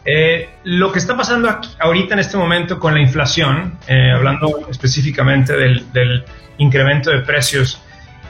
Eh, 0.05 0.49
lo 0.65 0.91
que 0.93 0.99
está 0.99 1.17
pasando 1.17 1.61
ahorita 1.79 2.15
en 2.15 2.21
este 2.21 2.37
momento 2.37 2.79
con 2.79 2.95
la 2.95 3.01
inflación, 3.01 3.79
eh, 3.87 4.13
hablando 4.15 4.67
específicamente 4.71 5.55
del, 5.55 6.25
incremento 6.59 7.11
de 7.11 7.21
precios, 7.21 7.83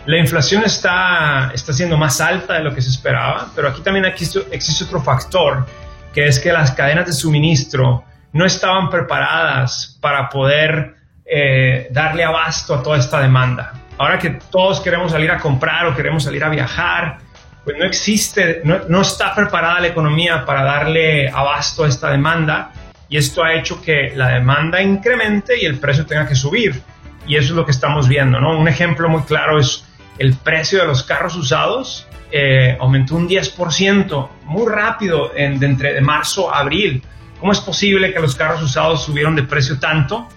la 0.06 0.18
inflación 0.18 0.62
está, 0.64 1.50
está 1.52 1.72
siendo 1.72 1.96
más 1.96 2.20
alta 2.20 2.54
de 2.54 2.60
lo 2.60 2.74
que 2.74 2.80
se 2.80 2.90
esperaba, 2.90 3.48
pero 3.54 3.68
aquí 3.68 3.82
también 3.82 4.04
existe, 4.04 4.40
existe 4.50 4.84
otro 4.84 5.02
factor, 5.02 5.66
que 6.12 6.26
es 6.26 6.38
que 6.38 6.52
las 6.52 6.72
cadenas 6.72 7.06
de 7.06 7.12
suministro 7.12 8.04
no 8.32 8.46
estaban 8.46 8.88
preparadas 8.88 9.98
para 10.00 10.28
poder 10.28 10.94
eh, 11.24 11.88
darle 11.90 12.24
abasto 12.24 12.74
a 12.74 12.82
toda 12.82 12.98
esta 12.98 13.20
demanda. 13.20 13.72
Ahora 13.98 14.18
que 14.18 14.30
todos 14.50 14.80
queremos 14.80 15.12
salir 15.12 15.30
a 15.30 15.38
comprar 15.38 15.86
o 15.86 15.94
queremos 15.94 16.24
salir 16.24 16.42
a 16.42 16.48
viajar, 16.48 17.18
pues 17.64 17.76
no 17.78 17.84
existe, 17.84 18.62
no, 18.64 19.00
está 19.00 19.34
preparada 19.34 19.80
la 19.80 19.88
economía 19.88 20.44
para 20.44 20.62
darle 20.64 21.28
abasto 21.28 21.84
a 21.84 21.88
esta 21.88 22.10
demanda 22.10 22.72
y 23.08 23.16
esto 23.16 23.42
ha 23.44 23.54
hecho 23.54 23.82
que 23.82 24.12
la 24.14 24.28
demanda 24.28 24.80
incremente 24.80 25.60
y 25.60 25.66
el 25.66 25.78
precio 25.78 26.06
tenga 26.06 26.26
que 26.26 26.34
subir. 26.34 26.80
Y 27.26 27.36
eso 27.36 27.48
es 27.48 27.56
lo 27.56 27.64
que 27.64 27.72
estamos 27.72 28.08
viendo, 28.08 28.40
¿no? 28.40 28.58
Un 28.58 28.68
ejemplo 28.68 29.08
muy 29.08 29.22
claro 29.22 29.58
es 29.58 29.84
el 30.18 30.34
precio 30.34 30.80
de 30.80 30.86
los 30.86 31.02
carros 31.02 31.36
usados 31.36 32.06
eh, 32.32 32.76
aumentó 32.78 33.16
un 33.16 33.28
10% 33.28 34.28
muy 34.44 34.70
rápido 34.70 35.30
de 35.30 35.44
entre 35.44 35.92
de 35.92 36.00
marzo 36.00 36.52
a 36.52 36.60
abril. 36.60 37.02
¿Cómo 37.40 37.52
es 37.52 37.60
posible 37.60 38.12
que 38.12 38.20
los 38.20 38.36
carros 38.36 38.62
usados 38.62 39.04
subieron 39.04 39.34
de 39.34 39.42
precio 39.42 39.78
tanto? 39.80 40.28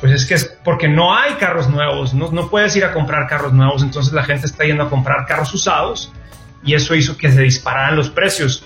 Pues 0.00 0.12
es 0.12 0.26
que 0.26 0.34
es 0.34 0.44
porque 0.64 0.88
no 0.88 1.16
hay 1.16 1.34
carros 1.34 1.68
nuevos, 1.68 2.12
no 2.12 2.50
puedes 2.50 2.74
ir 2.76 2.84
a 2.84 2.92
comprar 2.92 3.28
carros 3.28 3.52
nuevos, 3.52 3.82
entonces 3.82 4.12
la 4.12 4.24
gente 4.24 4.46
está 4.46 4.64
yendo 4.64 4.84
a 4.84 4.90
comprar 4.90 5.24
carros 5.26 5.54
usados 5.54 6.12
y 6.66 6.74
eso 6.74 6.94
hizo 6.94 7.16
que 7.16 7.30
se 7.32 7.40
dispararan 7.40 7.96
los 7.96 8.10
precios. 8.10 8.64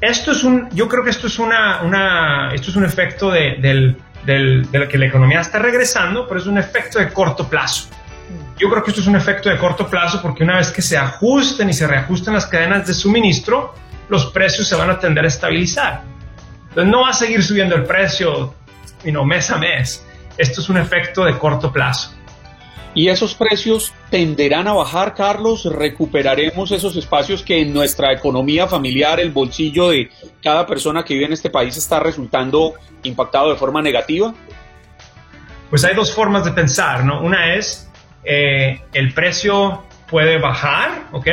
Esto 0.00 0.32
es 0.32 0.42
un, 0.42 0.68
yo 0.70 0.88
creo 0.88 1.04
que 1.04 1.10
esto 1.10 1.28
es 1.28 1.38
una, 1.38 1.82
una 1.82 2.52
esto 2.52 2.70
es 2.70 2.76
un 2.76 2.84
efecto 2.84 3.30
de, 3.30 3.58
del, 3.60 3.96
del, 4.26 4.68
de 4.72 4.88
que 4.88 4.98
la 4.98 5.06
economía 5.06 5.40
está 5.40 5.60
regresando, 5.60 6.26
pero 6.26 6.40
es 6.40 6.46
un 6.46 6.58
efecto 6.58 6.98
de 6.98 7.12
corto 7.12 7.48
plazo. 7.48 7.88
Yo 8.58 8.68
creo 8.70 8.82
que 8.82 8.90
esto 8.90 9.02
es 9.02 9.06
un 9.06 9.16
efecto 9.16 9.48
de 9.48 9.58
corto 9.58 9.88
plazo 9.88 10.20
porque 10.20 10.42
una 10.42 10.56
vez 10.56 10.70
que 10.72 10.82
se 10.82 10.96
ajusten 10.96 11.68
y 11.68 11.72
se 11.72 11.86
reajusten 11.86 12.34
las 12.34 12.46
cadenas 12.46 12.86
de 12.86 12.94
suministro, 12.94 13.74
los 14.08 14.26
precios 14.26 14.66
se 14.66 14.74
van 14.74 14.90
a 14.90 14.98
tender 14.98 15.24
a 15.24 15.28
estabilizar. 15.28 16.02
Entonces 16.70 16.90
no 16.90 17.02
va 17.02 17.10
a 17.10 17.14
seguir 17.14 17.42
subiendo 17.42 17.76
el 17.76 17.84
precio 17.84 18.54
you 19.04 19.24
mes 19.24 19.50
a 19.50 19.58
mes. 19.58 20.06
Esto 20.38 20.60
es 20.60 20.68
un 20.68 20.78
efecto 20.78 21.24
de 21.24 21.36
corto 21.38 21.72
plazo. 21.72 22.12
¿Y 22.94 23.08
esos 23.08 23.34
precios 23.34 23.92
tenderán 24.10 24.68
a 24.68 24.74
bajar, 24.74 25.14
Carlos? 25.14 25.64
¿Recuperaremos 25.64 26.72
esos 26.72 26.94
espacios 26.96 27.42
que 27.42 27.62
en 27.62 27.72
nuestra 27.72 28.12
economía 28.12 28.66
familiar, 28.66 29.18
el 29.18 29.30
bolsillo 29.30 29.88
de 29.88 30.10
cada 30.42 30.66
persona 30.66 31.02
que 31.02 31.14
vive 31.14 31.26
en 31.26 31.32
este 31.32 31.48
país 31.48 31.76
está 31.76 32.00
resultando 32.00 32.74
impactado 33.02 33.50
de 33.50 33.56
forma 33.56 33.80
negativa? 33.80 34.34
Pues 35.70 35.84
hay 35.84 35.94
dos 35.94 36.12
formas 36.14 36.44
de 36.44 36.52
pensar, 36.52 37.02
¿no? 37.04 37.22
Una 37.22 37.54
es 37.54 37.88
eh, 38.24 38.82
el 38.92 39.14
precio 39.14 39.84
puede 40.08 40.38
bajar, 40.38 41.04
¿ok? 41.12 41.28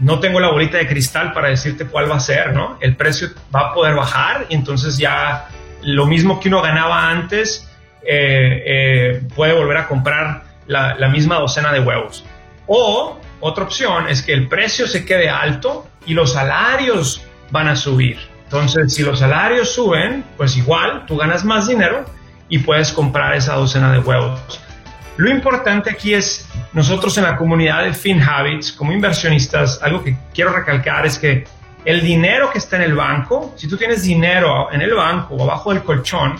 No 0.00 0.18
tengo 0.18 0.40
la 0.40 0.50
bolita 0.50 0.78
de 0.78 0.88
cristal 0.88 1.32
para 1.32 1.48
decirte 1.48 1.86
cuál 1.86 2.10
va 2.10 2.16
a 2.16 2.20
ser, 2.20 2.52
¿no? 2.52 2.76
El 2.80 2.96
precio 2.96 3.28
va 3.54 3.68
a 3.68 3.72
poder 3.72 3.94
bajar 3.94 4.46
y 4.48 4.56
entonces 4.56 4.98
ya 4.98 5.48
lo 5.82 6.06
mismo 6.06 6.40
que 6.40 6.48
uno 6.48 6.60
ganaba 6.60 7.08
antes 7.08 7.70
eh, 8.02 8.62
eh, 8.66 9.22
puede 9.34 9.52
volver 9.52 9.76
a 9.76 9.86
comprar 9.86 10.53
la, 10.66 11.08
misma 11.08 11.36
docena 11.36 11.72
de 11.72 11.80
huevos. 11.80 12.24
O 12.66 13.18
otra 13.40 13.64
opción 13.64 14.08
es 14.08 14.22
que 14.22 14.32
el 14.32 14.48
precio 14.48 14.86
se 14.86 15.04
quede 15.04 15.28
alto 15.28 15.86
y 16.06 16.14
los 16.14 16.32
salarios 16.32 17.22
van 17.50 17.68
a 17.68 17.76
subir. 17.76 18.18
Entonces, 18.44 18.94
si 18.94 19.02
los 19.02 19.18
salarios 19.18 19.74
suben, 19.74 20.24
pues 20.36 20.56
igual 20.56 21.04
tú 21.06 21.16
ganas 21.16 21.44
más 21.44 21.66
dinero 21.66 22.04
y 22.48 22.58
puedes 22.58 22.92
comprar 22.92 23.34
esa 23.34 23.54
docena 23.54 23.92
de 23.92 23.98
huevos. 23.98 24.40
Lo 25.16 25.30
importante 25.30 25.90
aquí 25.90 26.14
es, 26.14 26.48
nosotros 26.72 27.16
en 27.18 27.24
la 27.24 27.36
comunidad 27.36 27.84
de 27.84 27.92
FinHabits, 27.92 28.72
como 28.72 28.92
inversionistas, 28.92 29.80
algo 29.82 30.02
que 30.02 30.16
quiero 30.34 30.52
recalcar 30.52 31.06
es 31.06 31.18
que 31.18 31.44
el 31.84 32.00
dinero 32.00 32.50
que 32.50 32.58
está 32.58 32.76
en 32.76 32.82
el 32.82 32.94
banco, 32.94 33.52
si 33.56 33.68
tú 33.68 33.76
tienes 33.76 34.02
dinero 34.02 34.72
en 34.72 34.80
el 34.82 34.94
banco 34.94 35.34
o 35.34 35.42
abajo 35.44 35.72
del 35.72 35.82
colchón, 35.82 36.36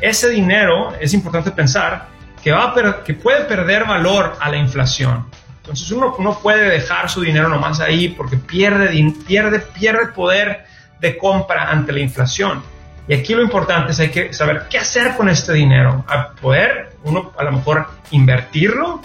ese 0.00 0.28
dinero 0.30 0.92
es 1.00 1.14
importante 1.14 1.50
pensar 1.50 2.08
que, 2.42 2.52
va 2.52 3.02
que 3.04 3.14
puede 3.14 3.44
perder 3.44 3.84
valor 3.84 4.36
a 4.40 4.50
la 4.50 4.56
inflación. 4.56 5.26
Entonces 5.58 5.90
uno 5.90 6.16
no 6.18 6.38
puede 6.38 6.68
dejar 6.70 7.08
su 7.08 7.20
dinero 7.20 7.48
nomás 7.48 7.80
ahí 7.80 8.08
porque 8.08 8.36
pierde, 8.36 8.88
pierde, 9.26 9.60
pierde 9.60 10.08
poder 10.08 10.64
de 11.00 11.16
compra 11.16 11.70
ante 11.70 11.92
la 11.92 12.00
inflación. 12.00 12.62
Y 13.06 13.14
aquí 13.14 13.34
lo 13.34 13.42
importante 13.42 13.92
es 13.92 14.00
hay 14.00 14.10
que 14.10 14.32
saber 14.32 14.66
qué 14.70 14.78
hacer 14.78 15.16
con 15.16 15.28
este 15.28 15.52
dinero. 15.52 16.04
A 16.08 16.30
poder, 16.32 16.90
uno 17.04 17.32
a 17.36 17.44
lo 17.44 17.52
mejor 17.52 17.86
invertirlo, 18.10 19.00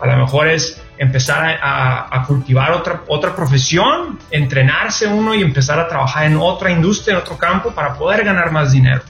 a 0.00 0.06
lo 0.06 0.16
mejor 0.16 0.48
es 0.48 0.82
empezar 0.98 1.58
a, 1.62 2.24
cultivar 2.26 2.72
otra, 2.72 3.02
otra 3.08 3.34
profesión, 3.36 4.18
entrenarse 4.30 5.06
uno 5.06 5.34
y 5.34 5.42
empezar 5.42 5.78
a 5.78 5.88
trabajar 5.88 6.24
en 6.24 6.36
otra 6.36 6.70
industria, 6.70 7.14
en 7.14 7.20
otro 7.20 7.36
campo 7.36 7.72
para 7.72 7.94
poder 7.94 8.24
ganar 8.24 8.50
más 8.50 8.72
dinero. 8.72 9.02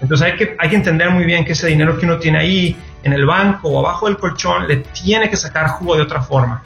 Entonces 0.00 0.26
hay 0.26 0.36
que, 0.36 0.56
hay 0.58 0.68
que 0.68 0.76
entender 0.76 1.10
muy 1.10 1.24
bien 1.24 1.44
que 1.44 1.52
ese 1.52 1.66
dinero 1.66 1.98
que 1.98 2.06
uno 2.06 2.18
tiene 2.18 2.38
ahí 2.38 2.76
en 3.04 3.12
el 3.12 3.26
banco 3.26 3.68
o 3.68 3.78
abajo 3.78 4.06
del 4.06 4.16
colchón 4.16 4.66
le 4.66 4.78
tiene 4.78 5.30
que 5.30 5.36
sacar 5.36 5.68
jugo 5.68 5.96
de 5.96 6.02
otra 6.02 6.22
forma. 6.22 6.62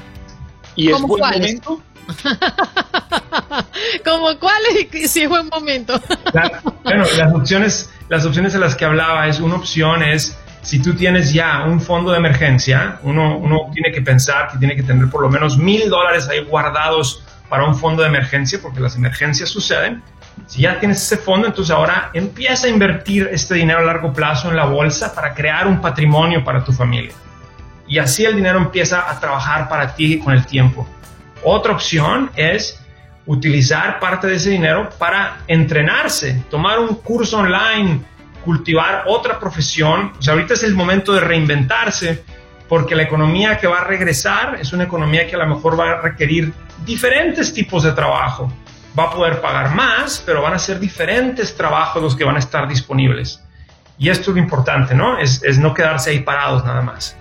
¿Y 0.77 0.91
es 0.91 1.01
buen 1.03 1.21
momento? 1.21 1.81
¿Como 4.05 4.39
cuál 4.39 4.63
es? 4.93 5.11
Si 5.11 5.23
es 5.23 5.29
buen 5.29 5.49
momento. 5.49 6.01
bueno, 6.85 7.05
las 7.17 7.35
opciones, 7.35 7.93
las 8.09 8.25
opciones 8.25 8.53
de 8.53 8.61
las 8.61 8.77
que 8.77 8.85
hablaba 8.85 9.27
es 9.29 9.41
una 9.41 9.57
opción 9.57 10.03
es 10.03 10.39
si 10.63 10.81
tú 10.81 10.95
tienes 10.95 11.33
ya 11.33 11.65
un 11.65 11.81
fondo 11.81 12.13
de 12.13 12.19
emergencia, 12.19 13.01
uno, 13.03 13.39
uno 13.39 13.71
tiene 13.73 13.93
que 13.93 14.03
pensar 14.03 14.49
que 14.53 14.59
tiene 14.59 14.77
que 14.77 14.83
tener 14.83 15.09
por 15.11 15.23
lo 15.23 15.29
menos 15.29 15.57
mil 15.57 15.89
dólares 15.89 16.29
ahí 16.29 16.45
guardados 16.45 17.25
para 17.49 17.65
un 17.65 17.75
fondo 17.77 18.03
de 18.03 18.09
emergencia, 18.09 18.59
porque 18.61 18.81
las 18.81 18.97
emergencias 18.97 19.49
suceden. 19.49 20.03
Si 20.47 20.63
ya 20.63 20.79
tienes 20.79 21.03
ese 21.03 21.17
fondo, 21.19 21.47
entonces 21.47 21.75
ahora 21.75 22.11
empieza 22.13 22.67
a 22.67 22.71
invertir 22.71 23.29
este 23.33 23.55
dinero 23.55 23.81
a 23.81 23.83
largo 23.83 24.13
plazo 24.13 24.49
en 24.51 24.57
la 24.57 24.65
bolsa 24.65 25.15
para 25.15 25.35
crear 25.35 25.67
un 25.67 25.81
patrimonio 25.81 26.45
para 26.45 26.65
tu 26.65 26.73
familia. 26.73 27.13
Y 27.87 27.99
así 27.99 28.25
el 28.25 28.37
dinero 28.37 28.59
empieza 28.59 29.11
a 29.11 29.19
trabajar 29.19 29.69
para 29.69 29.95
ti 29.95 30.19
con 30.19 30.35
el 30.35 30.45
tiempo. 30.45 30.87
Otra 31.43 31.73
opción 31.73 32.31
es 32.37 32.83
utilizar 33.27 34.01
parte 34.01 34.27
de 34.27 34.37
ese 34.37 34.51
dinero 34.51 34.89
para 34.99 35.39
entrenarse, 35.47 36.45
tomar 36.51 36.79
un 36.79 36.95
curso 36.97 37.39
online, 37.39 38.01
cultivar 38.45 39.05
otra 39.07 39.39
profesión. 39.39 40.13
O 40.19 40.23
sea, 40.23 40.35
ahorita 40.35 40.55
es 40.55 40.63
el 40.63 40.75
momento 40.75 41.13
de 41.13 41.21
reinventarse 41.21 42.25
porque 42.69 42.95
la 42.95 43.03
economía 43.03 43.59
que 43.59 43.67
va 43.67 43.81
a 43.81 43.85
regresar 43.85 44.59
es 44.61 44.73
una 44.73 44.85
economía 44.85 45.27
que 45.27 45.37
a 45.37 45.39
lo 45.39 45.47
mejor 45.47 45.79
va 45.79 45.93
a 45.93 46.01
requerir 46.01 46.53
diferentes 46.85 47.53
tipos 47.53 47.83
de 47.83 47.93
trabajo. 47.93 48.53
Va 48.97 49.05
a 49.05 49.11
poder 49.11 49.41
pagar 49.41 49.75
más, 49.75 50.23
pero 50.25 50.43
van 50.43 50.55
a 50.55 50.59
ser 50.59 50.79
diferentes 50.79 51.57
trabajos 51.57 52.03
los 52.03 52.17
que 52.17 52.25
van 52.25 52.37
a 52.37 52.39
estar 52.39 52.69
disponibles. 52.69 53.43
Y 53.99 54.11
esto 54.11 54.31
es 54.31 54.37
lo 54.37 54.43
importante, 54.43 54.95
¿no? 54.95 55.19
Es, 55.19 55.43
no 55.59 55.75
quedarse 55.75 56.11
ahí 56.11 56.21
parados 56.21 56.65
nada 56.65 56.83
más. 56.83 57.17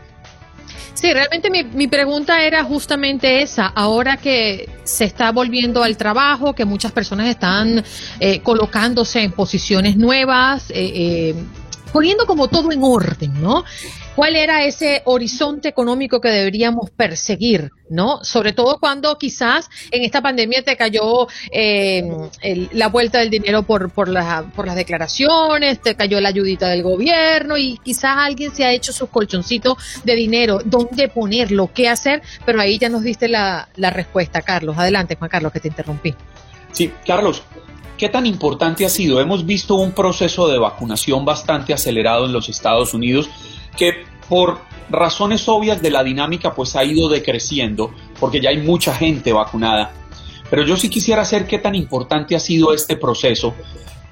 Sí, 0.94 1.14
realmente 1.14 1.50
mi, 1.50 1.64
mi, 1.64 1.88
pregunta 1.88 2.42
era 2.42 2.64
justamente 2.64 3.42
esa. 3.42 3.68
Ahora 3.68 4.18
que 4.18 4.68
se 4.84 5.06
está 5.06 5.32
volviendo 5.32 5.84
al 5.84 5.96
trabajo, 5.96 6.54
que 6.54 6.66
muchas 6.66 6.92
personas 6.92 7.28
están 7.28 7.84
eh, 8.20 8.40
colocándose 8.40 9.22
en 9.22 9.32
posiciones 9.32 9.96
nuevas, 9.96 10.72
eh, 10.72 10.76
eh, 10.76 11.36
poniendo 11.94 12.26
como 12.26 12.48
todo 12.48 12.72
en 12.72 12.80
orden, 12.82 13.42
¿no? 13.42 13.64
¿Cuál 14.18 14.36
era 14.36 14.66
ese 14.66 15.04
horizonte 15.06 15.70
económico 15.70 16.20
que 16.20 16.30
deberíamos 16.30 16.90
perseguir, 16.90 17.70
¿no? 17.88 18.24
Sobre 18.24 18.52
todo 18.52 18.80
cuando 18.80 19.16
quizás 19.16 19.70
en 19.92 20.04
esta 20.04 20.24
pandemia 20.24 20.64
te 20.64 20.76
cayó 20.76 21.28
eh, 21.52 22.04
la 22.72 22.88
vuelta 22.88 23.20
del 23.20 23.30
dinero 23.30 23.62
por, 23.62 23.92
por, 23.92 24.10
por 24.56 24.66
las 24.66 24.76
declaraciones, 24.76 25.80
te 25.84 25.94
cayó 25.94 26.20
la 26.20 26.30
ayudita 26.30 26.68
del 26.68 26.82
gobierno 26.82 27.58
y 27.58 27.78
quizás 27.84 28.18
alguien 28.18 28.56
se 28.56 28.66
ha 28.66 28.74
hecho 28.74 28.92
sus 28.92 29.08
colchoncitos 29.10 29.78
de 30.04 30.16
dinero, 30.16 30.62
dónde 30.66 31.10
ponerlo, 31.10 31.70
qué 31.72 31.88
hacer, 31.88 32.24
pero 32.44 32.60
ahí 32.60 32.80
ya 32.80 32.90
nos 32.90 33.04
diste 33.04 33.28
la, 33.28 33.70
la 33.76 33.92
respuesta, 33.92 34.42
Carlos. 34.42 34.80
Adelante, 34.80 35.16
Juan 35.16 35.30
Carlos, 35.30 35.52
que 35.52 35.60
te 35.60 35.68
interrumpí. 35.68 36.16
Sí, 36.72 36.92
Carlos, 37.06 37.44
¿Qué 37.98 38.10
tan 38.10 38.28
importante 38.28 38.86
ha 38.86 38.90
sido? 38.90 39.20
Hemos 39.20 39.44
visto 39.44 39.74
un 39.74 39.92
proceso 39.92 40.48
de 40.48 40.60
vacunación 40.60 41.26
bastante 41.26 41.74
acelerado 41.74 42.28
en 42.28 42.32
los 42.32 42.48
Estados 42.48 42.94
Unidos 42.94 43.28
que 43.78 44.06
por 44.28 44.60
razones 44.90 45.48
obvias 45.48 45.82
de 45.82 45.92
la 45.92 46.04
dinámica 46.04 46.54
pues 46.54 46.76
ha 46.76 46.84
ido 46.84 47.10
decreciendo 47.10 47.94
porque 48.20 48.42
ya 48.42 48.50
hay 48.50 48.58
mucha 48.58 48.94
gente 48.94 49.32
vacunada. 49.32 49.92
Pero 50.50 50.64
yo 50.64 50.78
sí 50.78 50.90
quisiera 50.90 51.26
saber 51.26 51.48
qué 51.48 51.60
tan 51.60 51.76
importante 51.76 52.36
ha 52.36 52.40
sido 52.40 52.74
este 52.74 52.96
proceso 52.96 53.54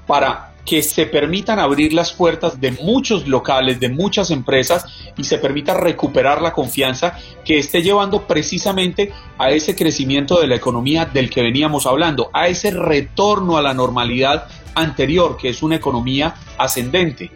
para 0.06 0.52
que 0.66 0.82
se 0.82 1.06
permitan 1.06 1.60
abrir 1.60 1.92
las 1.92 2.12
puertas 2.12 2.60
de 2.60 2.72
muchos 2.72 3.26
locales, 3.28 3.78
de 3.78 3.88
muchas 3.88 4.30
empresas 4.30 4.84
y 5.16 5.24
se 5.24 5.38
permita 5.38 5.74
recuperar 5.74 6.42
la 6.42 6.52
confianza 6.52 7.16
que 7.44 7.58
esté 7.58 7.82
llevando 7.82 8.26
precisamente 8.26 9.12
a 9.38 9.50
ese 9.50 9.76
crecimiento 9.76 10.40
de 10.40 10.48
la 10.48 10.56
economía 10.56 11.06
del 11.06 11.30
que 11.30 11.42
veníamos 11.42 11.86
hablando, 11.86 12.30
a 12.32 12.48
ese 12.48 12.72
retorno 12.72 13.56
a 13.56 13.62
la 13.62 13.74
normalidad 13.74 14.48
anterior, 14.74 15.36
que 15.36 15.50
es 15.50 15.62
una 15.62 15.76
economía 15.76 16.34
ascendente. 16.58 17.30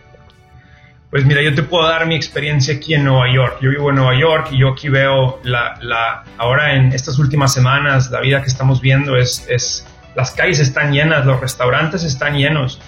Pues 1.10 1.24
mira, 1.24 1.42
yo 1.42 1.52
te 1.54 1.64
puedo 1.64 1.88
dar 1.88 2.06
mi 2.06 2.14
experiencia 2.14 2.74
aquí 2.74 2.94
en 2.94 3.04
Nueva 3.04 3.32
York. 3.32 3.58
Yo 3.60 3.70
vivo 3.70 3.90
en 3.90 3.96
Nueva 3.96 4.16
York 4.16 4.48
y 4.52 4.58
yo 4.58 4.68
aquí 4.68 4.88
veo 4.88 5.40
la, 5.42 5.76
la 5.82 6.22
ahora 6.38 6.76
en 6.76 6.92
estas 6.92 7.18
últimas 7.18 7.52
semanas, 7.52 8.12
la 8.12 8.20
vida 8.20 8.40
que 8.42 8.48
estamos 8.48 8.80
viendo 8.80 9.16
es, 9.16 9.44
es 9.48 9.84
las 10.14 10.30
calles 10.30 10.60
están 10.60 10.92
llenas, 10.92 11.26
los 11.26 11.40
restaurantes 11.40 12.04
están 12.04 12.36
llenos. 12.36 12.80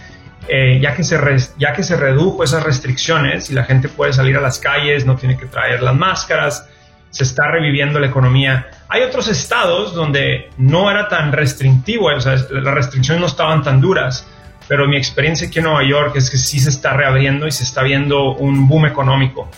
Eh, 0.49 0.79
ya, 0.81 0.95
que 0.95 1.05
se 1.05 1.19
ya 1.57 1.73
que 1.73 1.83
se 1.83 1.97
redujo 1.97 2.43
esas 2.43 2.63
restricciones 2.63 3.51
y 3.51 3.55
la 3.55 3.65
gente 3.65 3.89
puede 3.89 4.13
salir 4.13 4.37
a 4.37 4.41
las 4.41 4.59
calles, 4.59 5.05
no 5.05 5.17
tiene 5.17 5.37
que 5.37 5.47
traer 5.47 5.83
las 5.83 5.95
máscaras, 5.95 6.69
se 7.11 7.25
está 7.25 7.49
reviviendo 7.49 7.99
la 7.99 8.07
economía. 8.07 8.69
Hay 8.89 9.03
otros 9.03 9.29
estados 9.29 9.95
donde 9.95 10.51
no 10.59 10.91
era 10.91 11.09
tan 11.09 11.33
restrictivo, 11.33 12.07
o 12.07 12.21
sea, 12.21 12.35
las 12.35 12.75
restricciones 12.75 13.21
no 13.21 13.27
estaban 13.27 13.63
tan 13.63 13.81
duras, 13.81 14.27
pero 14.69 14.87
mi 14.87 14.97
experiencia 14.97 15.49
aquí 15.49 15.59
en 15.59 15.67
Nueva 15.67 15.85
York 15.85 16.13
es 16.17 16.31
que 16.31 16.37
sí 16.37 16.61
se 16.61 16.71
está 16.71 16.95
reabriendo 16.95 17.47
y 17.47 17.53
se 17.53 17.65
está 17.65 17.83
viendo 17.83 18.33
un 18.33 18.69
boom 18.69 18.87
económico. 18.87 19.51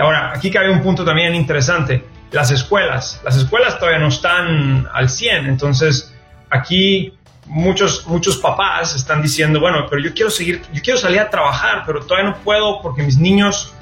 Ahora, 0.00 0.32
aquí 0.34 0.50
cabe 0.50 0.70
un 0.70 0.82
punto 0.82 1.04
también 1.04 1.34
interesante, 1.34 2.04
las 2.30 2.50
escuelas. 2.50 3.20
Las 3.24 3.36
escuelas 3.36 3.78
todavía 3.78 3.98
no 3.98 4.08
están 4.08 4.86
al 4.92 5.08
100, 5.08 5.46
entonces 5.46 6.14
aquí 6.50 7.12
muchos, 7.46 8.06
muchos 8.06 8.36
papás 8.38 8.94
están 8.94 9.22
diciendo, 9.22 9.60
bueno, 9.60 9.86
pero 9.88 10.02
yo 10.02 10.12
quiero 10.12 10.30
seguir, 10.30 10.62
yo 10.72 10.82
quiero 10.82 10.98
salir 10.98 11.20
a 11.20 11.30
trabajar, 11.30 11.84
pero 11.86 12.00
todavía 12.00 12.30
no 12.30 12.36
puedo 12.38 12.82
porque 12.82 13.02
mis 13.02 13.18
niños 13.18 13.72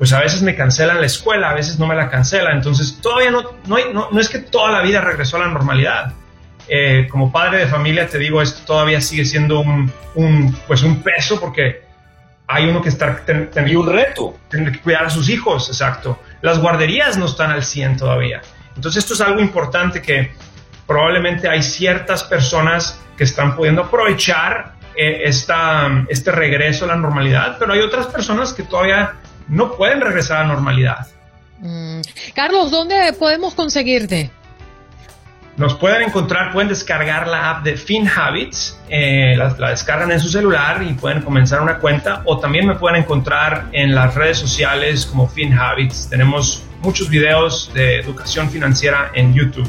pues 0.00 0.14
a 0.14 0.20
veces 0.20 0.40
me 0.40 0.56
cancelan 0.56 0.98
la 0.98 1.04
escuela, 1.04 1.50
a 1.50 1.54
veces 1.54 1.78
no 1.78 1.86
me 1.86 1.94
la 1.94 2.08
cancelan. 2.08 2.56
Entonces, 2.56 2.98
todavía 3.02 3.30
no, 3.30 3.42
no, 3.66 3.76
no, 3.92 4.08
no 4.10 4.18
es 4.18 4.30
que 4.30 4.38
toda 4.38 4.72
la 4.72 4.80
vida 4.80 5.02
regresó 5.02 5.36
a 5.36 5.40
la 5.40 5.48
normalidad. 5.48 6.14
Eh, 6.72 7.08
como 7.10 7.32
padre 7.32 7.58
de 7.58 7.66
familia, 7.66 8.06
te 8.06 8.16
digo, 8.16 8.40
esto 8.40 8.62
todavía 8.64 9.00
sigue 9.00 9.24
siendo 9.24 9.58
un, 9.58 9.92
un 10.14 10.56
pues 10.68 10.84
un 10.84 11.02
peso 11.02 11.40
porque 11.40 11.82
hay 12.46 12.68
uno 12.68 12.80
que 12.80 12.90
estar 12.90 13.24
y 13.66 13.74
un 13.74 13.92
reto. 13.92 14.38
Tener 14.48 14.72
que 14.72 14.78
cuidar 14.80 15.04
a 15.06 15.10
sus 15.10 15.28
hijos, 15.28 15.68
exacto. 15.68 16.20
Las 16.42 16.60
guarderías 16.60 17.16
no 17.16 17.26
están 17.26 17.50
al 17.50 17.64
100 17.64 17.96
todavía. 17.96 18.40
Entonces 18.76 19.02
esto 19.02 19.14
es 19.14 19.20
algo 19.20 19.40
importante 19.40 20.00
que 20.00 20.32
probablemente 20.86 21.48
hay 21.48 21.62
ciertas 21.62 22.22
personas 22.22 23.00
que 23.16 23.24
están 23.24 23.56
pudiendo 23.56 23.82
aprovechar 23.82 24.74
eh, 24.96 25.22
esta, 25.24 26.04
este 26.08 26.30
regreso 26.32 26.84
a 26.84 26.88
la 26.88 26.96
normalidad, 26.96 27.56
pero 27.58 27.72
hay 27.72 27.80
otras 27.80 28.06
personas 28.06 28.52
que 28.52 28.62
todavía 28.62 29.14
no 29.48 29.76
pueden 29.76 30.00
regresar 30.00 30.38
a 30.38 30.40
la 30.42 30.54
normalidad. 30.54 31.06
Mm. 31.58 32.00
Carlos, 32.34 32.70
¿dónde 32.70 33.12
podemos 33.18 33.54
conseguirte? 33.54 34.30
Nos 35.60 35.74
pueden 35.74 36.00
encontrar, 36.00 36.52
pueden 36.54 36.70
descargar 36.70 37.28
la 37.28 37.50
app 37.50 37.64
de 37.64 37.76
FinHabits, 37.76 38.80
eh, 38.88 39.34
la, 39.36 39.54
la, 39.58 39.68
descargan 39.68 40.10
en 40.10 40.18
su 40.18 40.30
celular 40.30 40.82
y 40.82 40.94
pueden 40.94 41.20
comenzar 41.20 41.60
una 41.60 41.76
cuenta 41.76 42.22
o 42.24 42.38
también 42.38 42.66
me 42.66 42.76
pueden 42.76 43.02
encontrar 43.02 43.66
en 43.72 43.94
las 43.94 44.14
redes 44.14 44.38
sociales 44.38 45.04
como 45.04 45.28
FinHabits. 45.28 46.08
Tenemos 46.08 46.64
muchos 46.80 47.10
videos 47.10 47.70
de 47.74 48.00
educación 48.00 48.48
financiera 48.48 49.10
en 49.12 49.34
YouTube. 49.34 49.68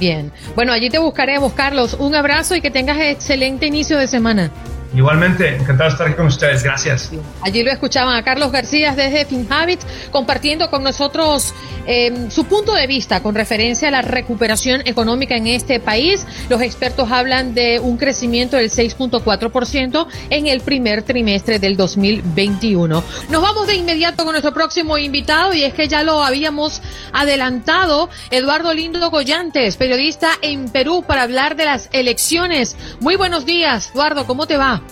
Bien, 0.00 0.32
bueno, 0.56 0.72
allí 0.72 0.90
te 0.90 0.98
buscaremos, 0.98 1.52
Carlos. 1.52 1.94
Un 1.94 2.16
abrazo 2.16 2.56
y 2.56 2.60
que 2.60 2.72
tengas 2.72 2.98
excelente 2.98 3.66
inicio 3.66 3.98
de 3.98 4.08
semana. 4.08 4.50
Igualmente, 4.94 5.54
encantado 5.54 5.84
de 5.84 5.92
estar 5.92 6.06
aquí 6.06 6.16
con 6.16 6.26
ustedes. 6.26 6.62
Gracias. 6.62 7.10
Allí 7.42 7.62
lo 7.62 7.70
escuchaban 7.70 8.16
a 8.16 8.22
Carlos 8.22 8.50
García 8.50 8.94
desde 8.94 9.24
FinHabit 9.26 9.80
compartiendo 10.10 10.70
con 10.70 10.82
nosotros 10.82 11.54
eh, 11.86 12.28
su 12.30 12.44
punto 12.44 12.74
de 12.74 12.86
vista 12.86 13.22
con 13.22 13.34
referencia 13.34 13.88
a 13.88 13.90
la 13.90 14.02
recuperación 14.02 14.82
económica 14.86 15.36
en 15.36 15.46
este 15.46 15.78
país. 15.80 16.26
Los 16.48 16.62
expertos 16.62 17.10
hablan 17.10 17.54
de 17.54 17.80
un 17.80 17.98
crecimiento 17.98 18.56
del 18.56 18.70
6.4% 18.70 20.06
en 20.30 20.46
el 20.46 20.60
primer 20.60 21.02
trimestre 21.02 21.58
del 21.58 21.76
2021. 21.76 23.04
Nos 23.30 23.42
vamos 23.42 23.66
de 23.66 23.74
inmediato 23.74 24.24
con 24.24 24.32
nuestro 24.32 24.54
próximo 24.54 24.96
invitado 24.96 25.52
y 25.52 25.64
es 25.64 25.74
que 25.74 25.88
ya 25.88 26.02
lo 26.02 26.22
habíamos 26.22 26.80
adelantado, 27.12 28.08
Eduardo 28.30 28.72
Lindo 28.72 29.10
Gollantes, 29.10 29.76
periodista 29.76 30.30
en 30.42 30.68
Perú 30.70 31.04
para 31.06 31.22
hablar 31.22 31.56
de 31.56 31.66
las 31.66 31.88
elecciones. 31.92 32.76
Muy 33.00 33.16
buenos 33.16 33.44
días, 33.44 33.90
Eduardo, 33.94 34.26
¿cómo 34.26 34.46
te 34.46 34.56
va? 34.56 34.82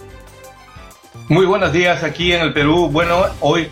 Muy 1.29 1.45
buenos 1.45 1.73
días 1.73 2.05
aquí 2.05 2.33
en 2.33 2.41
el 2.41 2.53
Perú. 2.53 2.89
Bueno, 2.89 3.25
hoy 3.41 3.69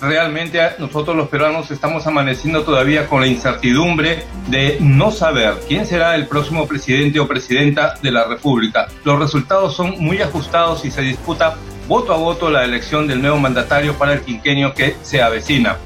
realmente 0.00 0.60
nosotros 0.80 1.16
los 1.16 1.28
peruanos 1.28 1.70
estamos 1.70 2.04
amaneciendo 2.08 2.64
todavía 2.64 3.06
con 3.06 3.20
la 3.20 3.28
incertidumbre 3.28 4.24
de 4.48 4.78
no 4.80 5.12
saber 5.12 5.54
quién 5.68 5.86
será 5.86 6.16
el 6.16 6.26
próximo 6.26 6.66
presidente 6.66 7.20
o 7.20 7.28
presidenta 7.28 7.94
de 8.02 8.10
la 8.10 8.24
República. 8.24 8.88
Los 9.04 9.20
resultados 9.20 9.76
son 9.76 9.94
muy 10.00 10.20
ajustados 10.20 10.84
y 10.84 10.90
se 10.90 11.02
disputa 11.02 11.54
voto 11.86 12.12
a 12.12 12.16
voto 12.16 12.50
la 12.50 12.64
elección 12.64 13.06
del 13.06 13.22
nuevo 13.22 13.38
mandatario 13.38 13.94
para 13.94 14.14
el 14.14 14.22
quinquenio 14.22 14.74
que 14.74 14.96
se 15.02 15.22
avecina. 15.22 15.76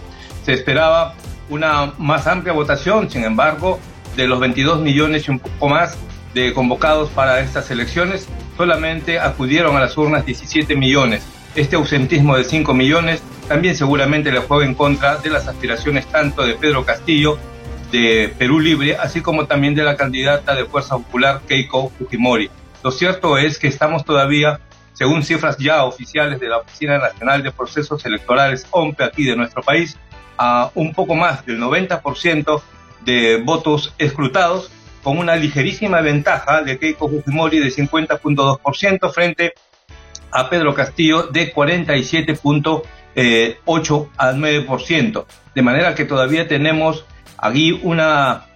Se 0.43 0.55
esperaba 0.55 1.13
una 1.51 1.93
más 1.99 2.27
amplia 2.27 2.55
votación, 2.55 3.11
sin 3.11 3.25
embargo, 3.25 3.79
de 4.17 4.27
los 4.27 4.41
22 4.41 4.81
millones 4.81 5.29
y 5.29 5.33
un 5.33 5.39
poco 5.39 5.69
más 5.69 5.99
de 6.33 6.55
convocados 6.55 7.11
para 7.11 7.41
estas 7.41 7.71
elecciones, 7.71 8.27
solamente 8.61 9.19
acudieron 9.19 9.75
a 9.79 9.81
las 9.81 9.97
urnas 9.97 10.27
17 10.27 10.77
millones. 10.77 11.27
Este 11.55 11.77
ausentismo 11.77 12.37
de 12.37 12.45
5 12.45 12.75
millones 12.75 13.23
también 13.49 13.75
seguramente 13.75 14.31
le 14.31 14.41
juega 14.41 14.67
en 14.67 14.75
contra 14.75 15.17
de 15.17 15.31
las 15.31 15.49
aspiraciones 15.49 16.05
tanto 16.09 16.43
de 16.43 16.57
Pedro 16.57 16.85
Castillo, 16.85 17.39
de 17.91 18.35
Perú 18.37 18.61
Libre, 18.61 18.99
así 18.99 19.23
como 19.23 19.47
también 19.47 19.75
de 19.75 19.83
la 19.83 19.97
candidata 19.97 20.55
de 20.55 20.67
Fuerza 20.67 20.99
Popular, 20.99 21.41
Keiko 21.49 21.91
Fujimori. 21.99 22.51
Lo 22.85 22.91
cierto 22.91 23.39
es 23.39 23.59
que 23.59 23.69
estamos 23.69 24.05
todavía, 24.05 24.61
según 24.93 25.23
cifras 25.23 25.57
ya 25.57 25.85
oficiales 25.85 26.39
de 26.39 26.49
la 26.51 26.59
Oficina 26.59 26.99
Nacional 26.99 27.43
de 27.43 27.53
Procesos 27.53 28.05
Electorales, 28.05 28.67
OMPE, 28.73 29.05
aquí 29.05 29.25
de 29.25 29.37
nuestro 29.37 29.63
país, 29.63 29.97
a 30.37 30.71
un 30.75 30.93
poco 30.93 31.15
más 31.15 31.47
del 31.47 31.59
90% 31.59 32.61
de 33.07 33.41
votos 33.43 33.95
escrutados 33.97 34.71
con 35.03 35.19
una 35.19 35.37
ligerísima 35.37 36.01
ventaja 36.01 36.63
de 36.63 36.79
Keiko 36.79 37.09
Fujimori 37.09 37.59
de 37.59 37.69
50.2% 37.69 39.13
frente 39.13 39.55
a 40.31 40.49
Pedro 40.49 40.75
Castillo 40.75 41.25
de 41.25 41.53
47.8 41.53 44.09
al 44.17 44.37
9%. 44.37 45.25
De 45.55 45.63
manera 45.63 45.95
que 45.95 46.05
todavía 46.05 46.49
tenemos 46.49 47.05
aquí 47.39 47.79
una 47.83 48.47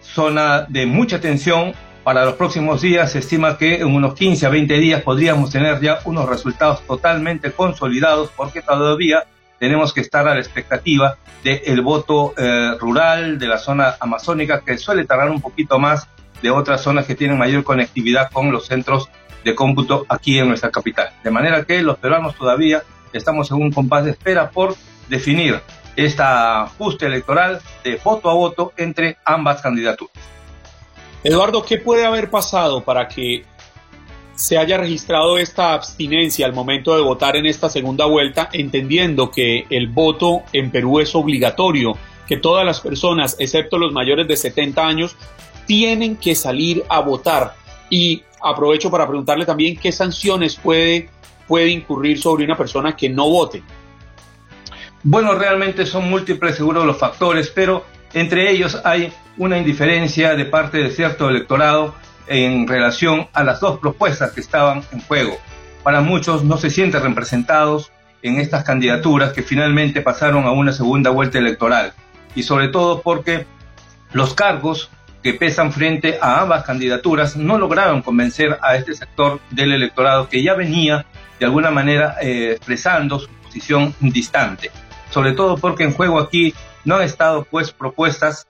zona 0.00 0.66
de 0.68 0.86
mucha 0.86 1.20
tensión. 1.20 1.74
Para 2.04 2.24
los 2.26 2.34
próximos 2.34 2.82
días 2.82 3.12
se 3.12 3.20
estima 3.20 3.56
que 3.56 3.76
en 3.76 3.86
unos 3.86 4.12
15 4.14 4.44
a 4.46 4.50
20 4.50 4.74
días 4.74 5.00
podríamos 5.02 5.50
tener 5.50 5.80
ya 5.80 6.00
unos 6.04 6.28
resultados 6.28 6.82
totalmente 6.86 7.52
consolidados 7.52 8.30
porque 8.36 8.60
todavía 8.60 9.24
tenemos 9.58 9.92
que 9.92 10.00
estar 10.00 10.26
a 10.28 10.34
la 10.34 10.40
expectativa 10.40 11.16
del 11.42 11.82
voto 11.82 12.34
eh, 12.36 12.72
rural 12.78 13.38
de 13.38 13.46
la 13.46 13.58
zona 13.58 13.96
amazónica, 14.00 14.60
que 14.60 14.78
suele 14.78 15.04
tardar 15.04 15.30
un 15.30 15.40
poquito 15.40 15.78
más 15.78 16.08
de 16.42 16.50
otras 16.50 16.82
zonas 16.82 17.06
que 17.06 17.14
tienen 17.14 17.38
mayor 17.38 17.64
conectividad 17.64 18.30
con 18.30 18.50
los 18.50 18.66
centros 18.66 19.08
de 19.44 19.54
cómputo 19.54 20.06
aquí 20.08 20.38
en 20.38 20.48
nuestra 20.48 20.70
capital. 20.70 21.10
De 21.22 21.30
manera 21.30 21.64
que 21.64 21.82
los 21.82 21.98
peruanos 21.98 22.34
todavía 22.34 22.82
estamos 23.12 23.50
en 23.50 23.58
un 23.58 23.72
compás 23.72 24.04
de 24.04 24.12
espera 24.12 24.50
por 24.50 24.74
definir 25.08 25.60
esta 25.96 26.62
ajuste 26.62 27.06
electoral 27.06 27.60
de 27.84 28.00
voto 28.02 28.30
a 28.30 28.34
voto 28.34 28.72
entre 28.76 29.18
ambas 29.24 29.60
candidaturas. 29.60 30.14
Eduardo, 31.22 31.64
¿qué 31.64 31.78
puede 31.78 32.04
haber 32.04 32.30
pasado 32.30 32.82
para 32.82 33.08
que 33.08 33.44
se 34.34 34.58
haya 34.58 34.78
registrado 34.78 35.38
esta 35.38 35.74
abstinencia 35.74 36.46
al 36.46 36.52
momento 36.52 36.94
de 36.96 37.02
votar 37.02 37.36
en 37.36 37.46
esta 37.46 37.70
segunda 37.70 38.06
vuelta, 38.06 38.48
entendiendo 38.52 39.30
que 39.30 39.66
el 39.70 39.88
voto 39.88 40.42
en 40.52 40.70
Perú 40.70 41.00
es 41.00 41.14
obligatorio, 41.14 41.96
que 42.26 42.36
todas 42.36 42.64
las 42.64 42.80
personas, 42.80 43.36
excepto 43.38 43.78
los 43.78 43.92
mayores 43.92 44.26
de 44.26 44.36
70 44.36 44.86
años, 44.86 45.16
tienen 45.66 46.16
que 46.16 46.34
salir 46.34 46.84
a 46.88 47.00
votar. 47.00 47.54
Y 47.90 48.22
aprovecho 48.42 48.90
para 48.90 49.06
preguntarle 49.06 49.46
también 49.46 49.76
qué 49.76 49.92
sanciones 49.92 50.56
puede, 50.56 51.08
puede 51.46 51.68
incurrir 51.68 52.20
sobre 52.20 52.44
una 52.44 52.56
persona 52.56 52.96
que 52.96 53.08
no 53.08 53.28
vote. 53.28 53.62
Bueno, 55.02 55.34
realmente 55.34 55.86
son 55.86 56.08
múltiples 56.08 56.56
seguro 56.56 56.84
los 56.84 56.98
factores, 56.98 57.52
pero 57.54 57.84
entre 58.14 58.50
ellos 58.50 58.80
hay 58.84 59.12
una 59.36 59.58
indiferencia 59.58 60.34
de 60.34 60.44
parte 60.46 60.78
de 60.78 60.90
cierto 60.90 61.28
electorado 61.28 61.94
en 62.26 62.66
relación 62.66 63.28
a 63.32 63.44
las 63.44 63.60
dos 63.60 63.78
propuestas 63.78 64.32
que 64.32 64.40
estaban 64.40 64.82
en 64.92 65.00
juego. 65.00 65.36
Para 65.82 66.00
muchos 66.00 66.44
no 66.44 66.56
se 66.56 66.70
sienten 66.70 67.02
representados 67.02 67.92
en 68.22 68.40
estas 68.40 68.64
candidaturas 68.64 69.32
que 69.32 69.42
finalmente 69.42 70.00
pasaron 70.00 70.44
a 70.46 70.52
una 70.52 70.72
segunda 70.72 71.10
vuelta 71.10 71.38
electoral 71.38 71.92
y 72.34 72.42
sobre 72.42 72.68
todo 72.68 73.02
porque 73.02 73.46
los 74.12 74.34
cargos 74.34 74.90
que 75.22 75.34
pesan 75.34 75.72
frente 75.72 76.18
a 76.20 76.40
ambas 76.40 76.64
candidaturas 76.64 77.36
no 77.36 77.58
lograron 77.58 78.02
convencer 78.02 78.58
a 78.62 78.76
este 78.76 78.94
sector 78.94 79.40
del 79.50 79.72
electorado 79.72 80.28
que 80.28 80.42
ya 80.42 80.54
venía 80.54 81.06
de 81.38 81.46
alguna 81.46 81.70
manera 81.70 82.16
eh, 82.20 82.52
expresando 82.52 83.18
su 83.18 83.28
posición 83.28 83.94
distante. 84.00 84.70
Sobre 85.10 85.32
todo 85.32 85.56
porque 85.56 85.84
en 85.84 85.92
juego 85.92 86.18
aquí 86.18 86.54
no 86.84 86.96
han 86.96 87.02
estado 87.02 87.46
pues 87.50 87.72
propuestas 87.72 88.46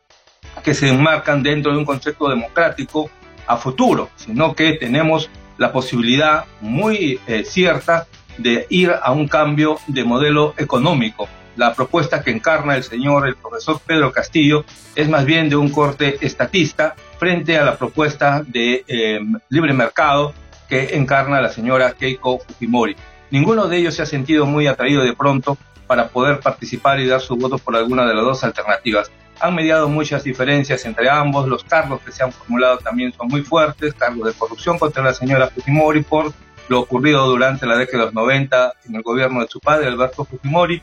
que 0.63 0.75
se 0.75 0.89
enmarcan 0.89 1.43
dentro 1.43 1.73
de 1.73 1.79
un 1.79 1.85
concepto 1.85 2.29
democrático 2.29 3.11
a 3.47 3.57
futuro, 3.57 4.11
sino 4.17 4.55
que 4.55 4.73
tenemos 4.73 5.31
la 5.59 5.73
posibilidad 5.73 6.45
muy 6.61 7.21
eh, 7.27 7.45
cierta 7.45 8.07
de 8.39 8.67
ir 8.69 8.93
a 9.01 9.13
un 9.13 9.29
cambio 9.29 9.79
de 9.87 10.05
modelo 10.05 10.55
económico. 10.57 11.29
La 11.57 11.73
propuesta 11.75 12.23
que 12.23 12.33
encarna 12.33 12.77
el 12.77 12.83
señor, 12.83 13.29
el 13.29 13.37
profesor 13.37 13.81
Pedro 13.87 14.11
Castillo, 14.11 14.65
es 14.97 15.09
más 15.09 15.25
bien 15.25 15.49
de 15.49 15.57
un 15.57 15.71
corte 15.71 16.19
estatista 16.21 16.97
frente 17.19 17.57
a 17.57 17.65
la 17.65 17.77
propuesta 17.77 18.43
de 18.45 18.85
eh, 18.89 19.21
libre 19.49 19.73
mercado 19.73 20.35
que 20.69 20.97
encarna 20.97 21.41
la 21.41 21.51
señora 21.51 21.93
Keiko 21.93 22.41
Fujimori. 22.41 22.97
Ninguno 23.31 23.69
de 23.69 23.79
ellos 23.79 23.95
se 23.95 24.03
ha 24.03 24.07
sentido 24.07 24.47
muy 24.47 24.67
atraído 24.67 25.05
de 25.05 25.15
pronto 25.15 25.57
para 25.87 26.09
poder 26.09 26.41
participar 26.41 26.99
y 27.01 27.07
dar 27.07 27.21
su 27.21 27.37
voto 27.37 27.59
por 27.59 27.77
alguna 27.77 28.07
de 28.07 28.15
las 28.15 28.25
dos 28.25 28.45
alternativas 28.45 29.11
han 29.41 29.55
mediado 29.55 29.89
muchas 29.89 30.25
diferencias 30.25 30.85
entre 30.85 31.09
ambos, 31.09 31.49
los 31.49 31.65
cargos 31.65 32.01
que 32.03 32.13
se 32.13 32.23
han 32.23 32.33
formulado 32.33 32.79
también 32.79 33.13
son 33.13 33.29
muy 33.29 33.43
fuertes, 33.43 33.95
cargos 33.95 34.27
de 34.27 34.33
corrupción 34.35 34.79
contra 34.79 35.03
la 35.03 35.15
señora 35.15 35.49
Fujimori 35.49 36.03
por 36.03 36.33
lo 36.69 36.81
ocurrido 36.81 37.27
durante 37.27 37.67
la 37.67 37.77
década 37.77 37.99
de 37.99 38.05
los 38.07 38.15
90 38.15 38.73
en 38.87 38.95
el 38.97 39.03
gobierno 39.03 39.41
de 39.41 39.49
su 39.49 39.61
padre, 39.61 39.87
Alberto 39.87 40.25
Fujimori, 40.25 40.83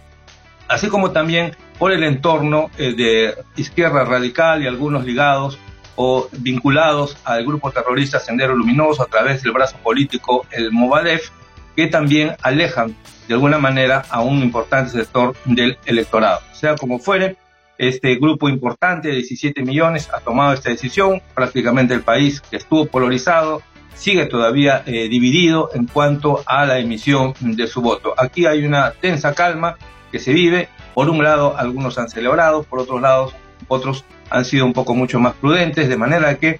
así 0.67 0.87
como 0.87 1.11
también 1.11 1.55
por 1.79 1.91
el 1.91 2.03
entorno 2.03 2.69
eh, 2.77 2.93
de 2.93 3.35
izquierda 3.55 4.03
radical 4.03 4.61
y 4.61 4.67
algunos 4.67 5.05
ligados 5.05 5.57
o 5.95 6.29
vinculados 6.31 7.17
al 7.25 7.45
grupo 7.45 7.71
terrorista 7.71 8.19
Sendero 8.19 8.55
Luminoso 8.55 9.03
a 9.03 9.07
través 9.07 9.43
del 9.43 9.51
brazo 9.51 9.77
político 9.83 10.45
el 10.51 10.71
Movadef, 10.71 11.29
que 11.75 11.87
también 11.87 12.35
alejan 12.41 12.95
de 13.27 13.33
alguna 13.33 13.57
manera 13.57 14.03
a 14.09 14.21
un 14.21 14.41
importante 14.41 14.91
sector 14.91 15.35
del 15.45 15.77
electorado. 15.85 16.41
Sea 16.53 16.75
como 16.75 16.99
fuere, 16.99 17.37
este 17.77 18.15
grupo 18.15 18.49
importante 18.49 19.09
de 19.09 19.15
17 19.15 19.63
millones 19.63 20.09
ha 20.13 20.19
tomado 20.19 20.53
esta 20.53 20.69
decisión. 20.69 21.21
Prácticamente 21.33 21.93
el 21.93 22.01
país 22.01 22.41
que 22.41 22.57
estuvo 22.57 22.85
polarizado 22.85 23.61
sigue 23.95 24.25
todavía 24.25 24.83
eh, 24.85 25.07
dividido 25.09 25.69
en 25.73 25.87
cuanto 25.87 26.43
a 26.45 26.65
la 26.65 26.79
emisión 26.79 27.33
de 27.39 27.67
su 27.67 27.81
voto. 27.81 28.13
Aquí 28.17 28.45
hay 28.45 28.65
una 28.65 28.91
tensa 28.91 29.33
calma 29.33 29.77
que 30.11 30.19
se 30.19 30.33
vive. 30.33 30.69
Por 30.93 31.09
un 31.09 31.23
lado, 31.23 31.55
algunos 31.57 31.97
han 31.97 32.09
celebrado, 32.09 32.63
por 32.63 32.79
otros 32.79 33.01
lados, 33.01 33.33
otros 33.67 34.05
han 34.29 34.45
sido 34.45 34.65
un 34.65 34.73
poco 34.73 34.93
mucho 34.93 35.19
más 35.19 35.35
prudentes, 35.35 35.87
de 35.87 35.97
manera 35.97 36.37
que 36.37 36.59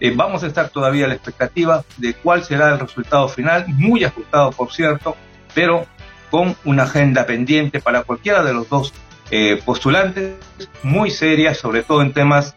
eh, 0.00 0.12
vamos 0.14 0.42
a 0.42 0.46
estar 0.46 0.70
todavía 0.70 1.04
a 1.04 1.08
la 1.08 1.14
expectativa 1.14 1.84
de 1.98 2.14
cuál 2.14 2.42
será 2.42 2.72
el 2.72 2.80
resultado 2.80 3.28
final, 3.28 3.66
muy 3.68 4.04
ajustado 4.04 4.50
por 4.50 4.72
cierto, 4.72 5.16
pero 5.54 5.86
con 6.30 6.56
una 6.64 6.84
agenda 6.84 7.26
pendiente 7.26 7.80
para 7.80 8.02
cualquiera 8.04 8.42
de 8.42 8.54
los 8.54 8.68
dos 8.68 8.94
eh, 9.30 9.60
postulantes, 9.64 10.34
muy 10.82 11.10
seria, 11.10 11.54
sobre 11.54 11.82
todo 11.82 12.02
en 12.02 12.12
temas 12.12 12.56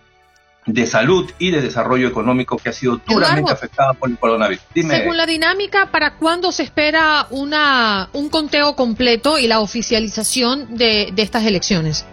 de 0.66 0.88
salud 0.88 1.30
y 1.40 1.52
de 1.52 1.62
desarrollo 1.62 2.08
económico 2.08 2.58
que 2.58 2.70
ha 2.70 2.74
sido 2.74 3.00
duramente 3.06 3.52
afectada 3.52 3.94
por 3.94 4.10
el 4.10 4.18
coronavirus. 4.18 4.64
Según 4.74 5.18
la 5.18 5.26
dinámica, 5.26 5.92
¿para 5.92 6.16
cuándo 6.16 6.52
se 6.52 6.64
espera 6.64 7.28
una, 7.32 8.10
un 8.14 8.30
conteo 8.30 8.76
completo 8.76 9.38
y 9.38 9.48
la 9.48 9.60
oficialización 9.60 10.78
de, 10.78 11.10
de 11.14 11.22
estas 11.22 11.46
elecciones? 11.46 12.06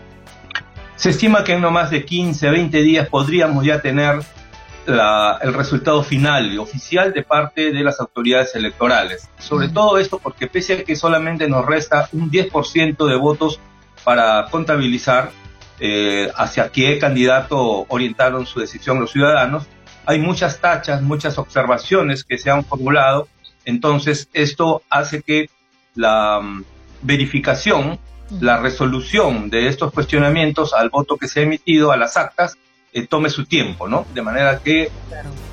Se 0.97 1.11
estima 1.11 1.45
que 1.45 1.53
en 1.53 1.63
no 1.63 1.71
más 1.71 1.91
de 1.91 2.05
15, 2.05 2.51
20 2.51 2.83
días 2.83 3.09
podríamos 3.09 3.65
ya 3.65 3.81
tener 3.81 4.21
el 4.87 5.55
resultado 5.55 6.03
final 6.03 6.53
y 6.53 6.59
oficial 6.59 7.13
de 7.13 7.23
parte 7.23 7.71
de 7.73 7.83
las 7.83 8.01
autoridades 8.01 8.55
electorales. 8.55 9.29
Sobre 9.39 9.69
todo 9.69 9.99
esto 9.99 10.19
porque 10.19 10.47
pese 10.47 10.73
a 10.75 10.85
que 10.85 10.97
solamente 10.97 11.49
nos 11.49 11.65
resta 11.65 12.09
un 12.13 12.31
10% 12.31 13.09
de 13.09 13.17
votos 13.17 13.61
para 14.05 14.47
contabilizar 14.51 15.31
eh, 15.79 16.31
hacia 16.37 16.71
qué 16.71 16.99
candidato 16.99 17.87
orientaron 17.89 18.47
su 18.47 18.61
decisión 18.61 19.01
los 19.01 19.13
ciudadanos, 19.13 19.67
hay 20.07 20.19
muchas 20.19 20.61
tachas, 20.61 21.03
muchas 21.03 21.39
observaciones 21.39 22.25
que 22.25 22.39
se 22.39 22.51
han 22.51 22.65
formulado, 22.65 23.29
entonces 23.65 24.29
esto 24.33 24.83
hace 24.91 25.23
que 25.23 25.49
la 25.95 26.41
mm, 26.41 26.65
verificación, 27.03 27.99
la 28.41 28.59
resolución 28.59 29.51
de 29.51 29.69
estos 29.69 29.93
cuestionamientos 29.93 30.75
al 30.75 30.91
voto 30.91 31.17
que 31.17 31.29
se 31.29 31.41
ha 31.41 31.43
emitido, 31.43 31.93
a 31.93 31.97
las 31.97 32.17
actas, 32.17 32.57
eh, 32.93 33.07
tome 33.07 33.31
su 33.31 33.45
tiempo, 33.45 33.87
¿no? 33.87 34.07
De 34.15 34.23
manera 34.23 34.59
que 34.59 34.91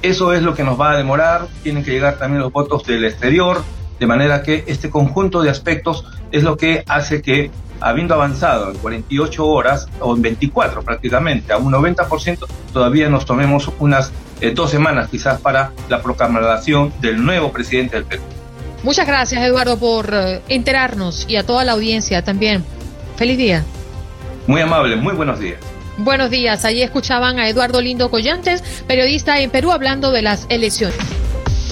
eso 0.02 0.34
es 0.34 0.42
lo 0.42 0.56
que 0.56 0.64
nos 0.64 0.80
va 0.80 0.92
a 0.92 0.98
demorar, 0.98 1.48
tienen 1.62 1.84
que 1.84 1.92
llegar 1.92 2.18
también 2.18 2.42
los 2.42 2.52
votos 2.52 2.84
del 2.86 3.06
exterior, 3.06 3.64
de 4.00 4.08
manera 4.08 4.42
que 4.44 4.64
este 4.68 4.90
conjunto 4.90 5.42
de 5.42 5.50
aspectos 5.50 6.06
es 6.32 6.44
lo 6.44 6.58
que 6.58 6.84
hace 6.88 7.22
que, 7.22 7.52
habiendo 7.82 8.14
avanzado 8.14 8.72
en 8.72 8.78
48 8.78 9.46
horas, 9.46 9.88
o 10.00 10.16
en 10.16 10.22
24 10.22 10.82
prácticamente, 10.82 11.54
a 11.54 11.58
un 11.58 11.72
90%, 11.72 12.46
todavía 12.74 13.10
nos 13.10 13.26
tomemos 13.26 13.72
unas 13.80 14.12
eh, 14.42 14.52
dos 14.52 14.70
semanas 14.70 15.10
quizás 15.10 15.42
para 15.42 15.72
la 15.90 16.02
proclamación 16.02 16.94
del 17.02 17.24
nuevo 17.24 17.52
presidente 17.52 17.96
del 17.96 18.06
Perú. 18.06 18.24
Muchas 18.84 19.08
gracias, 19.08 19.42
Eduardo, 19.44 19.78
por 19.78 20.14
eh, 20.14 20.42
enterarnos 20.48 21.26
y 21.28 21.36
a 21.36 21.46
toda 21.46 21.64
la 21.64 21.74
audiencia 21.74 22.24
también. 22.24 22.64
Feliz 23.16 23.38
día. 23.38 23.66
Muy 24.46 24.62
amable, 24.62 24.96
muy 24.96 25.14
buenos 25.14 25.40
días. 25.40 25.60
Buenos 25.98 26.30
días. 26.30 26.64
Allí 26.64 26.84
escuchaban 26.84 27.40
a 27.40 27.50
Eduardo 27.50 27.82
Lindo 27.82 28.12
Collantes, 28.12 28.62
periodista 28.88 29.40
en 29.40 29.50
Perú, 29.50 29.72
hablando 29.72 30.12
de 30.12 30.22
las 30.22 30.46
elecciones. 30.50 30.98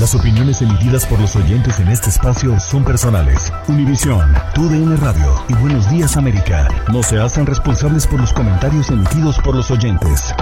Las 0.00 0.14
opiniones 0.14 0.62
emitidas 0.62 1.04
por 1.04 1.20
los 1.20 1.36
oyentes 1.36 1.78
en 1.78 1.88
este 1.88 2.08
espacio 2.08 2.58
son 2.58 2.82
personales. 2.86 3.52
Univisión, 3.68 4.32
TUDN 4.54 4.96
Radio 4.96 5.44
y 5.46 5.52
Buenos 5.52 5.90
Días 5.90 6.16
América 6.16 6.68
no 6.90 7.02
se 7.02 7.18
hacen 7.18 7.44
responsables 7.44 8.06
por 8.06 8.18
los 8.18 8.32
comentarios 8.32 8.88
emitidos 8.88 9.38
por 9.40 9.54
los 9.54 9.70
oyentes. 9.70 10.34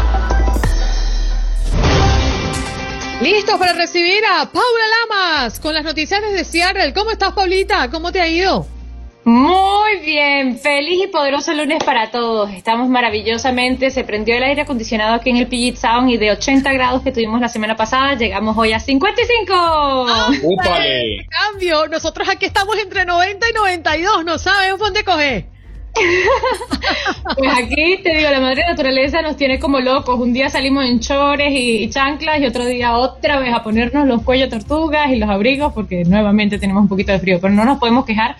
Listos 3.20 3.58
para 3.58 3.72
recibir 3.72 4.22
a 4.26 4.48
Paula 4.48 4.84
Lamas 5.10 5.58
con 5.58 5.74
las 5.74 5.82
noticias 5.82 6.20
desde 6.22 6.44
Seattle. 6.44 6.94
¿Cómo 6.94 7.10
estás, 7.10 7.32
Paulita? 7.32 7.90
¿Cómo 7.90 8.12
te 8.12 8.20
ha 8.20 8.28
ido? 8.28 8.64
Muy 9.24 9.87
bien, 10.08 10.58
feliz 10.58 11.04
y 11.04 11.06
poderoso 11.08 11.52
lunes 11.52 11.84
para 11.84 12.10
todos. 12.10 12.50
Estamos 12.52 12.88
maravillosamente, 12.88 13.90
se 13.90 14.04
prendió 14.04 14.36
el 14.36 14.42
aire 14.42 14.62
acondicionado 14.62 15.14
aquí 15.14 15.28
en 15.28 15.36
el 15.36 15.46
Puget 15.46 15.76
Sound 15.76 16.08
y 16.08 16.16
de 16.16 16.30
80 16.30 16.72
grados 16.72 17.02
que 17.02 17.12
tuvimos 17.12 17.42
la 17.42 17.48
semana 17.48 17.76
pasada, 17.76 18.14
llegamos 18.14 18.56
hoy 18.56 18.72
a 18.72 18.80
55. 18.80 20.06
¡Upale! 20.44 21.26
Cambio, 21.28 21.88
nosotros 21.88 22.26
aquí 22.26 22.46
estamos 22.46 22.78
entre 22.78 23.04
90 23.04 23.50
y 23.50 23.52
92, 23.52 24.24
no 24.24 24.38
sabemos 24.38 24.78
dónde 24.78 25.04
coger. 25.04 25.44
pues 27.36 27.50
aquí 27.58 28.00
te 28.02 28.16
digo, 28.16 28.30
la 28.30 28.40
madre 28.40 28.62
naturaleza 28.66 29.20
nos 29.20 29.36
tiene 29.36 29.58
como 29.58 29.78
locos. 29.80 30.18
Un 30.18 30.32
día 30.32 30.48
salimos 30.48 30.86
en 30.86 31.00
chores 31.00 31.52
y, 31.52 31.90
chanclas 31.90 32.40
y 32.40 32.46
otro 32.46 32.64
día 32.64 32.96
otra 32.96 33.38
vez 33.40 33.52
a 33.52 33.62
ponernos 33.62 34.06
los 34.06 34.22
cuellos 34.22 34.48
tortugas 34.48 35.10
y 35.10 35.16
los 35.16 35.28
abrigos 35.28 35.74
porque 35.74 36.04
nuevamente 36.04 36.58
tenemos 36.58 36.82
un 36.82 36.88
poquito 36.88 37.12
de 37.12 37.18
frío, 37.18 37.40
pero 37.42 37.52
no 37.52 37.66
nos 37.66 37.78
podemos 37.78 38.06
quejar 38.06 38.36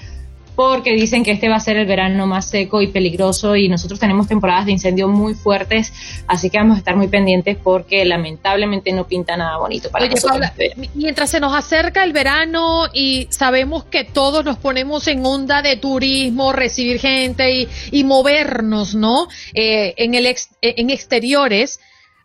porque 0.59 0.93
dicen 0.93 1.23
que 1.23 1.31
este 1.31 1.49
va 1.49 1.55
a 1.55 1.61
ser 1.61 1.77
el 1.77 1.87
verano 1.87 2.27
más 2.27 2.51
seco 2.51 2.83
y 2.83 2.89
peligroso 2.89 3.55
y 3.55 3.69
nosotros 3.69 4.01
tenemos 4.01 4.27
temporadas 4.27 4.67
de 4.67 4.73
incendio 4.73 5.07
muy 5.07 5.35
fuertes, 5.35 5.93
así 6.27 6.51
que 6.51 6.59
vamos 6.59 6.75
a 6.75 6.79
estar 6.79 6.97
muy 6.97 7.07
pendientes 7.07 7.57
porque 7.63 8.05
lamentablemente 8.05 8.91
no 8.93 9.07
pinta 9.07 9.37
nada 9.37 9.57
bonito 9.59 9.89
para 9.89 10.09
nosotros. 10.09 10.51
mientras 10.95 11.31
se 11.31 11.39
nos 11.39 11.55
acerca 11.55 12.03
el 12.03 12.13
verano 12.13 12.87
y 12.93 13.29
sabemos 13.31 13.85
que 13.85 14.03
todos 14.03 14.45
nos 14.45 14.59
ponemos 14.59 15.07
en 15.07 15.25
onda 15.25 15.63
de 15.63 15.77
turismo, 15.77 16.53
recibir 16.53 16.99
gente 16.99 17.69
y, 17.93 18.03
movernos, 18.03 18.97
¿no? 18.97 19.29
Eh, 19.55 19.95
en, 19.97 20.15
el 20.15 20.27
en 20.61 20.91
exteriores, 20.91 21.79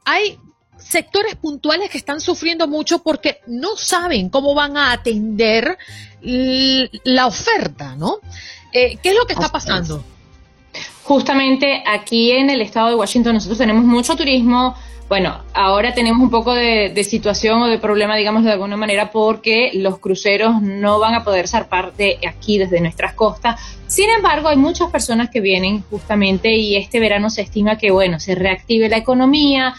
hay 0.05 0.39
sectores 0.93 1.35
puntuales 1.35 1.89
que 1.89 1.97
están 1.97 2.21
sufriendo 2.21 2.67
mucho 2.67 2.99
porque 2.99 3.39
no 3.47 3.75
saben 3.75 4.29
cómo 4.29 4.53
van 4.53 4.77
a 4.77 4.91
atender 4.91 5.75
la 6.21 7.25
oferta, 7.25 7.95
¿no? 7.95 8.17
Eh, 8.71 8.97
¿Qué 9.01 9.09
es 9.09 9.15
lo 9.15 9.25
que 9.25 9.33
está 9.33 9.49
pasando? 9.49 10.03
Justamente 11.03 11.83
aquí 11.87 12.31
en 12.31 12.51
el 12.51 12.61
estado 12.61 12.89
de 12.89 12.95
Washington 12.95 13.33
nosotros 13.33 13.57
tenemos 13.57 13.83
mucho 13.83 14.15
turismo. 14.15 14.75
Bueno, 15.09 15.43
ahora 15.55 15.95
tenemos 15.95 16.21
un 16.21 16.29
poco 16.29 16.53
de, 16.53 17.03
situación 17.03 17.63
o 17.63 17.67
de 17.67 17.79
problema, 17.79 18.15
digamos, 18.15 18.43
de 18.43 18.51
alguna 18.51 18.77
manera, 18.77 19.11
porque 19.11 19.71
los 19.73 19.97
cruceros 19.97 20.61
no 20.61 20.99
van 20.99 21.15
a 21.15 21.23
poder 21.23 21.47
zarpar 21.47 21.93
de 21.95 22.19
aquí 22.27 22.59
desde 22.59 22.79
nuestras 22.81 23.13
costas. 23.15 23.59
Sin 23.87 24.09
embargo, 24.11 24.47
hay 24.47 24.57
muchas 24.57 24.91
personas 24.91 25.31
que 25.31 25.41
vienen 25.41 25.83
justamente 25.89 26.55
y 26.55 26.75
este 26.77 26.99
verano 26.99 27.31
se 27.31 27.41
estima 27.41 27.79
que, 27.79 27.89
bueno, 27.91 28.19
se 28.19 28.35
reactive 28.35 28.89
la 28.89 28.97
economía, 28.97 29.75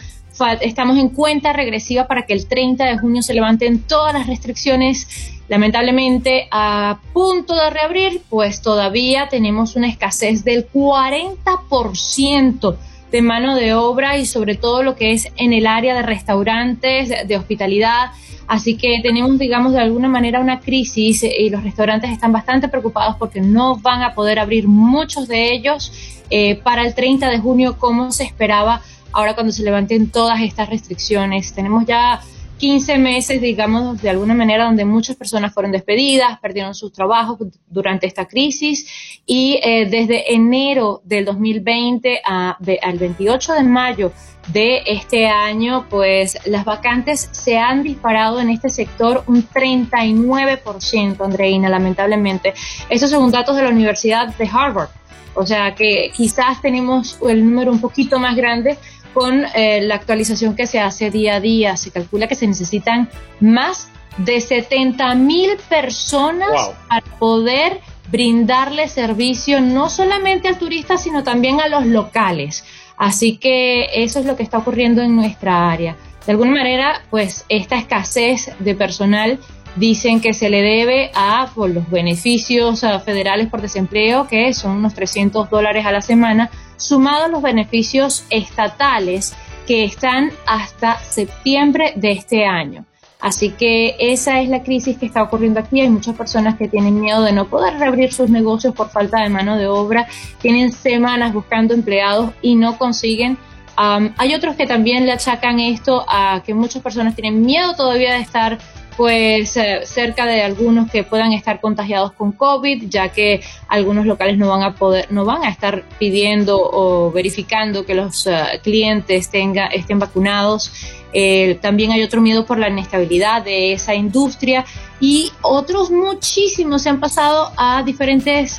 estamos 0.61 0.99
en 0.99 1.11
cuenta 1.11 1.53
regresiva 1.53 2.07
para 2.07 2.26
que 2.26 2.32
el 2.32 2.47
30 2.47 2.85
de 2.85 2.99
junio 2.99 3.22
se 3.22 3.35
levanten 3.35 3.82
todas 3.82 4.14
las 4.14 4.26
restricciones. 4.26 5.32
Lamentablemente, 5.49 6.49
a 6.51 6.99
punto 7.12 7.55
de 7.55 7.70
reabrir, 7.70 8.22
pues 8.30 8.62
todavía 8.62 9.28
tenemos 9.28 9.76
una 9.76 9.89
escasez 9.89 10.43
del 10.43 10.68
40% 10.70 12.76
de 13.12 13.22
mano 13.22 13.55
de 13.55 13.74
obra 13.74 14.18
y 14.18 14.26
sobre 14.26 14.57
todo 14.57 14.82
lo 14.82 14.97
que 14.97 15.12
es 15.12 15.28
en 15.37 15.53
el 15.53 15.68
área 15.68 15.95
de 15.95 16.03
restaurantes, 16.03 17.28
de 17.28 17.37
hospitalidad. 17.37 18.11
Así 18.47 18.76
que 18.76 19.01
tenemos, 19.03 19.39
digamos, 19.39 19.72
de 19.72 19.80
alguna 19.80 20.09
manera 20.09 20.41
una 20.41 20.61
crisis 20.61 21.22
y 21.22 21.49
los 21.49 21.62
restaurantes 21.62 22.11
están 22.11 22.32
bastante 22.32 22.68
preocupados 22.68 23.16
porque 23.16 23.41
no 23.41 23.76
van 23.76 24.03
a 24.03 24.14
poder 24.14 24.39
abrir 24.39 24.66
muchos 24.66 25.28
de 25.28 25.53
ellos 25.53 25.93
eh, 26.30 26.57
para 26.57 26.82
el 26.82 26.95
30 26.95 27.28
de 27.28 27.39
junio 27.39 27.78
como 27.78 28.11
se 28.11 28.24
esperaba 28.24 28.82
ahora 29.14 29.34
cuando 29.34 29.52
se 29.52 29.62
levanten 29.62 30.10
todas 30.10 30.40
estas 30.40 30.68
restricciones. 30.68 31.52
Tenemos 31.54 31.86
ya 31.86 32.20
15 32.58 32.98
meses, 32.98 33.40
digamos, 33.40 34.00
de 34.00 34.10
alguna 34.10 34.34
manera, 34.34 34.64
donde 34.64 34.84
muchas 34.84 35.16
personas 35.16 35.52
fueron 35.52 35.72
despedidas, 35.72 36.38
perdieron 36.40 36.74
sus 36.74 36.92
trabajos 36.92 37.38
durante 37.68 38.06
esta 38.06 38.26
crisis 38.26 39.20
y 39.26 39.58
eh, 39.62 39.86
desde 39.86 40.32
enero 40.34 41.02
del 41.04 41.24
2020 41.24 42.22
al 42.24 42.98
28 42.98 43.52
de 43.54 43.62
mayo 43.64 44.12
de 44.48 44.82
este 44.86 45.26
año, 45.26 45.86
pues 45.88 46.38
las 46.46 46.64
vacantes 46.64 47.28
se 47.32 47.58
han 47.58 47.82
disparado 47.82 48.40
en 48.40 48.50
este 48.50 48.68
sector 48.68 49.24
un 49.26 49.46
39%, 49.48 51.24
Andreina, 51.24 51.68
lamentablemente. 51.68 52.54
Estos 52.88 53.10
son 53.10 53.30
datos 53.30 53.56
de 53.56 53.62
la 53.62 53.70
Universidad 53.70 54.34
de 54.36 54.48
Harvard. 54.50 54.90
O 55.34 55.44
sea 55.44 55.74
que 55.74 56.12
quizás 56.14 56.62
tenemos 56.62 57.18
el 57.28 57.44
número 57.44 57.72
un 57.72 57.80
poquito 57.80 58.18
más 58.20 58.36
grande, 58.36 58.78
con 59.14 59.44
eh, 59.54 59.80
la 59.82 59.94
actualización 59.94 60.54
que 60.54 60.66
se 60.66 60.80
hace 60.80 61.10
día 61.10 61.36
a 61.36 61.40
día. 61.40 61.76
Se 61.76 61.90
calcula 61.90 62.28
que 62.28 62.34
se 62.34 62.46
necesitan 62.46 63.08
más 63.40 63.88
de 64.18 64.40
70 64.40 65.14
mil 65.14 65.50
personas 65.68 66.72
para 66.88 67.06
poder 67.18 67.80
brindarle 68.10 68.88
servicio 68.88 69.60
no 69.60 69.88
solamente 69.88 70.48
al 70.48 70.58
turista, 70.58 70.98
sino 70.98 71.22
también 71.22 71.60
a 71.60 71.68
los 71.68 71.86
locales. 71.86 72.64
Así 72.96 73.38
que 73.38 73.86
eso 74.04 74.20
es 74.20 74.26
lo 74.26 74.36
que 74.36 74.42
está 74.42 74.58
ocurriendo 74.58 75.02
en 75.02 75.16
nuestra 75.16 75.70
área. 75.70 75.96
De 76.26 76.32
alguna 76.32 76.52
manera, 76.52 77.02
pues 77.10 77.44
esta 77.48 77.76
escasez 77.76 78.52
de 78.58 78.74
personal 78.74 79.38
dicen 79.76 80.20
que 80.20 80.34
se 80.34 80.48
le 80.48 80.62
debe 80.62 81.10
a 81.14 81.50
por 81.54 81.70
los 81.70 81.90
beneficios 81.90 82.84
federales 83.04 83.48
por 83.48 83.60
desempleo, 83.60 84.26
que 84.28 84.52
son 84.54 84.76
unos 84.76 84.94
300 84.94 85.50
dólares 85.50 85.84
a 85.84 85.92
la 85.92 86.00
semana, 86.00 86.50
sumados 86.76 87.30
los 87.30 87.42
beneficios 87.42 88.24
estatales 88.30 89.34
que 89.66 89.84
están 89.84 90.30
hasta 90.46 90.98
septiembre 90.98 91.92
de 91.96 92.12
este 92.12 92.44
año. 92.44 92.84
Así 93.24 93.50
que 93.50 93.96
esa 93.98 94.42
es 94.42 94.50
la 94.50 94.62
crisis 94.62 94.98
que 94.98 95.06
está 95.06 95.22
ocurriendo 95.22 95.58
aquí. 95.58 95.80
Hay 95.80 95.88
muchas 95.88 96.14
personas 96.14 96.58
que 96.58 96.68
tienen 96.68 97.00
miedo 97.00 97.22
de 97.22 97.32
no 97.32 97.46
poder 97.46 97.78
reabrir 97.78 98.12
sus 98.12 98.28
negocios 98.28 98.74
por 98.74 98.90
falta 98.90 99.22
de 99.22 99.30
mano 99.30 99.56
de 99.56 99.66
obra. 99.66 100.06
Tienen 100.42 100.72
semanas 100.72 101.32
buscando 101.32 101.72
empleados 101.72 102.32
y 102.42 102.54
no 102.54 102.76
consiguen. 102.76 103.38
hay 103.76 104.34
otros 104.34 104.56
que 104.56 104.66
también 104.66 105.06
le 105.06 105.12
achacan 105.12 105.58
esto 105.58 106.04
a 106.06 106.42
que 106.44 106.52
muchas 106.52 106.82
personas 106.82 107.14
tienen 107.14 107.40
miedo 107.40 107.74
todavía 107.74 108.12
de 108.12 108.20
estar 108.20 108.58
pues 108.97 109.57
eh, 109.57 109.80
cerca 109.84 110.26
de 110.26 110.42
algunos 110.42 110.90
que 110.90 111.03
puedan 111.05 111.32
estar 111.32 111.61
contagiados 111.61 112.12
con 112.12 112.32
COVID, 112.32 112.84
ya 112.88 113.09
que 113.09 113.40
algunos 113.68 114.07
locales 114.07 114.38
no 114.38 114.49
van 114.49 114.62
a 114.62 114.74
poder, 114.74 115.11
no 115.11 115.24
van 115.24 115.45
a 115.45 115.49
estar 115.49 115.84
pidiendo 115.99 116.59
o 116.61 117.11
verificando 117.11 117.84
que 117.84 117.95
los 117.95 118.26
eh, 118.26 118.61
clientes 118.62 119.30
tenga, 119.30 119.66
estén 119.66 119.99
vacunados. 119.99 120.72
Eh, 121.12 121.59
también 121.61 121.92
hay 121.92 122.03
otro 122.03 122.20
miedo 122.20 122.45
por 122.45 122.59
la 122.59 122.68
inestabilidad 122.68 123.42
de 123.42 123.72
esa 123.72 123.95
industria 123.95 124.64
y 124.99 125.30
otros 125.42 125.90
muchísimos 125.90 126.82
se 126.82 126.88
han 126.88 126.99
pasado 126.99 127.53
a 127.57 127.84
diferentes 127.84 128.57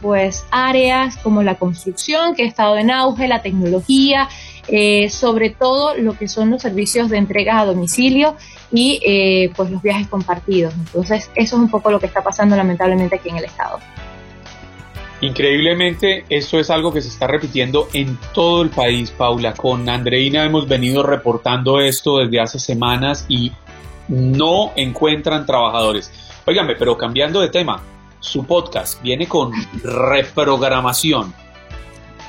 pues 0.00 0.44
áreas 0.52 1.16
como 1.16 1.42
la 1.42 1.56
construcción 1.56 2.36
que 2.36 2.44
ha 2.44 2.46
estado 2.46 2.76
en 2.76 2.92
auge, 2.92 3.26
la 3.26 3.42
tecnología, 3.42 4.28
sobre 5.08 5.50
todo 5.50 5.96
lo 5.96 6.16
que 6.16 6.28
son 6.28 6.50
los 6.50 6.62
servicios 6.62 7.08
de 7.10 7.18
entrega 7.18 7.58
a 7.58 7.64
domicilio 7.64 8.36
y 8.72 9.00
eh, 9.04 9.52
pues 9.54 9.70
los 9.70 9.82
viajes 9.82 10.08
compartidos. 10.08 10.74
Entonces 10.74 11.30
eso 11.34 11.56
es 11.56 11.62
un 11.62 11.70
poco 11.70 11.90
lo 11.90 12.00
que 12.00 12.06
está 12.06 12.22
pasando 12.22 12.56
lamentablemente 12.56 13.16
aquí 13.16 13.28
en 13.28 13.36
el 13.36 13.44
estado. 13.44 13.78
Increíblemente, 15.20 16.24
esto 16.30 16.58
es 16.58 16.68
algo 16.68 16.92
que 16.92 17.00
se 17.00 17.08
está 17.08 17.28
repitiendo 17.28 17.88
en 17.92 18.18
todo 18.34 18.62
el 18.62 18.70
país, 18.70 19.12
Paula. 19.12 19.54
Con 19.54 19.88
Andreina 19.88 20.44
hemos 20.44 20.66
venido 20.66 21.04
reportando 21.04 21.80
esto 21.80 22.18
desde 22.18 22.40
hace 22.40 22.58
semanas 22.58 23.24
y 23.28 23.52
no 24.08 24.72
encuentran 24.74 25.46
trabajadores. 25.46 26.10
Óigame, 26.44 26.74
pero 26.74 26.98
cambiando 26.98 27.40
de 27.40 27.50
tema, 27.50 27.80
su 28.18 28.44
podcast 28.44 29.00
viene 29.00 29.28
con 29.28 29.52
reprogramación. 29.84 31.32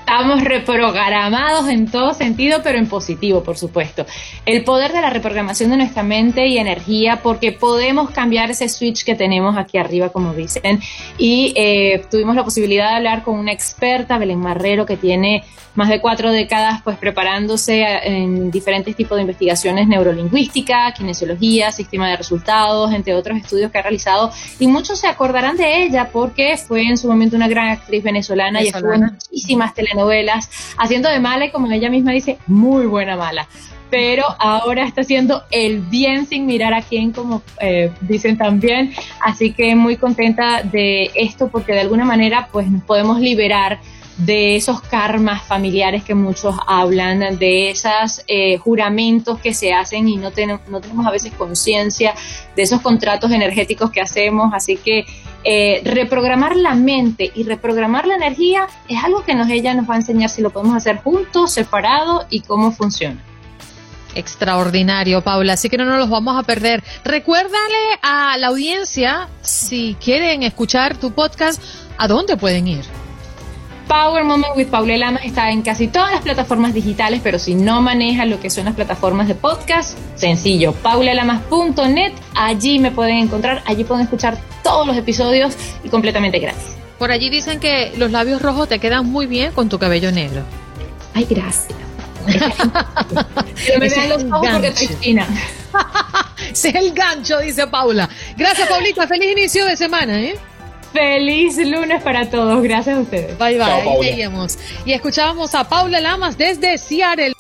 Estamos 0.06 0.44
reprogramados 0.44 1.70
en 1.70 1.90
todo 1.90 2.14
sentido, 2.14 2.60
pero 2.62 2.78
en 2.78 2.88
positivo, 2.88 3.42
por 3.42 3.58
supuesto. 3.58 4.06
El 4.46 4.66
poder 4.66 4.92
de 4.92 5.00
la 5.00 5.10
reprogramación 5.10 5.70
de 5.70 5.78
nuestra 5.78 6.04
mente 6.04 6.46
y 6.46 6.58
energía, 6.58 7.22
porque 7.24 7.54
podemos 7.54 8.12
cambiar 8.12 8.52
ese 8.52 8.68
switch 8.68 9.06
que 9.06 9.16
tenemos 9.16 9.56
aquí 9.58 9.78
arriba, 9.78 10.10
como 10.10 10.34
dicen. 10.34 10.82
Y 11.18 11.54
eh, 11.56 12.04
tuvimos 12.12 12.36
la 12.36 12.44
posibilidad 12.44 12.90
de 12.90 12.96
hablar 12.98 13.24
con 13.24 13.40
una 13.40 13.54
experta, 13.54 14.18
Belén 14.18 14.40
Marrero, 14.40 14.86
que 14.86 14.98
tiene 14.98 15.46
más 15.76 15.90
de 15.90 16.00
cuatro 16.00 16.32
décadas 16.32 16.82
pues 16.84 16.98
preparándose 16.98 17.84
en 18.04 18.52
diferentes 18.52 18.96
tipos 18.96 19.16
de 19.16 19.24
investigaciones 19.24 19.88
neurolingüística, 19.88 20.94
kinesiología, 20.94 21.72
sistema 21.72 22.10
de 22.10 22.18
resultados, 22.18 22.94
entre 22.94 23.16
otros 23.16 23.40
estudios 23.40 23.72
que 23.72 23.80
ha 23.80 23.82
realizado. 23.82 24.32
Y 24.60 24.68
muchos 24.68 25.00
se 25.00 25.08
acordarán 25.08 25.58
de 25.58 25.86
ella 25.86 26.10
porque 26.14 26.58
fue 26.58 26.84
en 26.84 26.98
su 26.98 27.08
momento 27.08 27.36
una 27.36 27.48
gran 27.48 27.70
actriz 27.70 28.04
venezolana, 28.04 28.62
y 28.62 28.68
estuvo 28.68 28.94
en 28.94 29.02
muchísimas 29.02 29.74
telenovelas 29.74 29.93
haciendo 30.78 31.10
de 31.10 31.20
mala 31.20 31.46
y 31.46 31.52
como 31.52 31.72
ella 31.72 31.90
misma 31.90 32.12
dice, 32.12 32.38
muy 32.48 32.86
buena 32.86 33.16
mala 33.16 33.48
pero 33.94 34.24
ahora 34.40 34.88
está 34.88 35.02
haciendo 35.02 35.44
el 35.52 35.80
bien 35.82 36.26
sin 36.26 36.48
mirar 36.48 36.74
a 36.74 36.82
quién, 36.82 37.12
como 37.12 37.44
eh, 37.62 37.92
dicen 38.02 38.40
también. 38.40 38.92
Así 39.22 39.54
que 39.54 39.76
muy 39.76 39.98
contenta 39.98 40.64
de 40.64 41.12
esto 41.14 41.50
porque 41.50 41.74
de 41.74 41.82
alguna 41.82 42.04
manera 42.04 42.50
pues 42.52 42.68
nos 42.72 42.82
podemos 42.86 43.20
liberar 43.20 43.80
de 44.18 44.56
esos 44.56 44.82
karmas 44.82 45.44
familiares 45.44 46.04
que 46.04 46.16
muchos 46.16 46.56
hablan, 46.66 47.38
de 47.38 47.70
esos 47.70 48.24
eh, 48.28 48.58
juramentos 48.58 49.40
que 49.40 49.54
se 49.54 49.74
hacen 49.74 50.08
y 50.08 50.18
no, 50.18 50.32
no 50.70 50.82
tenemos 50.82 51.06
a 51.06 51.12
veces 51.12 51.32
conciencia 51.34 52.16
de 52.56 52.64
esos 52.64 52.82
contratos 52.82 53.30
energéticos 53.30 53.92
que 53.92 54.02
hacemos. 54.02 54.56
Así 54.56 54.76
que 54.76 55.06
eh, 55.44 55.82
reprogramar 55.84 56.56
la 56.56 56.76
mente 56.76 57.32
y 57.34 57.44
reprogramar 57.44 58.08
la 58.08 58.16
energía 58.16 58.68
es 58.88 59.04
algo 59.04 59.24
que 59.24 59.36
nos, 59.36 59.50
ella 59.50 59.74
nos 59.74 59.90
va 59.90 59.96
a 59.96 59.98
enseñar 59.98 60.30
si 60.30 60.42
lo 60.42 60.50
podemos 60.52 60.76
hacer 60.76 60.98
juntos, 60.98 61.52
separado 61.52 62.26
y 62.30 62.42
cómo 62.42 62.72
funciona. 62.72 63.22
Extraordinario, 64.16 65.22
Paula. 65.22 65.54
Así 65.54 65.70
que 65.70 65.78
no 65.78 65.86
nos 65.86 65.98
los 65.98 66.10
vamos 66.10 66.38
a 66.38 66.44
perder. 66.44 66.84
Recuérdale 67.04 68.00
a 68.02 68.38
la 68.38 68.48
audiencia, 68.48 69.28
si 69.42 69.98
quieren 70.00 70.44
escuchar 70.44 70.98
tu 70.98 71.12
podcast, 71.12 71.62
¿a 71.98 72.08
dónde 72.08 72.38
pueden 72.38 72.68
ir? 72.68 73.03
Power 73.88 74.24
Moment 74.24 74.56
with 74.56 74.68
Paula 74.68 74.98
Lamas 74.98 75.26
está 75.26 75.52
en 75.52 75.62
casi 75.62 75.88
todas 75.88 76.12
las 76.12 76.22
plataformas 76.22 76.74
digitales, 76.74 77.22
pero 77.24 77.40
si 77.40 77.56
no 77.56 77.82
maneja 77.82 78.26
lo 78.26 78.40
que 78.40 78.50
son 78.50 78.66
las 78.66 78.76
plataformas 78.76 79.28
de 79.28 79.36
podcast, 79.36 79.98
sencillo, 80.16 80.74
paulalamas.net, 80.74 82.14
allí 82.36 82.80
me 82.80 82.92
pueden 82.92 83.18
encontrar, 83.18 83.62
allí 83.66 83.84
pueden 83.84 84.04
escuchar 84.04 84.38
todos 84.64 84.88
los 84.88 84.98
episodios 84.98 85.56
y 85.84 85.90
completamente 85.90 86.40
gratis. 86.40 86.76
Por 86.98 87.12
allí 87.12 87.30
dicen 87.30 87.60
que 87.60 87.94
los 87.98 88.12
labios 88.12 88.42
rojos 88.42 88.70
te 88.70 88.80
quedan 88.80 89.06
muy 89.06 89.26
bien 89.26 89.52
con 89.52 89.70
tu 89.70 89.78
cabello 89.80 90.12
negro. 90.12 90.44
Ay, 91.14 91.28
gracias. 91.30 91.78
me 93.80 93.90
vean 93.90 94.10
los 94.10 94.24
ojos 94.24 94.48
porque 94.52 94.68
estoy 94.68 94.88
fina. 94.88 95.28
Ese 96.52 96.70
es 96.70 96.76
el 96.76 96.94
gancho, 96.94 97.40
dice 97.40 97.68
Paula. 97.68 98.10
Gracias, 98.38 98.68
Paulita. 98.68 99.08
Feliz 99.08 99.32
inicio 99.32 99.66
de 99.66 99.76
semana, 99.76 100.22
¿eh? 100.22 100.36
Feliz 100.94 101.58
lunes 101.58 102.02
para 102.04 102.30
todos. 102.30 102.62
Gracias 102.62 102.98
a 102.98 103.02
ustedes. 103.02 103.38
Bye 103.38 103.58
bye. 103.58 104.48
y 104.86 104.94
escuchábamos 104.94 105.54
a 105.56 105.68
Paula 105.68 106.00
Lamas 106.00 106.38
desde 106.38 106.78
Seattle. 106.78 107.34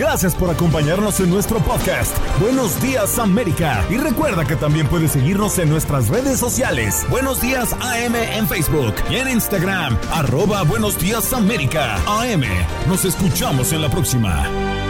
Gracias 0.00 0.34
por 0.34 0.48
acompañarnos 0.48 1.20
en 1.20 1.28
nuestro 1.28 1.58
podcast. 1.58 2.16
Buenos 2.40 2.80
días 2.80 3.18
América. 3.18 3.84
Y 3.90 3.98
recuerda 3.98 4.46
que 4.46 4.56
también 4.56 4.86
puedes 4.86 5.10
seguirnos 5.10 5.58
en 5.58 5.68
nuestras 5.68 6.08
redes 6.08 6.38
sociales. 6.38 7.04
Buenos 7.10 7.42
días 7.42 7.74
AM 7.74 8.14
en 8.14 8.48
Facebook 8.48 8.94
y 9.10 9.16
en 9.16 9.28
Instagram. 9.28 9.98
Arroba 10.10 10.62
Buenos 10.62 10.98
días 10.98 11.34
América. 11.34 11.96
AM. 12.06 12.44
Nos 12.88 13.04
escuchamos 13.04 13.74
en 13.74 13.82
la 13.82 13.90
próxima. 13.90 14.89